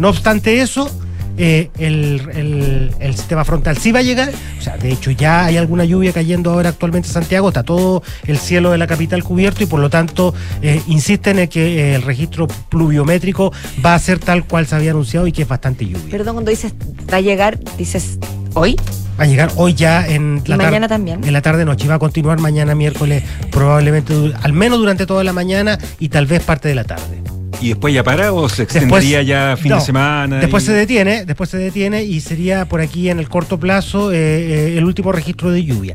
No 0.00 0.08
obstante 0.08 0.60
eso, 0.62 0.90
eh, 1.38 1.70
el, 1.78 2.22
el- 2.34 2.90
el 2.98 3.14
sistema 3.16 3.44
frontal 3.44 3.76
sí 3.78 3.92
va 3.92 4.00
a 4.00 4.02
llegar. 4.02 4.30
O 4.58 4.62
sea, 4.62 4.76
de 4.76 4.90
hecho 4.92 5.10
ya 5.10 5.44
hay 5.44 5.56
alguna 5.56 5.84
lluvia 5.84 6.12
cayendo 6.12 6.50
ahora 6.52 6.70
actualmente 6.70 7.08
en 7.08 7.14
Santiago, 7.14 7.48
está 7.48 7.62
todo 7.62 8.02
el 8.26 8.38
cielo 8.38 8.70
de 8.72 8.78
la 8.78 8.86
capital 8.86 9.22
cubierto 9.22 9.62
y 9.62 9.66
por 9.66 9.78
lo 9.80 9.88
tanto 9.90 10.34
eh, 10.62 10.82
insisten 10.86 11.38
en 11.38 11.48
que 11.48 11.78
eh, 11.78 11.94
el 11.96 12.02
registro 12.02 12.46
pluviométrico 12.68 13.52
va 13.84 13.94
a 13.94 13.98
ser 13.98 14.18
tal 14.18 14.44
cual 14.44 14.66
se 14.66 14.74
había 14.74 14.90
anunciado 14.90 15.26
y 15.26 15.32
que 15.32 15.42
es 15.42 15.48
bastante 15.48 15.84
lluvia. 15.86 16.10
Perdón, 16.10 16.34
cuando 16.36 16.50
dices 16.50 16.74
va 17.12 17.18
a 17.18 17.20
llegar, 17.20 17.58
dices 17.78 18.18
hoy. 18.54 18.76
Va 19.18 19.24
a 19.24 19.26
llegar 19.26 19.50
hoy 19.56 19.74
ya 19.74 20.06
en 20.06 20.42
la 20.46 20.56
mañana 20.56 20.88
también. 20.88 21.22
En 21.24 21.32
la 21.34 21.42
tarde 21.42 21.64
noche 21.66 21.84
y 21.84 21.88
va 21.88 21.96
a 21.96 21.98
continuar 21.98 22.38
mañana 22.40 22.74
miércoles 22.74 23.22
probablemente 23.50 24.14
al 24.42 24.52
menos 24.54 24.78
durante 24.78 25.04
toda 25.04 25.24
la 25.24 25.34
mañana 25.34 25.78
y 25.98 26.08
tal 26.08 26.24
vez 26.26 26.42
parte 26.42 26.68
de 26.68 26.74
la 26.74 26.84
tarde. 26.84 27.22
¿Y 27.60 27.68
después 27.68 27.92
ya 27.92 28.02
para 28.02 28.32
o 28.32 28.48
se 28.48 28.62
extendería 28.62 29.22
ya 29.22 29.56
fin 29.56 29.70
no, 29.70 29.76
de 29.76 29.82
semana? 29.82 30.38
Después 30.40 30.62
y- 30.64 30.66
se 30.68 30.72
detiene, 30.72 31.24
después 31.26 31.50
se 31.50 31.58
detiene 31.58 32.04
y 32.04 32.20
sería 32.20 32.64
por 32.64 32.80
aquí 32.80 33.10
en 33.10 33.18
el 33.18 33.28
corto 33.28 33.60
plazo 33.60 34.12
eh, 34.12 34.16
eh, 34.16 34.78
el 34.78 34.84
último 34.84 35.12
registro 35.12 35.50
de 35.50 35.62
lluvia. 35.64 35.94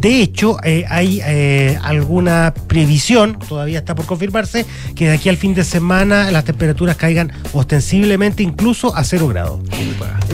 De 0.00 0.20
hecho, 0.20 0.56
eh, 0.64 0.84
hay 0.88 1.20
eh, 1.24 1.78
alguna 1.82 2.52
previsión, 2.66 3.38
todavía 3.48 3.78
está 3.78 3.94
por 3.94 4.06
confirmarse, 4.06 4.66
que 4.96 5.06
de 5.08 5.14
aquí 5.14 5.28
al 5.28 5.36
fin 5.36 5.54
de 5.54 5.62
semana 5.62 6.30
las 6.32 6.44
temperaturas 6.44 6.96
caigan 6.96 7.32
ostensiblemente 7.52 8.42
incluso 8.42 8.96
a 8.96 9.04
cero 9.04 9.28
grados. 9.28 9.60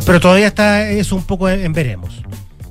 Pero 0.07 0.19
todavía 0.21 0.47
está 0.47 0.89
eso 0.91 1.15
un 1.15 1.25
poco 1.25 1.49
en, 1.51 1.61
en 1.65 1.73
veremos. 1.75 2.23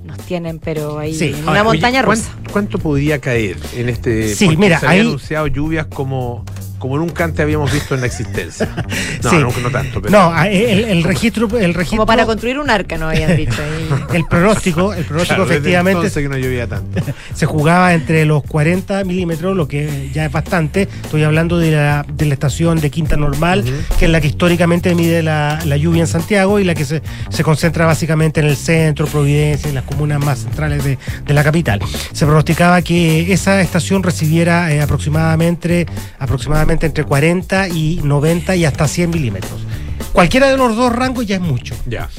Nos 0.03 0.17
tienen, 0.25 0.57
pero 0.57 0.97
ahí 0.97 1.13
Sí. 1.13 1.35
en 1.37 1.47
una 1.47 1.63
montaña 1.63 2.03
¿cuán- 2.03 2.17
rusa. 2.17 2.31
¿Cuánto 2.51 2.79
podría 2.79 3.19
caer 3.19 3.57
en 3.77 3.89
este? 3.89 4.33
Sí, 4.33 4.57
mira, 4.57 4.79
se 4.79 4.87
ahí- 4.87 5.01
anunciado 5.01 5.45
lluvias 5.45 5.85
como, 5.85 6.43
como 6.79 6.97
nunca 6.97 7.25
antes 7.25 7.39
habíamos 7.41 7.71
visto 7.71 7.93
en 7.95 8.01
la 8.01 8.07
existencia. 8.07 8.67
No, 9.23 9.29
Sí. 9.29 9.35
no, 9.37 9.51
no 9.61 9.69
tanto, 9.69 10.01
pero. 10.01 10.11
No, 10.17 10.43
el, 10.43 10.85
el 10.85 11.03
registro, 11.03 11.45
el 11.59 11.73
registro, 11.73 11.97
Como 11.97 12.05
para 12.05 12.25
construir 12.25 12.57
un 12.57 12.69
arca, 12.69 12.97
nos 12.97 13.09
habían 13.13 13.35
dicho. 13.35 13.61
ahí. 13.61 13.89
el 14.17 14.25
pronóstico, 14.25 14.93
el 14.93 15.03
pronóstico 15.03 15.35
Claro, 15.35 15.51
efectivamente 15.51 16.09
que 16.11 16.29
no 16.29 16.37
llovía 16.37 16.67
tanto. 16.67 17.01
se 17.33 17.45
jugaba 17.45 17.93
entre 17.93 18.25
los 18.25 18.43
40 18.43 19.03
milímetros, 19.03 19.55
lo 19.55 19.67
que 19.67 20.09
ya 20.13 20.25
es 20.25 20.31
bastante. 20.31 20.87
Estoy 21.03 21.23
hablando 21.23 21.57
de 21.59 21.71
la, 21.71 22.05
de 22.11 22.25
la 22.25 22.33
estación 22.33 22.79
de 22.79 22.89
Quinta 22.89 23.17
Normal, 23.17 23.63
que 23.99 24.05
es 24.05 24.11
la 24.11 24.21
que 24.21 24.27
históricamente 24.27 24.95
mide 24.95 25.21
la, 25.21 25.59
la 25.65 25.77
lluvia 25.77 26.01
en 26.01 26.07
Santiago 26.07 26.59
y 26.59 26.63
la 26.63 26.75
que 26.75 26.85
se, 26.85 27.01
se 27.29 27.43
concentra 27.43 27.85
básicamente 27.85 28.39
en 28.39 28.47
el 28.47 28.55
centro, 28.55 29.05
Providencia, 29.05 29.67
en 29.69 29.75
las 29.75 29.83
comunas 29.83 30.19
más 30.23 30.39
centrales 30.39 30.83
de, 30.83 30.97
de 31.25 31.33
la 31.33 31.43
capital. 31.43 31.79
Se 32.13 32.25
pronosticaba 32.25 32.81
que 32.81 33.31
esa 33.33 33.59
estación 33.61 34.01
recibiera 34.03 34.71
eh, 34.73 34.81
aproximadamente, 34.81 35.85
aproximadamente 36.19 36.68
entre 36.71 37.03
40 37.03 37.69
y 37.69 37.99
90 38.03 38.55
y 38.55 38.65
hasta 38.65 38.87
100 38.87 39.09
milímetros. 39.09 39.65
Cualquiera 40.13 40.47
de 40.49 40.57
los 40.57 40.75
dos 40.75 40.91
rangos 40.93 41.25
ya 41.25 41.35
es 41.35 41.41
mucho. 41.41 41.75
Ya. 41.85 42.09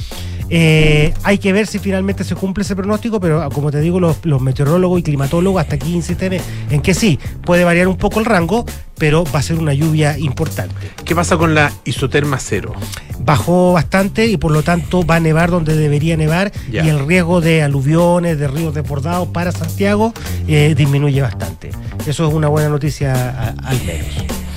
Eh, 0.53 1.13
hay 1.23 1.37
que 1.37 1.53
ver 1.53 1.65
si 1.65 1.79
finalmente 1.79 2.25
se 2.25 2.35
cumple 2.35 2.63
ese 2.63 2.75
pronóstico, 2.75 3.21
pero 3.21 3.49
como 3.51 3.71
te 3.71 3.79
digo, 3.79 4.01
los, 4.01 4.17
los 4.25 4.41
meteorólogos 4.41 4.99
y 4.99 5.03
climatólogos 5.03 5.61
hasta 5.61 5.75
aquí 5.75 5.93
insisten 5.93 6.33
en, 6.33 6.41
en 6.69 6.81
que 6.81 6.93
sí, 6.93 7.17
puede 7.45 7.63
variar 7.63 7.87
un 7.87 7.95
poco 7.95 8.19
el 8.19 8.25
rango, 8.25 8.65
pero 8.97 9.23
va 9.33 9.39
a 9.39 9.41
ser 9.41 9.59
una 9.59 9.73
lluvia 9.73 10.17
importante. 10.19 10.75
¿Qué 11.05 11.15
pasa 11.15 11.37
con 11.37 11.55
la 11.55 11.71
isoterma 11.85 12.37
cero? 12.37 12.73
Bajó 13.19 13.71
bastante 13.71 14.25
y 14.25 14.35
por 14.35 14.51
lo 14.51 14.61
tanto 14.61 15.05
va 15.05 15.15
a 15.15 15.19
nevar 15.21 15.51
donde 15.51 15.77
debería 15.77 16.17
nevar 16.17 16.51
Ya. 16.69 16.83
y 16.83 16.89
el 16.89 17.07
riesgo 17.07 17.39
de 17.39 17.63
aluviones, 17.63 18.37
de 18.37 18.49
ríos 18.49 18.73
desbordados 18.73 19.29
para 19.29 19.53
Santiago 19.53 20.13
eh, 20.49 20.73
disminuye 20.75 21.21
bastante. 21.21 21.69
Eso 22.05 22.27
es 22.27 22.33
una 22.33 22.49
buena 22.49 22.67
noticia 22.67 23.13
a- 23.13 23.69
al 23.69 23.81
menos. 23.85 24.07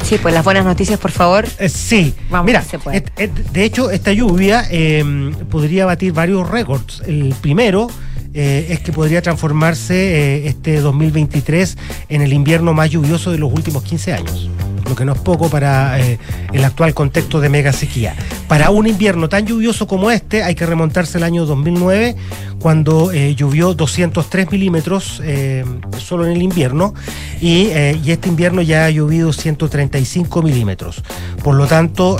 Sí, 0.05 0.19
pues 0.21 0.35
las 0.35 0.45
buenas 0.45 0.65
noticias, 0.67 0.99
por 1.01 1.11
favor. 1.11 1.47
Eh, 1.59 1.69
sí, 1.69 2.15
Vamos, 2.31 2.47
mira, 2.47 2.63
se 2.63 2.79
puede. 2.79 2.99
et- 2.99 3.11
et- 3.19 3.33
de 3.53 3.65
hecho 3.65 3.91
esta 3.91 4.13
lluvia 4.13 4.65
eh, 4.71 5.03
podría 5.51 5.87
batir 5.87 6.13
varios 6.13 6.49
récords. 6.49 7.03
El 7.07 7.35
primero 7.41 7.89
eh, 8.35 8.67
es 8.71 8.81
que 8.81 8.93
podría 8.93 9.23
transformarse 9.23 9.95
eh, 9.95 10.49
este 10.49 10.81
2023 10.81 11.79
en 12.11 12.21
el 12.21 12.33
invierno 12.33 12.75
más 12.75 12.91
lluvioso 12.91 13.31
de 13.31 13.39
los 13.39 13.53
últimos 13.53 13.83
15 13.85 14.13
años, 14.13 14.51
lo 14.89 14.95
que 14.95 15.05
no 15.05 15.13
es 15.13 15.19
poco 15.21 15.49
para 15.49 15.99
eh, 16.01 16.19
el 16.53 16.65
actual 16.65 16.95
contexto 16.95 17.41
de 17.41 17.49
mega 17.49 17.73
sequía. 17.73 18.15
Para 18.49 18.71
un 18.71 18.87
invierno 18.87 19.29
tan 19.29 19.47
lluvioso 19.47 19.87
como 19.87 20.11
este 20.11 20.43
hay 20.43 20.55
que 20.55 20.67
remontarse 20.67 21.19
al 21.19 21.25
año 21.25 21.47
2009, 21.47 22.17
cuando 22.65 23.13
eh, 23.13 23.35
llovió 23.35 23.75
203 23.75 24.51
milímetros 24.51 25.21
eh, 25.23 25.67
solo 25.99 26.25
en 26.25 26.33
el 26.33 26.41
invierno 26.41 26.95
y, 27.39 27.67
eh, 27.67 28.01
y 28.03 28.11
este 28.11 28.31
invierno 28.31 28.63
ya 28.63 28.87
ha 28.87 28.91
llovido 28.91 29.35
135 29.35 30.41
milímetros. 30.41 31.03
Por 31.43 31.57
lo 31.57 31.67
tanto, 31.67 32.19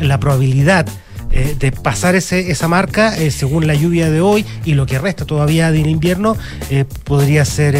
la 0.00 0.18
probabilidad 0.18 0.86
eh, 1.36 1.54
de 1.58 1.70
pasar 1.70 2.14
ese, 2.14 2.50
esa 2.50 2.66
marca, 2.66 3.14
eh, 3.18 3.30
según 3.30 3.66
la 3.66 3.74
lluvia 3.74 4.08
de 4.08 4.22
hoy 4.22 4.46
y 4.64 4.72
lo 4.72 4.86
que 4.86 4.98
resta 4.98 5.26
todavía 5.26 5.70
del 5.70 5.86
invierno, 5.86 6.34
eh, 6.70 6.86
podría 7.04 7.44
ser 7.44 7.76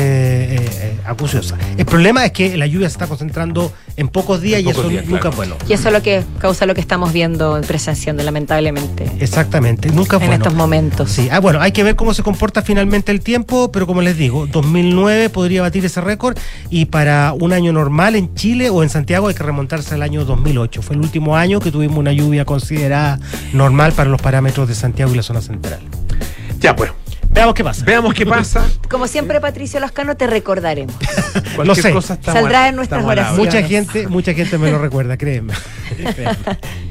acuciosa. 1.07 1.57
El 1.79 1.87
problema 1.87 2.27
es 2.27 2.33
que 2.33 2.55
la 2.59 2.67
lluvia 2.67 2.91
se 2.91 2.95
está 2.95 3.07
concentrando 3.07 3.73
en 3.97 4.09
pocos 4.09 4.41
días 4.41 4.61
En 4.61 4.67
y 4.67 4.71
eso 4.71 4.89
días, 4.89 5.07
nunca 5.07 5.21
claro. 5.23 5.31
es 5.31 5.37
bueno. 5.37 5.57
Y 5.69 5.73
eso 5.73 5.89
es 5.89 5.95
lo 5.95 6.03
que 6.03 6.23
causa 6.39 6.67
lo 6.67 6.75
que 6.75 6.81
estamos 6.81 7.13
viendo, 7.13 7.61
presenciando, 7.67 8.23
lamentablemente. 8.23 9.11
Exactamente, 9.21 9.91
nunca 9.91 10.17
es 10.17 10.23
En 10.23 10.29
bueno. 10.29 10.45
estos 10.45 10.55
momentos. 10.55 11.11
Sí, 11.11 11.29
ah, 11.31 11.41
bueno, 11.41 11.61
hay 11.61 11.73
que 11.73 11.83
ver 11.83 11.97
cómo 11.97 12.13
se 12.15 12.23
comporta 12.23 12.63
finalmente 12.63 13.13
el 13.13 13.21
tiempo, 13.21 13.73
pero 13.73 13.87
como 13.87 14.03
les 14.03 14.17
digo, 14.19 14.47
2009 14.47 15.31
podría 15.31 15.63
batir 15.63 15.85
ese 15.85 16.01
récord 16.01 16.37
y 16.71 16.87
para 16.87 17.33
un 17.33 17.53
año 17.53 17.73
normal 17.73 18.17
en 18.17 18.35
Chile 18.35 18.71
o 18.71 18.83
en 18.83 18.89
Santiago 18.91 19.29
hay 19.29 19.35
que 19.35 19.43
remontarse 19.43 19.95
al 19.95 20.03
año 20.03 20.25
2008. 20.25 20.83
Fue 20.83 20.95
el 20.97 21.03
último 21.03 21.37
año 21.37 21.61
que 21.61 21.71
tuvimos 21.71 21.99
una 21.99 22.13
lluvia 22.13 22.45
considerada 22.45 23.19
normal 23.53 23.93
para 23.93 24.11
los 24.11 24.21
parámetros 24.21 24.69
de 24.69 24.75
Santiago 24.75 25.13
y 25.13 25.17
la 25.17 25.23
zona 25.23 25.41
central. 25.41 25.81
Ya, 26.61 26.75
pues. 26.77 26.91
Veamos 27.37 27.55
qué 27.55 27.63
pasa. 27.63 27.85
Veamos 27.85 28.15
qué 28.15 28.25
pasa. 28.25 28.67
Como 28.89 29.07
siempre, 29.07 29.43
Patricio 29.43 29.79
Lascano, 29.79 30.17
te 30.17 30.27
recordaremos. 30.27 30.97
Lo 31.63 31.75
sé. 31.75 31.93
cosa 31.93 32.15
está 32.15 32.33
Saldrá 32.33 32.69
en 32.69 32.77
nuestras 32.77 33.05
oraciones. 33.05 33.39
Mucha 33.39 33.63
gente, 33.63 34.09
mucha 34.09 34.33
gente 34.33 34.57
me 34.57 34.71
lo 34.71 34.79
recuerda, 34.79 35.19
créeme. 35.19 35.53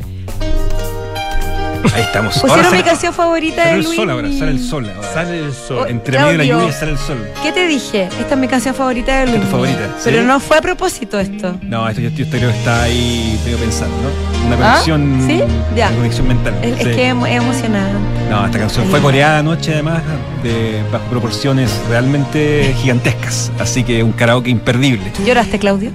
Ahí 1.94 2.02
estamos. 2.02 2.34
Pusieron 2.34 2.58
Ahora 2.58 2.70
mi 2.72 2.78
sale- 2.78 2.90
canción 2.90 3.14
favorita 3.14 3.56
sale 3.64 3.70
de 3.72 3.78
el 3.80 3.84
Luis. 3.86 3.96
sol 3.98 4.10
ahora, 4.10 4.28
sale 4.32 4.52
el 4.52 4.60
sol 4.60 4.92
ahora. 4.96 5.14
Sale 5.14 5.40
el 5.40 5.54
sol. 5.54 5.78
Oh, 5.82 5.86
Entre 5.88 6.18
medio 6.18 6.32
de 6.32 6.38
la 6.38 6.44
lluvia 6.46 6.72
sale 6.72 6.92
el 6.92 6.98
sol. 6.98 7.28
¿Qué 7.44 7.52
te 7.52 7.68
dije? 7.68 8.04
Esta 8.20 8.34
es 8.34 8.38
mi 8.40 8.48
canción 8.48 8.74
favorita 8.76 9.20
de 9.20 9.28
Luis. 9.28 9.42
tu 9.42 9.48
favorita? 9.48 9.96
Pero 10.04 10.22
¿Sí? 10.22 10.28
no 10.28 10.40
fue 10.40 10.58
a 10.58 10.62
propósito 10.62 11.20
esto. 11.20 11.58
No, 11.62 11.88
esto 11.88 12.02
yo, 12.02 12.10
yo 12.10 12.26
creo 12.30 12.52
que 12.52 12.58
está 12.58 12.84
ahí 12.84 13.40
medio 13.44 13.58
pensando, 13.58 13.96
¿no? 13.98 14.48
Una 14.48 14.56
¿Ah? 14.56 14.72
conexión. 14.82 15.24
¿Sí? 15.28 15.42
Ya. 15.76 15.88
Una 15.90 15.98
conexión 15.98 16.28
mental. 16.28 16.54
Es, 16.62 16.76
que 16.78 17.06
es 17.10 17.12
emocionante. 17.12 18.30
No, 18.30 18.46
esta 18.46 18.60
canción 18.60 18.88
fue 18.88 19.00
coreada 19.02 19.40
anoche 19.40 19.74
además, 19.74 20.02
de, 20.44 20.82
bajo 20.92 21.06
proporciones 21.06 21.72
realmente 21.90 22.76
gigantescas. 22.82 23.52
Así 23.60 23.84
que 23.84 24.02
un 24.04 24.12
karaoke 24.14 24.50
imperdible. 24.50 25.12
¿Lloraste, 25.26 25.60
Claudio? 25.60 25.92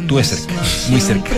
Estuve 0.00 0.24
cerca, 0.24 0.54
muy 0.88 1.00
cerca. 1.00 1.30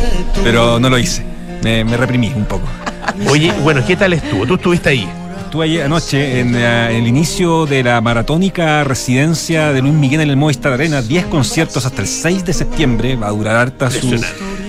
Pero 0.43 0.79
no 0.81 0.89
lo 0.91 0.99
hice. 0.99 1.23
Me, 1.63 1.85
me 1.85 1.97
reprimí 1.97 2.33
un 2.35 2.45
poco. 2.45 2.67
Oye, 3.31 3.53
bueno, 3.63 3.83
¿qué 3.87 3.97
tal 3.97 4.13
estuvo? 4.13 4.47
Tú 4.47 4.55
estuviste 4.55 4.91
ahí. 4.91 5.09
Estuve 5.45 5.65
ayer 5.65 5.83
anoche 5.85 6.41
en 6.41 6.55
eh, 6.55 6.99
el 6.99 7.07
inicio 7.07 7.65
de 7.65 7.83
la 7.83 8.01
maratónica 8.03 8.85
residencia 8.85 9.73
de 9.73 9.81
Luis 9.81 9.95
Miguel 9.95 10.21
en 10.21 10.31
el 10.31 10.37
Movistar 10.37 10.73
Arena. 10.75 11.01
10 11.01 11.25
conciertos 11.27 11.87
hasta 11.87 12.03
el 12.03 12.09
6 12.09 12.45
de 12.45 12.53
septiembre. 12.53 13.17
Va 13.17 13.29
a 13.29 13.31
durar 13.31 13.57
harta 13.57 13.91
su, 13.91 14.19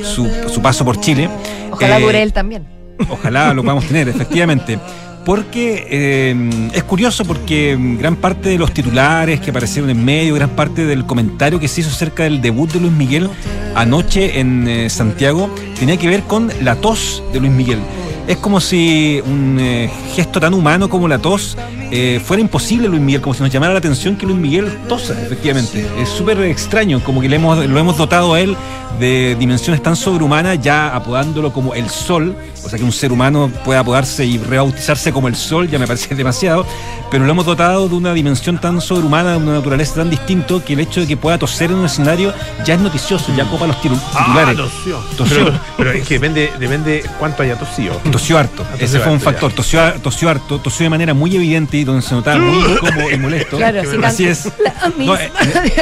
su, 0.04 0.30
su 0.48 0.62
paso 0.62 0.86
por 0.86 1.00
Chile. 1.02 1.30
Ojalá 1.72 2.00
Eh, 2.00 2.02
dure 2.02 2.24
él 2.24 2.32
también. 2.32 2.66
Ojalá 3.10 3.54
lo 3.54 3.62
podamos 3.62 3.86
tener, 3.86 4.08
efectivamente. 4.10 4.80
Porque 5.26 5.86
eh, 5.90 6.70
es 6.74 6.84
curioso 6.84 7.24
porque 7.26 7.78
gran 8.00 8.16
parte 8.16 8.50
de 8.50 8.58
los 8.58 8.74
titulares 8.74 9.40
que 9.40 9.52
aparecieron 9.52 9.90
en 9.90 10.04
medio, 10.04 10.34
gran 10.36 10.50
parte 10.52 10.86
del 10.86 11.06
comentario 11.06 11.60
que 11.60 11.68
se 11.68 11.82
hizo 11.82 11.90
acerca 11.90 12.24
del 12.24 12.42
debut 12.42 12.72
de 12.72 12.80
Luis 12.80 12.94
Miguel 12.94 13.30
anoche 13.76 14.40
en 14.40 14.68
eh, 14.68 14.90
Santiago 14.90 15.50
tenía 15.78 15.98
que 15.98 16.08
ver 16.08 16.24
con 16.24 16.52
la 16.62 16.76
tos 16.76 17.24
de 17.32 17.40
Luis 17.40 17.52
Miguel. 17.52 17.80
Es 18.28 18.38
como 18.38 18.60
si 18.60 19.22
un 19.26 19.58
eh, 19.60 19.90
gesto 20.14 20.40
tan 20.40 20.54
humano 20.54 20.90
como 20.90 21.08
la 21.08 21.18
tos 21.18 21.58
eh, 21.92 22.22
fuera 22.24 22.42
imposible 22.42 22.88
Luis 22.88 23.02
Miguel, 23.02 23.22
como 23.22 23.34
si 23.34 23.42
nos 23.42 23.52
llamara 23.52 23.74
la 23.74 23.80
atención 23.80 24.16
que 24.16 24.26
Luis 24.26 24.38
Miguel 24.38 24.78
tosa, 24.88 25.20
efectivamente. 25.22 25.86
Es 26.00 26.10
súper 26.10 26.40
extraño, 26.44 27.04
como 27.04 27.22
que 27.22 27.30
le 27.30 27.38
hemos, 27.38 27.66
lo 27.66 27.80
hemos 27.80 27.98
dotado 27.98 28.34
a 28.34 28.40
él 28.40 28.56
de 29.00 29.36
dimensiones 29.40 29.82
tan 29.82 29.96
sobrehumanas, 29.96 30.62
ya 30.62 30.96
apodándolo 30.96 31.54
como 31.54 31.74
el 31.74 31.90
sol, 31.90 32.36
o 32.64 32.70
sea 32.70 32.78
que 32.78 32.84
un 32.84 32.92
ser 32.92 33.12
humano 33.12 33.52
pueda 33.64 33.80
apodarse 33.80 34.26
y 34.26 34.38
rebautizarse 34.38 35.12
como 35.12 35.28
el 35.28 35.36
sol, 35.36 35.70
ya 35.70 35.80
me 35.80 35.88
parece 35.88 36.14
demasiado, 36.16 36.66
pero 37.10 37.26
lo 37.26 37.32
hemos 37.32 37.46
dotado 37.46 37.88
de 37.88 37.96
una 37.96 38.14
dimensión 38.14 38.60
tan 38.60 38.82
sobrehumana, 38.82 39.32
de 39.32 39.38
una 39.38 39.54
naturaleza 39.54 39.96
tan 39.96 40.10
distinto, 40.10 40.64
que 40.64 40.74
el 40.74 40.82
hecho 40.82 41.02
de 41.02 41.08
que 41.08 41.18
pueda 41.18 41.38
toser 41.38 41.72
en 41.72 41.78
un 41.78 41.86
escenario 41.86 42.34
ya 42.66 42.76
es 42.76 42.82
noticioso, 42.82 43.34
ya 43.36 43.46
copa 43.46 43.68
los 43.68 43.82
titulares. 43.82 44.04
Ah, 44.14 44.54
tosió. 44.56 45.00
Tosió. 45.18 45.46
Pero, 45.46 45.60
pero 45.78 45.92
es 45.92 46.08
que 46.08 46.16
depende, 46.16 46.52
depende 46.60 47.04
cuánto 47.18 47.44
haya 47.44 47.58
tosido. 47.58 47.96
Tosió 48.12 48.38
harto. 48.38 48.64
Tosió 48.64 48.86
Ese 48.86 49.00
fue 49.00 49.12
un 49.12 49.20
factor. 49.20 49.52
Tosió, 49.54 49.94
tosió 50.02 50.30
harto, 50.30 50.60
tosió 50.60 50.84
de 50.84 50.90
manera 50.90 51.14
muy 51.14 51.36
evidente 51.36 51.79
donde 51.84 52.02
se 52.02 52.16
notaba 52.16 52.40
muy 52.40 52.72
incómodo 52.72 53.12
y 53.12 53.18
molesto. 53.18 53.58
Claro, 53.58 53.82
sí, 53.84 53.98
Así 54.04 54.26
es. 54.26 54.52
No, 54.98 55.16
eh, 55.16 55.32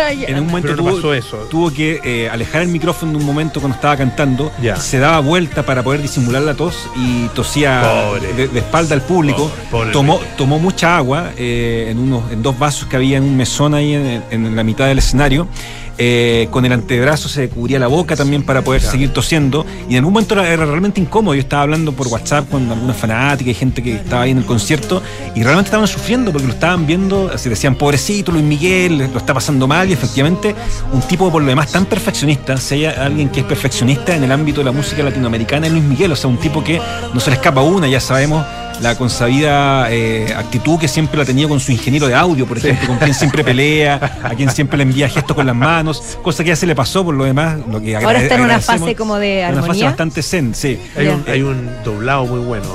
ayer. 0.05 0.29
En 0.29 0.39
un 0.39 0.47
momento 0.47 0.75
tuvo, 0.75 0.95
pasó 0.95 1.13
eso. 1.13 1.37
tuvo 1.49 1.71
que 1.71 1.99
eh, 2.03 2.29
alejar 2.29 2.61
el 2.61 2.69
micrófono 2.69 3.11
en 3.11 3.17
un 3.17 3.25
momento 3.25 3.59
cuando 3.59 3.75
estaba 3.75 3.95
cantando. 3.97 4.51
Ya. 4.61 4.75
Se 4.75 4.99
daba 4.99 5.19
vuelta 5.19 5.63
para 5.63 5.83
poder 5.83 6.01
disimular 6.01 6.41
la 6.41 6.53
tos 6.53 6.89
y 6.95 7.27
tosía 7.29 8.11
de, 8.35 8.47
de 8.47 8.59
espalda 8.59 8.95
al 8.95 9.01
público. 9.01 9.49
Pobre, 9.49 9.69
pobre 9.71 9.91
tomó, 9.91 10.19
tomó 10.37 10.59
mucha 10.59 10.97
agua 10.97 11.31
eh, 11.37 11.87
en, 11.89 11.99
unos, 11.99 12.31
en 12.31 12.41
dos 12.41 12.57
vasos 12.57 12.87
que 12.87 12.95
había 12.95 13.17
en 13.17 13.23
un 13.23 13.37
mesón 13.37 13.73
ahí 13.73 13.93
en, 13.93 14.23
en 14.31 14.55
la 14.55 14.63
mitad 14.63 14.87
del 14.87 14.99
escenario. 14.99 15.47
Eh, 15.99 16.47
con 16.51 16.65
el 16.65 16.71
antebrazo 16.73 17.27
se 17.27 17.49
cubría 17.49 17.79
la 17.79 17.87
boca 17.87 18.15
también 18.15 18.43
para 18.43 18.61
poder 18.61 18.81
seguir 18.81 19.11
tosiendo. 19.11 19.65
Y 19.89 19.93
en 19.93 19.97
algún 19.97 20.13
momento 20.13 20.35
era, 20.35 20.47
era 20.51 20.65
realmente 20.65 21.01
incómodo. 21.01 21.33
Yo 21.33 21.41
estaba 21.41 21.63
hablando 21.63 21.91
por 21.91 22.07
WhatsApp 22.07 22.49
con 22.49 22.69
alguna 22.71 22.93
fanática 22.93 23.49
y 23.49 23.53
gente 23.53 23.81
que 23.81 23.95
estaba 23.95 24.23
ahí 24.23 24.31
en 24.31 24.37
el 24.37 24.45
concierto 24.45 25.01
y 25.35 25.43
realmente 25.43 25.67
estaban 25.67 25.87
sufriendo 25.87 26.31
porque 26.31 26.47
lo 26.47 26.53
estaban 26.53 26.85
viendo, 26.85 27.31
así 27.33 27.49
decían, 27.49 27.75
pobrecito 27.75 28.31
Luis 28.31 28.43
Miguel, 28.43 28.97
lo 28.97 29.17
está 29.17 29.33
pasando 29.33 29.67
mal 29.67 29.89
y 29.89 29.93
efectivamente 29.93 30.55
un 30.93 31.01
tipo 31.01 31.31
por 31.31 31.41
lo 31.41 31.47
demás 31.47 31.71
tan 31.71 31.85
perfeccionista, 31.85 32.57
si 32.57 32.75
hay 32.75 32.85
alguien 32.85 33.29
que 33.29 33.41
es 33.41 33.45
perfeccionista 33.45 34.15
en 34.15 34.23
el 34.23 34.31
ámbito 34.31 34.61
de 34.61 34.65
la 34.65 34.71
música 34.71 35.03
latinoamericana 35.03 35.67
es 35.67 35.73
Luis 35.73 35.83
Miguel, 35.83 36.11
o 36.11 36.15
sea, 36.15 36.29
un 36.29 36.37
tipo 36.37 36.63
que 36.63 36.81
no 37.13 37.19
se 37.19 37.29
le 37.29 37.35
escapa 37.35 37.61
una, 37.61 37.87
ya 37.87 37.99
sabemos 37.99 38.45
la 38.82 38.95
consabida 38.95 39.91
eh, 39.91 40.34
actitud 40.38 40.78
que 40.80 40.88
siempre 40.88 41.17
la 41.17 41.25
tenía 41.25 41.47
con 41.47 41.59
su 41.59 41.71
ingeniero 41.71 42.07
de 42.07 42.15
audio, 42.15 42.45
por 42.45 42.57
ejemplo, 42.57 42.88
con 42.88 42.97
quien 42.97 43.13
siempre 43.13 43.43
pelea, 43.43 44.19
a 44.23 44.30
quien 44.36 44.49
siempre 44.51 44.78
le 44.78 44.84
envía 44.84 45.09
gestos 45.09 45.36
con 45.36 45.45
las 45.45 45.55
manos, 45.55 46.17
cosa 46.21 46.43
que 46.43 46.49
ya 46.49 46.55
se 46.55 46.67
le 46.67 46.75
pasó 46.75 47.03
por 47.03 47.15
lo 47.15 47.23
demás, 47.25 47.57
lo 47.71 47.82
que 47.82 47.95
Ahora 47.95 48.19
está 48.21 48.36
en 48.36 48.41
una 48.41 48.59
fase 48.59 48.95
como 48.95 49.17
de 49.17 49.39
Una 49.39 49.47
fase 49.47 49.59
armonía. 49.61 49.86
bastante 49.86 50.21
zen, 50.21 50.53
sí. 50.53 50.80
Hay 50.95 51.07
un, 51.07 51.25
Ya. 51.25 51.32
hay 51.32 51.41
un 51.41 51.69
doblado 51.84 52.25
muy 52.25 52.39
bueno. 52.39 52.67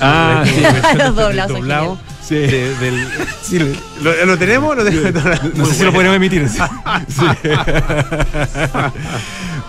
Ah, 0.00 0.42
sí. 0.46 0.62
Los 0.96 1.14
doblados 1.14 1.52
doblado 1.52 1.98
Sí. 2.26 2.36
de- 2.36 2.74
del- 2.76 3.08
Sí, 3.42 3.58
¿Lo, 4.00 4.24
lo 4.24 4.38
tenemos? 4.38 4.76
¿Lo 4.76 4.84
tenemos? 4.84 5.12
No 5.54 5.66
sé 5.66 5.74
si 5.74 5.84
lo 5.84 5.92
podemos 5.92 6.16
emitir. 6.16 6.48
sí. 6.48 6.58
Sí. 7.08 7.48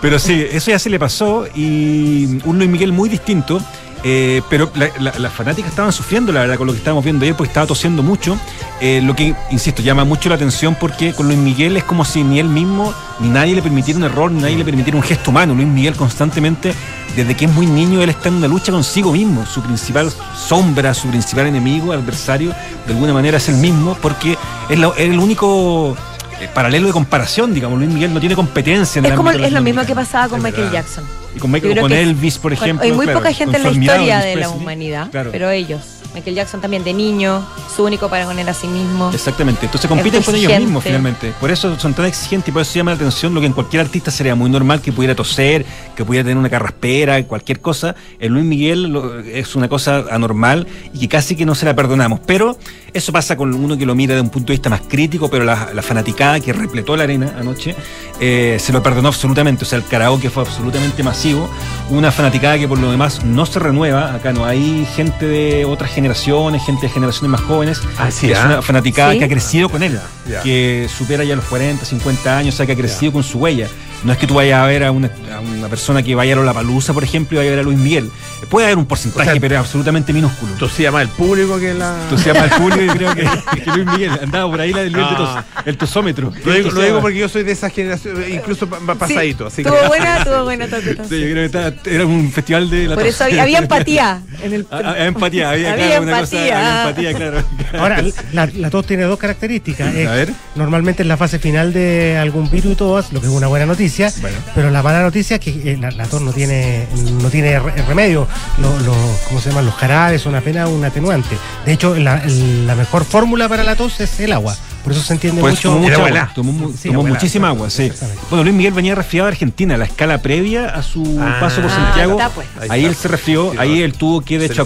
Pero 0.02 0.20
sí, 0.20 0.46
eso 0.52 0.72
ya 0.72 0.80
se 0.80 0.90
le 0.90 1.00
pasó 1.00 1.46
y 1.56 2.40
un 2.46 2.58
Luis 2.58 2.70
Miguel 2.70 2.92
muy 2.92 3.10
distinto. 3.10 3.62
Eh, 4.04 4.42
pero 4.50 4.70
la- 4.76 4.90
la- 5.00 5.18
las 5.18 5.34
fanáticas 5.34 5.70
estaban 5.72 5.92
sufriendo, 5.94 6.32
la 6.32 6.42
verdad, 6.42 6.58
con 6.58 6.68
lo 6.68 6.74
que 6.74 6.80
estábamos 6.80 7.04
viendo 7.04 7.24
ayer, 7.24 7.36
porque 7.36 7.50
estaba 7.50 7.66
tosiendo 7.68 8.04
mucho. 8.04 8.38
eh, 8.82 9.00
lo 9.02 9.16
que, 9.16 9.34
insisto, 9.50 9.82
llama 9.82 10.04
mucho 10.04 10.28
la 10.28 10.36
atención 10.36 10.76
porque 10.78 11.14
con 11.14 11.28
Luis 11.28 11.38
Miguel 11.40 11.78
es 11.78 11.86
como 11.86 12.04
si 12.04 12.22
ni 12.22 12.40
él 12.40 12.50
mismo, 12.50 12.94
ni 13.22 13.30
nadie 13.30 13.56
le 13.56 13.62
permitiera 13.62 13.98
un 13.98 14.04
error, 14.04 14.30
ni 14.30 14.42
nadie 14.42 14.58
le 14.58 14.66
permitiera 14.66 14.98
un 14.98 15.04
gesto 15.04 15.32
humano. 15.32 15.54
Luis 15.54 15.68
Miguel 15.70 15.96
constantemente, 15.96 16.74
desde 17.16 17.34
que 17.34 17.46
es 17.46 17.52
muy 17.52 17.66
niño, 17.66 18.02
él 18.02 18.10
está 18.10 18.28
en 18.28 18.36
una 18.36 18.48
lucha 18.50 18.74
consigo 18.74 19.14
mismo. 19.14 19.46
Su 19.46 19.62
principal 19.62 20.12
sombra, 20.36 20.94
su 20.94 21.08
principal 21.08 21.48
enemigo, 21.48 21.94
adversario, 21.94 22.54
de 22.86 22.92
alguna 22.94 23.14
manera 23.14 23.38
es 23.38 23.48
el 23.48 23.56
mismo, 23.56 23.96
porque 24.02 24.38
es 24.68 24.80
el 24.98 25.18
único 25.20 25.96
eh, 26.44 26.50
paralelo 26.54 26.88
de 26.88 26.94
comparación, 26.94 27.54
digamos. 27.54 27.80
Luis 27.80 27.92
Miguel 27.92 28.14
no 28.14 28.20
tiene 28.20 28.36
competencia 28.36 29.00
en 29.00 29.06
el 29.06 29.12
Es 29.12 29.18
como 29.18 29.30
ámbito 29.30 29.46
es 29.48 29.54
lo 29.54 29.62
mismo 29.62 29.86
que 29.86 29.96
pasaba 29.96 30.28
con 30.30 30.40
Es 30.40 30.44
Michael 30.44 30.64
verdad. 30.66 30.82
Jackson. 30.82 31.04
Y 31.36 31.40
con, 31.40 31.52
Michael- 31.52 31.80
con 31.80 31.92
Elvis, 31.92 32.38
por 32.38 32.54
ejemplo. 32.54 32.84
Hay 32.86 32.92
muy 32.92 33.06
claro, 33.06 33.20
poca 33.20 33.34
gente 33.34 33.58
en 33.58 33.64
la 33.64 33.70
historia 33.72 34.20
de 34.20 34.36
la 34.36 34.50
humanidad, 34.50 35.10
Claro. 35.12 35.30
pero 35.32 35.50
ellos. 35.50 35.82
Michael 36.14 36.36
Jackson 36.36 36.62
también 36.62 36.84
de 36.84 36.94
niño, 36.94 37.44
su 37.76 37.84
único 37.84 38.08
para 38.10 38.26
con 38.26 38.38
él 38.38 38.48
a 38.48 38.54
sí 38.54 38.68
mismo. 38.68 39.10
Exactamente, 39.14 39.66
entonces 39.66 39.90
compiten 39.90 40.22
con 40.24 40.36
ellos 40.36 40.52
mismos 40.60 40.84
finalmente. 40.84 41.34
Por 41.40 41.50
eso 41.52 41.78
son 41.80 41.94
tan 41.94 42.06
exigentes 42.06 42.50
y 42.50 42.52
por 42.52 42.62
eso 42.62 42.74
llama 42.76 42.92
la 42.92 42.96
atención 42.98 43.34
lo 43.34 43.40
que 43.42 43.48
en 43.48 43.54
cualquier 43.54 43.82
artista 43.82 44.12
sería 44.12 44.36
muy 44.36 44.50
normal 44.50 44.82
que 44.82 44.92
pudiera 44.92 45.16
toser, 45.16 45.66
que 45.96 46.06
pudiera 46.06 46.24
tener 46.24 46.38
una 46.38 46.50
carraspera, 46.50 47.24
cualquier 47.24 47.62
cosa. 47.62 47.96
En 48.20 48.34
Luis 48.34 48.46
Miguel 48.46 48.84
lo- 48.84 49.20
es 49.20 49.56
una 49.56 49.68
cosa 49.68 50.06
anormal 50.12 50.68
y 50.94 51.00
que 51.00 51.08
casi 51.08 51.36
que 51.36 51.46
no 51.46 51.56
se 51.56 51.66
la 51.66 51.76
perdonamos. 51.76 52.20
Pero 52.28 52.58
eso 52.94 53.12
pasa 53.12 53.36
con 53.36 53.54
uno 53.54 53.76
que 53.78 53.86
lo 53.86 53.96
mira 53.96 54.14
de 54.16 54.22
un 54.22 54.30
punto 54.30 54.48
de 54.48 54.58
vista 54.58 54.70
más 54.70 54.82
crítico, 54.82 55.30
pero 55.30 55.44
la, 55.46 55.70
la 55.74 55.82
fanaticada 55.82 56.40
que 56.40 56.54
repletó 56.54 56.96
la 56.96 57.04
arena 57.06 57.34
anoche 57.40 57.76
eh, 58.20 58.58
se 58.60 58.72
lo 58.72 58.84
perdonó 58.84 59.08
absolutamente. 59.08 59.64
O 59.64 59.68
sea, 59.68 59.80
el 59.80 59.86
karaoke 59.86 60.30
fue 60.30 60.44
absolutamente 60.44 61.02
masivo. 61.02 61.50
Una 61.90 62.12
fanaticada 62.12 62.60
que 62.60 62.68
por 62.68 62.78
lo 62.78 62.92
demás 62.92 63.26
no 63.26 63.46
se 63.48 63.60
renueva. 63.60 64.14
Acá 64.14 64.32
no 64.32 64.46
hay 64.46 64.88
gente 64.96 65.26
de 65.28 65.66
otras 65.66 65.92
generaciones, 66.04 66.64
gente 66.66 66.88
de 66.88 66.90
generaciones 66.94 67.32
más 67.32 67.42
jóvenes. 67.42 67.82
Ah, 67.98 68.12
sí, 68.12 68.30
es 68.30 68.38
una 68.44 68.62
fanaticada 68.62 69.14
Sí. 69.14 69.20
que 69.20 69.26
ha 69.26 69.30
crecido 69.30 69.70
con 69.70 69.84
él, 69.84 69.98
Ya. 70.30 70.42
que 70.42 70.90
supera 70.96 71.24
ya 71.24 71.36
los 71.36 71.46
40, 71.46 71.86
50 71.86 72.38
años, 72.38 72.56
o 72.56 72.58
sea, 72.58 72.66
que 72.66 72.74
ha 72.74 72.76
crecido 72.76 73.14
con 73.14 73.24
su 73.24 73.38
huella. 73.40 73.70
No 74.04 74.12
es 74.12 74.18
que 74.18 74.28
tú 74.28 74.34
vayas 74.34 74.60
a 74.62 74.66
ver 74.66 74.84
a 74.84 74.92
una, 74.92 75.10
a 75.34 75.40
una 75.40 75.68
persona 75.70 76.04
que 76.04 76.14
vaya 76.16 76.34
a 76.36 76.38
la 76.44 76.54
palusa, 76.54 76.94
por 76.94 77.04
ejemplo, 77.04 77.36
y 77.36 77.40
vaya 77.40 77.50
a 77.50 77.52
ver 77.52 77.60
a 77.60 77.64
Luis 77.64 77.78
Miguel. 77.78 78.10
Puede 78.50 78.66
haber 78.68 78.78
un 78.78 78.86
porcentaje, 78.86 79.30
O 79.30 79.32
sea, 79.32 79.40
pero 79.42 79.56
es 79.56 79.60
absolutamente 79.62 80.12
minúsculo. 80.12 80.54
Tosía 80.56 80.92
más 80.92 81.04
el 81.04 81.08
público 81.08 81.58
que 81.60 81.74
la. 81.74 81.96
Se 82.18 82.34
llama 82.34 82.46
el 82.46 82.52
público 82.52 82.84
y 82.84 82.88
creo 82.98 83.16
que, 83.16 83.22
que 83.64 83.72
Luis 83.72 83.86
Miguel 83.88 84.12
andaba 84.22 84.52
por 84.52 84.60
ahí 84.60 84.74
la 84.74 84.82
del 84.82 84.92
nivel 84.92 85.10
de 85.10 85.16
tos, 85.16 85.30
el 85.66 85.78
tosómetro. 85.78 86.32
Lo 86.44 86.54
digo, 86.54 86.70
lo 86.72 87.02
porque 87.02 87.18
yo 87.20 87.30
soy 87.30 87.44
de 87.44 87.54
esa 87.54 87.70
generación, 87.70 88.22
incluso 88.30 88.68
pa- 88.68 88.80
pa- 88.80 88.96
pasadito. 88.96 89.48
así 89.48 89.64
que- 89.64 89.70
Tuvo 89.70 89.88
buena, 89.88 90.24
tuvo 90.26 90.44
buena 90.44 90.68
tos 90.68 90.84
Sí, 90.84 90.92
yo 90.92 91.08
creo 91.08 91.36
que 91.36 91.46
estaba- 91.46 91.74
era 91.86 92.06
un 92.06 92.32
festival 92.32 92.70
de 92.70 92.88
la 92.90 92.96
Por 92.96 93.06
tos. 93.06 93.16
eso 93.16 93.24
había, 93.24 93.44
había 93.44 93.60
empatía 93.60 94.22
en 94.44 94.54
el. 94.54 94.68
Ah, 94.70 94.78
Había 94.90 95.06
empatía, 95.06 95.50
había, 95.52 95.74
Había 95.74 95.86
claro, 95.88 96.04
una 96.04 96.20
cosa- 96.20 96.36
empatía. 96.36 96.58
había 96.58 96.90
empatía, 96.90 97.14
claro. 97.14 97.44
Ahora, 97.80 98.04
la, 98.34 98.46
la 98.54 98.70
tos 98.70 98.86
tiene 98.86 99.04
dos 99.04 99.18
características. 99.18 99.96
Es 99.96 100.08
A 100.08 100.12
ver. 100.12 100.34
Normalmente 100.56 101.02
en 101.04 101.08
la 101.08 101.16
fase 101.18 101.40
final 101.40 101.72
de 101.74 102.18
algún 102.22 102.50
virus 102.52 102.74
y 102.74 102.76
tos, 102.76 103.14
lo 103.14 103.22
que 103.22 103.28
es 103.28 103.32
una 103.34 103.48
buena 103.48 103.66
noticia, 103.66 103.93
Bueno. 104.22 104.38
pero 104.56 104.70
la 104.72 104.82
mala 104.84 105.02
noticia 105.02 105.36
es 105.36 105.40
que 105.42 105.74
eh, 105.74 105.78
la, 105.80 105.92
la 105.92 106.06
tos 106.06 106.22
no 106.22 106.32
tiene 106.34 106.88
no 107.22 107.30
tiene 107.30 107.60
re- 107.60 107.82
remedio. 107.84 108.28
Los, 108.60 108.82
los- 108.84 108.96
¿Cómo 109.28 109.40
se 109.42 109.50
llaman? 109.50 109.66
Los 109.66 109.76
jarabes 109.76 110.22
son 110.22 110.36
apenas 110.36 110.70
un 110.70 110.84
atenuante. 110.84 111.38
De 111.66 111.74
hecho, 111.74 111.96
la, 111.96 112.24
la 112.26 112.76
mejor 112.76 113.06
fórmula 113.06 113.48
para 113.50 113.64
la 113.64 113.76
tos 113.76 114.00
es 114.00 114.20
el 114.20 114.32
agua. 114.34 114.56
Por 114.84 114.92
eso 114.92 115.02
se 115.02 115.14
entiende 115.14 115.40
Pues 115.40 115.56
mucho. 115.56 115.70
tomó 115.70 115.80
mucha 115.82 115.96
agua, 115.96 116.32
tomó, 116.36 116.72
Sí, 116.78 116.90
tomó 116.90 117.04
muchísima 117.04 117.48
agua, 117.48 117.70
sí. 117.70 117.90
Bueno, 118.30 118.44
Luis 118.44 118.56
Miguel 118.56 118.74
venía 118.74 118.96
resfriado 118.96 119.28
de 119.28 119.32
Argentina, 119.34 119.78
la 119.78 119.86
escala 119.86 120.18
previa 120.22 120.66
a 120.70 120.84
su 120.84 121.04
Ah, 121.22 121.38
paso 121.40 121.62
por 121.62 121.72
ah, 121.72 121.76
Santiago. 121.76 122.12
está, 122.14 122.30
pues. 122.30 122.48
Ahí 122.60 122.68
Ahí 122.70 122.80
está. 122.82 122.90
él 122.90 122.96
se 122.96 123.08
resfrió, 123.08 123.52
Sí, 123.52 123.58
ahí 123.60 123.82
él 123.82 123.94
tuvo 123.94 124.20
que 124.22 124.40
de 124.40 124.48
hecho 124.48 124.64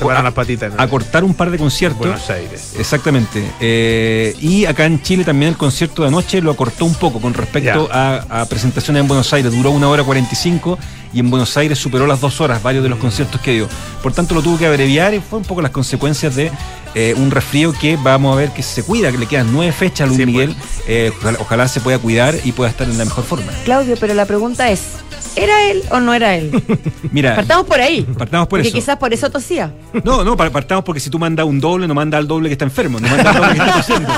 acortar 0.77 1.23
un 1.23 1.33
par 1.33 1.51
de 1.51 1.57
conciertos. 1.57 1.99
Buenos 1.99 2.29
Aires. 2.29 2.73
Exactamente. 2.79 3.43
Eh, 3.59 4.35
y 4.41 4.65
acá 4.65 4.85
en 4.85 5.01
Chile 5.01 5.23
también 5.23 5.49
el 5.51 5.57
concierto 5.57 6.01
de 6.01 6.07
anoche 6.07 6.41
lo 6.41 6.51
acortó 6.51 6.85
un 6.85 6.95
poco 6.95 7.19
con 7.21 7.33
respecto 7.33 7.89
a, 7.91 8.41
a 8.41 8.45
presentaciones 8.45 9.01
en 9.01 9.07
Buenos 9.07 9.31
Aires. 9.33 9.51
Duró 9.51 9.71
una 9.71 9.87
hora 9.87 10.03
45 10.03 10.77
y 11.13 11.19
en 11.19 11.29
Buenos 11.29 11.55
Aires 11.57 11.77
superó 11.79 12.05
las 12.07 12.21
dos 12.21 12.39
horas 12.41 12.61
varios 12.61 12.83
de 12.83 12.89
los 12.89 12.99
conciertos 12.99 13.39
que 13.41 13.51
dio. 13.53 13.67
Por 14.03 14.13
tanto, 14.13 14.35
lo 14.35 14.41
tuvo 14.41 14.57
que 14.57 14.65
abreviar 14.67 15.13
y 15.13 15.19
fue 15.19 15.39
un 15.39 15.45
poco 15.45 15.61
las 15.61 15.71
consecuencias 15.71 16.35
de 16.35 16.51
eh, 16.95 17.13
un 17.17 17.31
resfrío 17.31 17.73
que 17.73 17.97
vamos 18.01 18.33
a 18.33 18.37
ver 18.39 18.51
que 18.51 18.63
se 18.63 18.83
cuida, 18.83 19.11
que 19.11 19.17
le 19.17 19.25
quedan 19.27 19.51
nueve 19.51 19.71
fechas 19.71 20.01
a 20.01 20.05
Luis 20.07 20.17
Sí, 20.19 20.25
Miguel. 20.25 20.55
Eh, 20.87 21.11
ojalá, 21.19 21.37
ojalá 21.39 21.67
se 21.67 21.81
pueda 21.81 21.99
cuidar 21.99 22.35
y 22.43 22.51
pueda 22.53 22.69
estar 22.69 22.87
en 22.89 22.97
la 22.97 23.05
mejor 23.05 23.23
forma. 23.23 23.51
Claudio, 23.65 23.95
pero 23.99 24.13
la 24.13 24.25
pregunta 24.25 24.69
es: 24.71 24.81
¿Era 25.35 25.69
él 25.69 25.83
o 25.91 25.99
no 25.99 26.13
era 26.13 26.35
él? 26.35 26.51
Mira, 27.11 27.35
Partamos 27.35 27.67
por 27.67 27.79
ahí. 27.81 28.01
partamos 28.17 28.47
por 28.47 28.59
Porque 28.59 28.69
eso. 28.69 28.75
quizás 28.77 28.97
por 28.97 29.13
eso 29.13 29.29
tosía. 29.29 29.71
No, 30.03 30.23
no, 30.23 30.35
par- 30.37 30.51
partamos 30.51 30.83
porque 30.83 30.99
si 30.99 31.09
tú 31.09 31.19
mandas 31.19 31.45
un 31.45 31.59
doble, 31.59 31.87
no 31.87 31.93
manda 31.93 32.17
al 32.17 32.27
doble 32.27 32.49
que 32.49 32.53
está 32.53 32.65
enfermo, 32.65 32.99
no 32.99 33.07
manda 33.07 33.29
al 33.31 33.35
doble 33.37 33.53
que 33.53 33.59
está 33.59 33.73
tosiendo. 33.73 34.13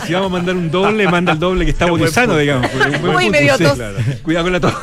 Si, 0.00 0.06
si 0.06 0.12
vamos 0.14 0.28
a 0.30 0.32
mandar 0.32 0.56
un 0.56 0.70
doble, 0.70 1.08
manda 1.08 1.32
al 1.32 1.38
doble 1.38 1.64
que 1.64 1.70
está 1.72 1.86
bonizano, 1.90 2.36
digamos. 2.38 2.70
porque 2.70 2.88
es 2.88 2.94
un 2.96 3.02
buen 3.02 3.16
Uy, 3.16 3.24
punto, 3.24 3.30
me 3.38 3.42
dio 3.42 3.56
sí. 3.58 3.64
tos. 3.64 3.78
Cuidado 4.22 4.44
con 4.44 4.52
la 4.52 4.60
tos. 4.60 4.74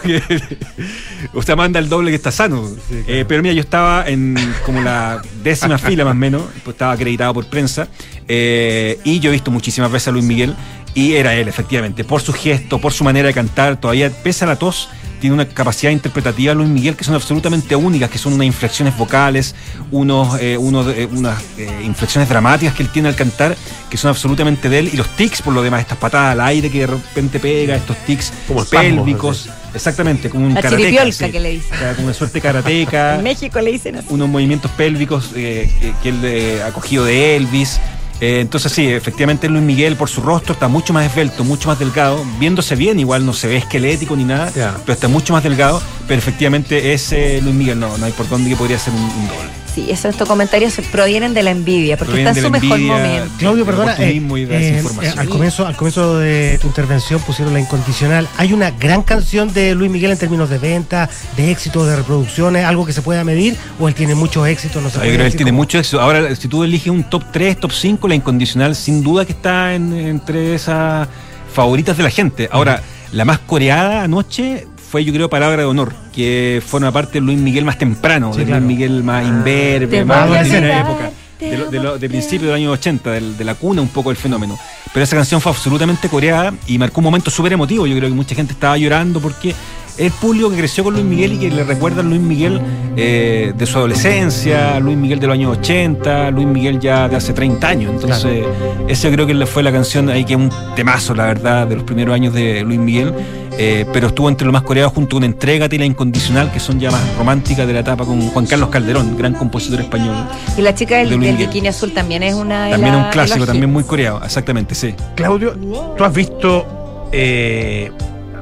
o 1.33 1.41
sea, 1.43 1.55
manda 1.55 1.79
al 1.79 1.89
doble 1.89 2.11
que 2.11 2.15
está 2.15 2.31
sano. 2.31 2.69
Eh, 3.07 3.25
pero 3.27 3.41
mira, 3.41 3.53
yo 3.53 3.61
estaba 3.61 4.07
en 4.07 4.35
como 4.65 4.81
la 4.81 5.21
décima 5.43 5.77
fila 5.77 6.05
más 6.05 6.13
o 6.13 6.15
menos, 6.15 6.43
pues 6.63 6.75
estaba 6.75 6.93
acreditado 6.93 7.33
por 7.33 7.45
prensa, 7.47 7.87
eh, 8.27 8.99
y 9.03 9.19
yo 9.19 9.29
he 9.29 9.33
visto 9.33 9.51
muchísimas 9.51 9.91
veces 9.91 10.09
a 10.09 10.11
Luis 10.11 10.25
Miguel, 10.25 10.55
y 10.93 11.13
era 11.13 11.33
él, 11.35 11.47
efectivamente, 11.47 12.03
por 12.03 12.21
su 12.21 12.33
gesto, 12.33 12.79
por 12.79 12.93
su 12.93 13.03
manera 13.03 13.27
de 13.27 13.33
cantar, 13.33 13.79
todavía, 13.79 14.11
pese 14.11 14.45
a 14.45 14.47
la 14.47 14.55
tos, 14.57 14.89
tiene 15.23 15.35
una 15.35 15.45
capacidad 15.45 15.89
interpretativa 15.89 16.53
Luis 16.53 16.67
Miguel 16.67 16.97
que 16.97 17.05
son 17.05 17.15
absolutamente 17.15 17.77
únicas, 17.77 18.09
que 18.09 18.17
son 18.17 18.33
unas 18.33 18.45
inflexiones 18.45 18.97
vocales, 18.97 19.55
unos, 19.89 20.37
eh, 20.41 20.57
unos, 20.57 20.85
eh, 20.87 21.07
unas 21.09 21.41
eh, 21.57 21.81
inflexiones 21.85 22.27
dramáticas 22.27 22.75
que 22.75 22.83
él 22.83 22.89
tiene 22.89 23.07
al 23.07 23.15
cantar, 23.15 23.55
que 23.89 23.95
son 23.95 24.09
absolutamente 24.09 24.67
de 24.67 24.79
él, 24.79 24.89
y 24.91 24.97
los 24.97 25.07
tics, 25.15 25.41
por 25.41 25.53
lo 25.53 25.61
demás, 25.63 25.79
estas 25.79 25.97
patadas 25.97 26.33
al 26.33 26.41
aire 26.41 26.69
que 26.69 26.79
de 26.79 26.87
repente 26.87 27.39
pega, 27.39 27.73
estos 27.73 27.95
tics 28.05 28.33
Como 28.49 28.63
espasmos, 28.63 29.05
pélvicos, 29.05 29.49
exactamente, 29.73 30.29
como 30.29 30.45
un 30.45 30.53
La 30.53 30.61
karateca, 30.61 31.11
sí. 31.11 31.31
que 31.31 31.39
le 31.39 31.51
dicen. 31.51 31.73
O 31.75 31.79
sea, 31.79 31.93
como 31.93 32.05
una 32.07 32.13
suerte 32.13 32.39
karateca 32.41 33.15
En 33.17 33.23
México 33.23 33.59
le 33.61 33.71
dicen 33.71 33.95
así. 33.97 34.07
unos 34.09 34.29
movimientos 34.29 34.71
pélvicos 34.71 35.31
eh, 35.35 35.69
que- 35.79 35.93
que 36.01 36.09
él 36.09 36.19
eh, 36.23 36.61
ha 36.65 36.71
cogido 36.71 37.05
de 37.05 37.35
Elvis. 37.35 37.79
Eh, 38.21 38.39
entonces 38.39 38.71
sí, 38.71 38.87
efectivamente 38.87 39.49
Luis 39.49 39.63
Miguel 39.63 39.95
por 39.97 40.07
su 40.09 40.21
rostro 40.21 40.53
está 40.53 40.67
mucho 40.69 40.93
más 40.93 41.05
esbelto, 41.05 41.43
mucho 41.43 41.67
más 41.67 41.79
delgado, 41.79 42.23
viéndose 42.39 42.75
bien, 42.75 42.99
igual 42.99 43.25
no 43.25 43.33
se 43.33 43.47
ve 43.47 43.57
esquelético 43.57 44.15
ni 44.15 44.23
nada, 44.23 44.49
pero 44.85 44.93
está 44.93 45.07
mucho 45.09 45.33
más 45.33 45.43
delgado, 45.43 45.81
pero 46.07 46.19
efectivamente 46.19 46.93
ese 46.93 47.41
Luis 47.41 47.55
Miguel 47.55 47.79
no, 47.79 47.97
no 47.97 48.05
hay 48.05 48.11
por 48.13 48.29
dónde 48.29 48.49
que 48.51 48.55
podría 48.55 48.77
ser 48.79 48.93
un, 48.93 49.01
un 49.01 49.27
doble. 49.27 49.49
Sí, 49.73 49.87
esos 49.89 50.05
estos 50.11 50.27
comentarios 50.27 50.75
provienen 50.91 51.33
de 51.33 51.41
la 51.41 51.49
envidia, 51.51 51.97
porque 51.97 52.11
Provienen 52.11 52.37
está 52.37 52.39
en 52.39 52.45
su 52.45 52.51
mejor 52.51 52.77
envidia, 52.77 52.93
momento. 52.95 53.35
Claudio, 53.39 53.65
perdona, 53.65 53.95
eh, 53.97 54.17
eh, 54.17 54.83
eh, 55.01 55.13
al, 55.17 55.27
comienzo, 55.29 55.65
al 55.65 55.75
comienzo 55.75 56.19
de 56.19 56.59
tu 56.61 56.67
intervención 56.67 57.19
pusieron 57.21 57.53
la 57.53 57.59
incondicional. 57.59 58.27
¿Hay 58.37 58.53
una 58.53 58.69
gran 58.71 59.01
canción 59.01 59.51
de 59.51 59.73
Luis 59.73 59.89
Miguel 59.89 60.11
en 60.11 60.17
términos 60.19 60.49
de 60.49 60.59
venta, 60.59 61.09
de 61.35 61.49
éxito, 61.51 61.85
de 61.85 61.95
reproducciones, 61.95 62.65
algo 62.65 62.85
que 62.85 62.93
se 62.93 63.01
pueda 63.01 63.23
medir? 63.23 63.55
¿O 63.79 63.87
él 63.87 63.95
tiene 63.95 64.13
muchos 64.13 64.47
éxitos? 64.47 64.81
No 64.83 64.89
se 64.89 64.95
Yo 64.95 64.99
puede 65.01 65.13
creo 65.13 65.23
que 65.25 65.31
él 65.31 65.35
tiene 65.37 65.51
mucho 65.51 65.79
éxito. 65.79 65.99
Ahora, 65.99 66.35
si 66.35 66.47
tú 66.47 66.63
eliges 66.63 66.87
un 66.89 67.03
top 67.05 67.23
3, 67.31 67.59
top 67.59 67.71
5, 67.71 68.07
la 68.07 68.15
incondicional 68.15 68.75
sin 68.75 69.01
duda 69.03 69.25
que 69.25 69.31
está 69.31 69.73
en- 69.73 69.93
entre 69.93 70.53
esas 70.53 71.07
favoritas 71.51 71.97
de 71.97 72.03
la 72.03 72.09
gente. 72.11 72.47
Ahora, 72.51 72.81
la 73.11 73.25
más 73.25 73.39
coreada 73.39 74.03
anoche 74.03 74.67
fue, 74.93 75.03
yo 75.03 75.11
creo, 75.11 75.27
Palabra 75.27 75.57
de 75.63 75.65
Honor, 75.65 75.91
que 76.13 76.61
forma 76.63 76.91
parte 76.91 77.13
de 77.13 77.21
Luis 77.21 77.39
Miguel 77.39 77.65
más 77.65 77.79
temprano, 77.79 78.31
Sí, 78.31 78.41
de 78.41 78.45
claro. 78.45 78.63
Luis 78.63 78.77
Miguel 78.77 79.03
más 79.03 79.25
imberbe, 79.25 79.87
Te 79.87 80.05
más 80.05 80.29
de 80.29 80.37
olvidar, 80.39 80.81
época. 80.85 81.11
De, 81.39 81.57
lo- 81.57 81.71
de 81.71 81.79
lo- 81.79 81.97
de 81.97 82.07
principio 82.09 82.45
del 82.49 82.57
año 82.57 82.69
80, 82.69 83.09
del- 83.09 83.35
de 83.35 83.43
la 83.43 83.55
cuna 83.55 83.81
un 83.81 83.87
poco 83.87 84.09
del 84.11 84.17
fenómeno. 84.17 84.55
Pero 84.93 85.03
esa 85.03 85.15
canción 85.15 85.41
fue 85.41 85.51
absolutamente 85.51 86.07
coreada 86.09 86.53
y 86.67 86.77
marcó 86.77 86.99
un 87.01 87.05
momento 87.05 87.31
súper 87.31 87.53
emotivo. 87.53 87.87
Yo 87.87 87.97
creo 87.97 88.07
que 88.07 88.15
mucha 88.15 88.35
gente 88.35 88.53
estaba 88.53 88.77
llorando 88.77 89.19
porque 89.19 89.55
el 89.97 90.11
público 90.11 90.49
que 90.49 90.57
creció 90.57 90.83
con 90.83 90.93
Luis 90.93 91.05
Miguel 91.05 91.33
y 91.33 91.37
que 91.37 91.49
le 91.51 91.63
recuerda 91.63 92.01
a 92.01 92.03
Luis 92.03 92.19
Miguel 92.21 92.59
eh, 92.97 93.53
de 93.55 93.65
su 93.65 93.77
adolescencia, 93.77 94.79
Luis 94.79 94.97
Miguel 94.97 95.19
de 95.19 95.27
los 95.27 95.33
años 95.35 95.57
80, 95.59 96.31
Luis 96.31 96.47
Miguel 96.47 96.79
ya 96.79 97.07
de 97.07 97.15
hace 97.15 97.33
30 97.33 97.67
años. 97.67 97.91
Entonces, 97.93 98.43
esa 98.87 99.07
yo 99.09 99.13
creo 99.13 99.27
que 99.27 99.33
le 99.33 99.45
fue 99.45 99.61
la 99.63 99.71
canción 99.71 100.09
ahí 100.09 100.25
que 100.25 100.33
es 100.33 100.39
un 100.39 100.49
temazo, 100.75 101.13
la 101.13 101.25
verdad, 101.25 101.67
de 101.67 101.75
los 101.75 101.83
primeros 101.83 102.13
años 102.15 102.33
de 102.33 102.63
Luis 102.63 102.79
Miguel. 102.79 103.13
eh, 103.55 103.85
pero 103.93 104.07
estuvo 104.07 104.29
entre 104.29 104.45
los 104.45 104.51
más 104.53 104.63
coreados 104.63 104.93
junto 104.93 105.15
con 105.17 105.23
Entrégate 105.23 105.75
y 105.75 105.79
La 105.79 105.85
Incondicional, 105.85 106.51
que 106.51 106.59
son 106.59 106.79
ya 106.79 106.89
más 106.89 107.01
románticas 107.19 107.67
de 107.67 107.73
la 107.73 107.81
etapa 107.81 108.03
con 108.03 108.19
Juan 108.29 108.47
Carlos 108.47 108.69
Calderón, 108.69 109.15
gran 109.15 109.35
compositor 109.35 109.79
español. 109.79 110.15
Y 110.57 110.61
la 110.63 110.73
chica 110.73 110.97
del, 110.97 111.11
de 111.11 111.17
del 111.19 111.37
bikini 111.37 111.67
azul 111.67 111.91
también 111.93 112.23
es 112.23 112.33
una 112.33 112.65
de 112.65 112.71
También 112.71 112.95
la- 112.95 113.03
un 113.05 113.11
clásico, 113.11 113.45
también 113.45 113.71
muy 113.71 113.83
coreado, 113.83 114.23
exactamente, 114.23 114.73
sí. 114.73 114.95
Claudio, 115.15 115.53
tú 115.95 116.03
has 116.03 116.11
visto 116.13 116.65
eh, 117.11 117.91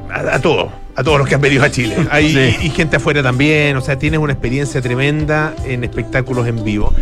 a, 0.09 0.35
a 0.35 0.39
todos, 0.39 0.71
a 1.01 1.03
todos 1.03 1.19
los 1.19 1.27
que 1.27 1.35
han 1.35 1.41
venido 1.41 1.63
a 1.63 1.69
Chile. 1.71 1.95
Hay, 2.09 2.31
Sí. 2.33 2.57
y, 2.63 2.67
y 2.67 2.69
gente 2.69 2.95
afuera 2.97 3.21
también, 3.21 3.75
o 3.77 3.81
sea, 3.81 3.97
tienes 3.97 4.19
una 4.19 4.33
experiencia 4.33 4.81
tremenda 4.81 5.53
en 5.65 5.83
espectáculos 5.83 6.47
en 6.47 6.63
vivo. 6.63 6.93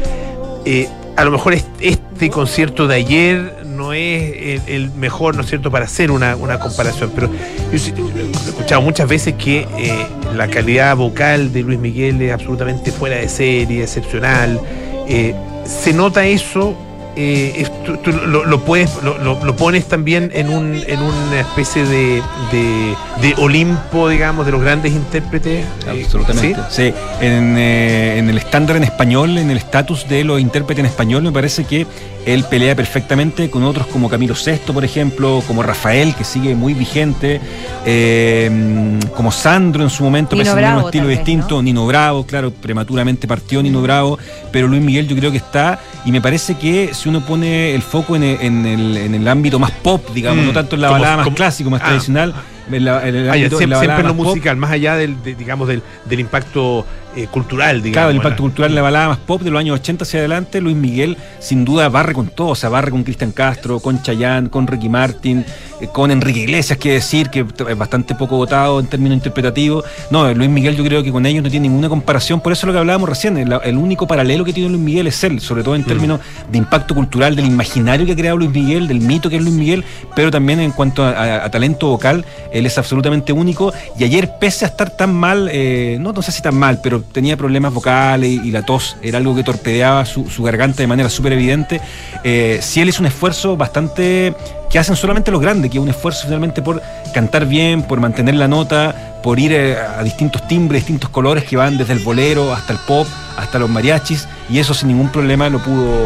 Eh, 0.66 0.88
a 1.16 1.24
lo 1.26 1.32
mejor 1.32 1.54
est- 1.54 1.68
este 1.82 2.30
concierto 2.30 2.88
de 2.88 2.96
ayer 2.96 3.64
no 3.66 3.94
es 3.94 4.62
el, 4.68 4.74
el 4.74 4.92
mejor, 4.92 5.36
¿no 5.36 5.42
es 5.42 5.48
cierto?, 5.50 5.70
para 5.72 5.86
hacer 5.86 6.12
una, 6.12 6.36
una 6.36 6.60
comparación, 6.60 7.12
pero 7.16 7.30
yo 7.72 7.78
sí- 7.80 7.94
he 7.96 8.50
escuchado 8.50 8.82
muchas 8.82 9.08
veces 9.08 9.36
que 9.36 9.68
eh, 9.78 10.06
la 10.36 10.48
calidad 10.50 10.96
vocal 10.96 11.52
de 11.54 11.62
Luis 11.62 11.80
Miguel 11.80 12.22
es 12.22 12.34
absolutamente 12.34 12.92
fuera 12.92 13.18
de 13.18 13.28
serie, 13.30 13.84
excepcional. 13.84 14.60
Eh, 15.08 15.34
¿Se 15.66 15.94
nota 15.94 16.26
eso? 16.26 16.76
Eh, 17.22 17.54
es- 17.64 17.84
tú, 17.84 17.98
tú 17.98 18.12
lo, 18.14 18.46
lo 18.46 18.62
puedes, 18.64 18.92
lo, 19.04 19.18
lo- 19.18 19.44
lo 19.44 19.56
pones 19.58 19.86
también 19.90 20.32
en, 20.34 20.50
un, 20.50 20.74
en 20.88 21.02
una 21.02 21.40
especie 21.42 21.84
de, 21.84 22.22
de, 22.50 22.96
de 23.22 23.34
Olimpo, 23.38 24.08
digamos, 24.08 24.46
de 24.46 24.54
los 24.54 24.62
grandes 24.62 24.94
intérpretes. 24.94 25.66
Eh, 25.86 26.02
Absolutamente. 26.06 26.56
¿sí? 26.70 26.84
Sí, 26.92 26.94
En, 27.20 27.58
eh, 27.58 28.20
en 28.20 28.30
el 28.30 28.38
estándar 28.38 28.78
en 28.78 28.84
español, 28.86 29.38
en 29.38 29.52
el 29.52 29.58
estatus 29.58 30.08
de 30.08 30.24
los 30.24 30.40
intérpretes 30.40 30.80
en 30.80 30.86
español, 30.86 31.22
me 31.24 31.32
parece 31.34 31.66
que 31.66 31.86
él 32.26 32.46
pelea 32.50 32.74
perfectamente 32.76 33.50
con 33.50 33.64
otros 33.64 33.88
como 33.88 34.08
Camilo 34.10 34.34
VI, 34.36 34.72
por 34.72 34.86
ejemplo, 34.86 35.44
como 35.46 35.62
Rafael, 35.62 36.16
que 36.16 36.24
sigue 36.24 36.56
muy 36.56 36.74
vigente, 36.74 37.42
eh, 37.86 39.00
como 39.16 39.32
Sandro 39.32 39.84
en 39.84 39.90
su 39.90 40.04
momento, 40.04 40.36
Nino 40.36 40.44
pese 40.44 40.52
a 40.52 40.56
tener 40.56 40.70
un 40.70 40.74
Bravo 40.76 40.88
estilo 40.90 41.04
también, 41.04 41.20
distinto, 41.26 41.62
Nino 41.62 41.86
Bravo, 41.88 42.26
claro, 42.26 42.52
prematuramente 42.52 43.28
partió 43.28 43.62
Nino 43.62 43.82
Bravo, 43.82 44.18
pero 44.52 44.68
Luis 44.68 44.82
Miguel 44.82 45.08
yo 45.08 45.16
creo 45.16 45.32
que 45.32 45.38
está, 45.38 45.80
y 46.06 46.12
me 46.12 46.22
parece 46.22 46.58
que 46.58 46.94
si 46.94 47.10
uno 47.10 47.22
pone 47.22 47.76
el 47.76 47.82
foco 47.82 48.16
en 48.16 48.24
el, 48.24 48.42
en 48.42 48.66
el- 48.66 48.98
en 48.98 49.16
el 49.16 49.28
ámbito 49.28 49.60
más 49.60 49.72
pop, 49.72 50.10
digamos, 50.14 50.44
Mm, 50.44 50.48
no 50.48 50.54
tanto 50.54 50.76
en 50.76 50.82
la 50.82 50.90
balada 50.92 51.18
más 51.18 51.24
como- 51.26 51.36
clásico, 51.36 51.70
más 51.70 51.82
ah, 51.84 51.88
tradicional, 51.88 52.34
en 52.72 52.86
la- 52.86 53.08
en 53.08 53.16
el 53.16 53.30
Ah, 53.30 53.34
ámbito- 53.34 53.58
siempre, 53.58 53.68
la 53.68 53.76
balada 53.78 53.82
siempre 53.96 54.02
en 54.02 54.08
lo 54.08 54.14
más 54.14 54.24
pop, 54.26 54.36
musical, 54.36 54.58
más 54.58 54.72
allá 54.72 54.96
del, 54.96 55.22
de- 55.24 55.36
digamos, 55.36 55.68
del, 55.68 55.82
del 56.06 56.20
impacto 56.20 56.86
eh, 57.16 57.26
cultural, 57.26 57.78
digamos. 57.82 57.94
Claro, 57.94 58.10
el 58.12 58.18
impacto 58.18 58.44
¿no? 58.44 58.50
cultural 58.50 58.70
en 58.72 58.76
la 58.76 58.82
balada 58.84 59.08
más 59.10 59.18
pop 59.18 59.42
de 59.42 59.50
los 59.50 59.60
años 59.60 59.80
80 59.80 60.04
hacia 60.04 60.20
adelante, 60.20 60.62
Luis 60.62 60.76
Miguel 60.76 61.18
sin 61.40 61.66
duda 61.66 61.90
barre 61.90 62.14
con 62.14 62.28
todo, 62.28 62.50
o 62.50 62.56
sea, 62.56 62.70
barre 62.70 62.92
con 62.92 63.04
Cristian 63.04 63.32
Castro, 63.32 63.80
con 63.80 64.04
Chayanne, 64.04 64.50
con 64.52 64.68
Ricky 64.68 64.90
Martin, 64.90 65.44
con 65.92 66.12
Enrique 66.12 66.40
Iglesias, 66.42 66.78
que 66.78 66.94
decir 66.94 67.30
que 67.30 67.46
es 67.70 67.78
bastante 67.78 68.16
poco 68.16 68.36
votado 68.38 68.80
en 68.80 68.88
términos 68.88 69.16
interpretativos. 69.16 69.84
No, 70.12 70.32
Luis 70.34 70.50
Miguel 70.50 70.76
yo 70.76 70.84
creo 70.84 71.04
que 71.04 71.12
con 71.12 71.26
ellos 71.26 71.44
no 71.44 71.50
tiene 71.50 71.68
ninguna 71.70 71.90
comparación, 71.90 72.42
por 72.42 72.52
eso 72.54 72.62
es 72.66 72.68
lo 72.68 72.74
que 72.74 72.80
hablábamos 72.80 73.08
recién, 73.10 73.38
el, 73.38 73.54
el 73.64 73.78
único 73.78 74.08
paralelo 74.08 74.44
que 74.46 74.54
tiene 74.54 74.70
Luis 74.70 74.82
Miguel 74.82 75.08
es 75.08 75.24
él, 75.24 75.40
sobre 75.42 75.64
todo 75.64 75.76
en 75.76 75.84
términos 75.84 76.20
de 76.52 76.58
impacto 76.58 76.94
cultural, 76.96 77.36
del 77.36 77.46
imaginario 77.46 78.06
que 78.06 78.12
ha 78.12 78.16
creado 78.16 78.38
Luis 78.38 78.52
Miguel, 78.52 78.88
del 78.88 79.02
mito 79.02 79.30
que 79.30 79.38
es 79.38 79.42
Luis 79.42 79.54
Miguel, 79.56 79.84
pero 80.16 80.32
también 80.32 80.60
en 80.60 80.72
cuanto 80.72 81.04
a, 81.04 81.12
a- 81.12 81.46
a 81.46 81.52
talento 81.52 81.88
vocal, 81.88 82.26
él 82.52 82.66
es 82.66 82.78
absolutamente 82.78 83.32
único. 83.34 83.74
Y 83.98 84.04
ayer, 84.04 84.32
pese 84.40 84.66
a 84.66 84.68
estar 84.68 84.90
tan 84.90 85.14
mal, 85.14 85.50
eh, 85.52 85.98
no, 86.00 86.12
no 86.14 86.22
sé 86.22 86.32
si 86.32 86.42
tan 86.42 86.56
mal, 86.56 86.80
pero 86.84 87.02
tenía 87.02 87.38
problemas 87.38 87.74
vocales 87.74 88.30
y, 88.30 88.48
y 88.48 88.52
la 88.52 88.64
tos 88.64 88.98
era 89.02 89.18
algo 89.18 89.36
que 89.36 89.44
torpedeaba 89.44 90.06
su, 90.06 90.30
su 90.30 90.44
garganta 90.44 90.84
de 90.84 90.88
manera 90.88 91.10
súper 91.10 91.34
evidente. 91.34 91.80
Eh, 92.24 92.60
sí, 92.62 92.82
él 92.82 92.90
hizo 92.90 93.02
un 93.02 93.08
esfuerzo 93.08 93.56
bastante 93.56 94.34
que 94.70 94.78
hacen 94.78 94.96
solamente 94.96 95.32
los 95.32 95.42
grandes, 95.42 95.72
que 95.72 95.78
es 95.78 95.84
un 95.84 95.90
esfuerzo 95.90 96.24
finalmente 96.26 96.62
por 96.62 96.82
cantar 97.14 97.46
bien, 97.46 97.82
por 97.82 98.00
mantener 98.00 98.36
la 98.36 98.48
nota, 98.48 99.20
por 99.24 99.40
ir 99.40 99.52
eh, 99.52 99.78
a 99.78 100.04
distintos 100.04 100.48
timbres, 100.48 100.84
distintos 100.84 101.10
colores 101.10 101.44
que 101.44 101.58
van 101.58 101.78
desde 101.78 101.94
el 101.94 102.00
bolero 102.00 102.54
hasta 102.54 102.74
el 102.74 102.80
pop, 102.80 103.08
hasta 103.38 103.58
los 103.58 103.70
mariachis, 103.70 104.28
y 104.50 104.60
eso 104.60 104.74
sin 104.74 104.90
ningún 104.90 105.10
problema 105.10 105.50
lo 105.50 105.60
pudo, 105.60 106.06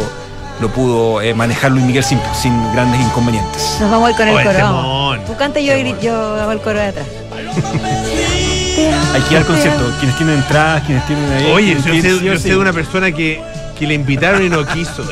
lo 0.62 0.70
pudo 0.70 1.22
eh, 1.22 1.34
manejar 1.34 1.72
Luis 1.72 1.84
Miguel 1.84 2.04
sin, 2.04 2.20
sin 2.34 2.54
grandes 2.74 3.02
inconvenientes. 3.02 3.78
Nos 3.82 3.92
vamos 3.92 4.08
a 4.08 4.12
ir 4.12 4.18
con 4.18 4.28
el 4.30 4.36
Oye, 4.36 4.46
coro. 4.46 5.20
Tú 5.28 5.36
canta 5.36 5.60
y 5.60 5.66
yo, 6.02 6.42
hago 6.42 6.52
el 6.52 6.60
coro 6.60 6.80
de 6.80 6.88
atrás. 6.88 7.08
Hay 9.14 9.22
que 9.22 9.34
ir 9.34 9.38
al 9.38 9.46
concierto, 9.46 9.92
quienes 10.00 10.18
tienen 10.18 10.36
entradas, 10.36 10.84
quienes 10.84 11.06
tienen 11.06 11.32
ahí. 11.32 11.52
Oye, 11.52 11.76
yo 11.76 12.02
sé, 12.02 12.26
yo 12.26 12.40
sé 12.40 12.50
de 12.50 12.58
una 12.58 12.74
persona 12.74 13.12
que, 13.12 13.42
que 13.78 13.86
le 13.86 13.94
invitaron 13.94 14.42
y 14.44 14.50
no 14.50 14.66
quiso. 14.66 15.04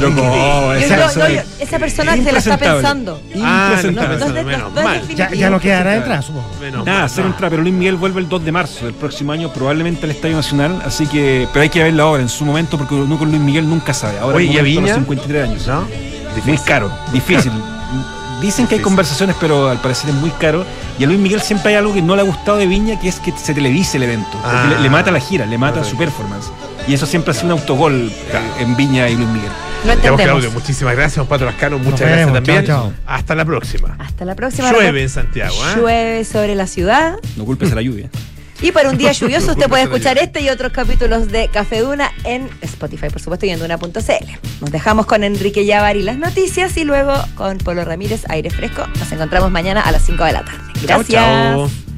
No 0.00 0.08
Pero 0.14 0.24
Yo- 0.24 0.72
esa 0.74 0.96
yo- 0.96 1.02
persona- 1.02 1.28
no, 1.28 1.42
esa 1.60 1.78
persona 1.78 2.16
se 2.16 2.32
la 2.32 2.38
está 2.38 2.56
pensando. 2.58 3.20
Ah, 3.42 3.80
no. 3.84 5.14
Ya, 5.14 5.30
ya 5.32 5.50
no 5.50 5.60
quedará 5.60 5.96
entrar, 5.96 6.22
supongo. 6.22 6.46
Menos 6.60 6.84
Nada, 6.86 7.08
no. 7.16 7.26
entrada, 7.26 7.50
pero 7.50 7.62
Luis 7.62 7.74
Miguel 7.74 7.96
vuelve 7.96 8.20
el 8.20 8.28
2 8.28 8.44
de 8.44 8.52
marzo 8.52 8.84
del 8.86 8.94
próximo 8.94 9.32
año, 9.32 9.52
probablemente 9.52 10.04
al 10.04 10.10
Estadio 10.12 10.36
Nacional, 10.36 10.82
así 10.84 11.06
que, 11.06 11.46
pero 11.52 11.62
hay 11.62 11.68
que 11.68 11.82
verlo 11.82 12.02
ahora, 12.04 12.22
en 12.22 12.28
su 12.28 12.44
momento, 12.44 12.78
porque 12.78 12.94
uno 12.94 13.18
con 13.18 13.28
Luis 13.30 13.40
Miguel 13.40 13.68
nunca 13.68 13.92
sabe. 13.94 14.18
Ahora 14.18 14.36
Oye, 14.36 14.46
es 14.48 14.54
¿y 14.54 14.58
a 14.58 14.62
momento 14.62 14.78
a 14.78 14.82
los 14.82 14.90
Viña? 14.90 14.94
53 14.94 15.48
años. 15.48 15.66
¿No? 15.66 15.88
Muy 16.44 16.58
caro, 16.58 16.90
difícil. 17.12 17.52
Dicen 18.40 18.66
que 18.66 18.74
hay 18.76 18.80
conversaciones, 18.80 19.36
pero 19.38 19.68
al 19.68 19.78
parecer 19.78 20.10
es 20.10 20.16
muy 20.16 20.30
caro. 20.30 20.64
Y 20.98 21.04
a 21.04 21.06
Luis 21.06 21.18
Miguel 21.20 21.40
siempre 21.40 21.70
hay 21.70 21.76
algo 21.76 21.94
que 21.94 22.02
no 22.02 22.16
le 22.16 22.22
ha 22.22 22.24
gustado 22.24 22.58
de 22.58 22.66
Viña, 22.66 22.98
que 22.98 23.06
es 23.08 23.20
que 23.20 23.32
se 23.36 23.54
televise 23.54 23.98
el 23.98 24.02
evento. 24.02 24.30
Porque 24.32 24.48
Ah. 24.50 24.66
le, 24.76 24.80
le 24.80 24.90
mata 24.90 25.12
la 25.12 25.20
gira, 25.20 25.46
le 25.46 25.58
mata 25.58 25.84
su 25.84 25.96
performance. 25.96 26.50
Y 26.88 26.94
eso 26.94 27.06
siempre 27.06 27.30
ha 27.30 27.34
sido 27.34 27.46
un 27.54 27.60
autogol 27.60 28.10
eh, 28.10 28.40
en 28.62 28.74
Viña 28.76 29.08
y 29.08 29.14
Luis 29.14 29.28
Miguel. 29.28 29.50
No 29.84 29.92
entendemos. 29.92 30.22
Claudio, 30.22 30.50
muchísimas 30.52 30.94
gracias, 30.96 31.26
Pato 31.26 31.44
Lascano, 31.44 31.78
muchas 31.78 32.00
gracias 32.08 32.32
también. 32.32 32.64
chao, 32.64 32.82
chao. 32.84 32.92
Hasta 33.06 33.34
la 33.34 33.44
próxima. 33.44 33.96
Hasta 33.98 34.24
la 34.24 34.34
próxima. 34.34 34.70
Llueve 34.72 35.02
en 35.02 35.08
Santiago, 35.08 35.54
¿eh? 35.54 35.74
Llueve 35.76 36.24
sobre 36.24 36.54
la 36.54 36.66
ciudad. 36.66 37.16
No 37.36 37.44
culpes 37.44 37.72
a 37.72 37.74
la 37.74 37.82
lluvia. 37.82 38.08
Y 38.60 38.70
para 38.70 38.90
un 38.90 38.96
día 38.96 39.10
lluvioso 39.10 39.50
usted 39.52 39.68
puede 39.68 39.82
escuchar 39.82 40.18
este 40.18 40.40
y 40.40 40.48
otros 40.48 40.70
capítulos 40.72 41.26
de 41.32 41.48
Café 41.48 41.80
Duna 41.80 42.12
en 42.22 42.48
Spotify, 42.60 43.08
por 43.08 43.20
supuesto, 43.20 43.44
y 43.44 43.50
en 43.50 43.58
duna.cl. 43.58 43.90
Nos 44.60 44.70
dejamos 44.70 45.06
con 45.06 45.24
Enrique 45.24 45.66
Yavar 45.66 45.96
y 45.96 46.02
las 46.02 46.16
noticias 46.16 46.76
y 46.76 46.84
luego 46.84 47.12
con 47.34 47.58
Polo 47.58 47.84
Ramírez, 47.84 48.22
aire 48.28 48.50
fresco. 48.50 48.86
Nos 49.00 49.10
encontramos 49.10 49.50
mañana 49.50 49.80
a 49.80 49.90
las 49.90 50.02
5 50.06 50.24
de 50.24 50.32
la 50.32 50.44
tarde. 50.44 50.60
Chao, 50.86 50.98
Gracias. 51.02 51.08
chao. 51.24 51.91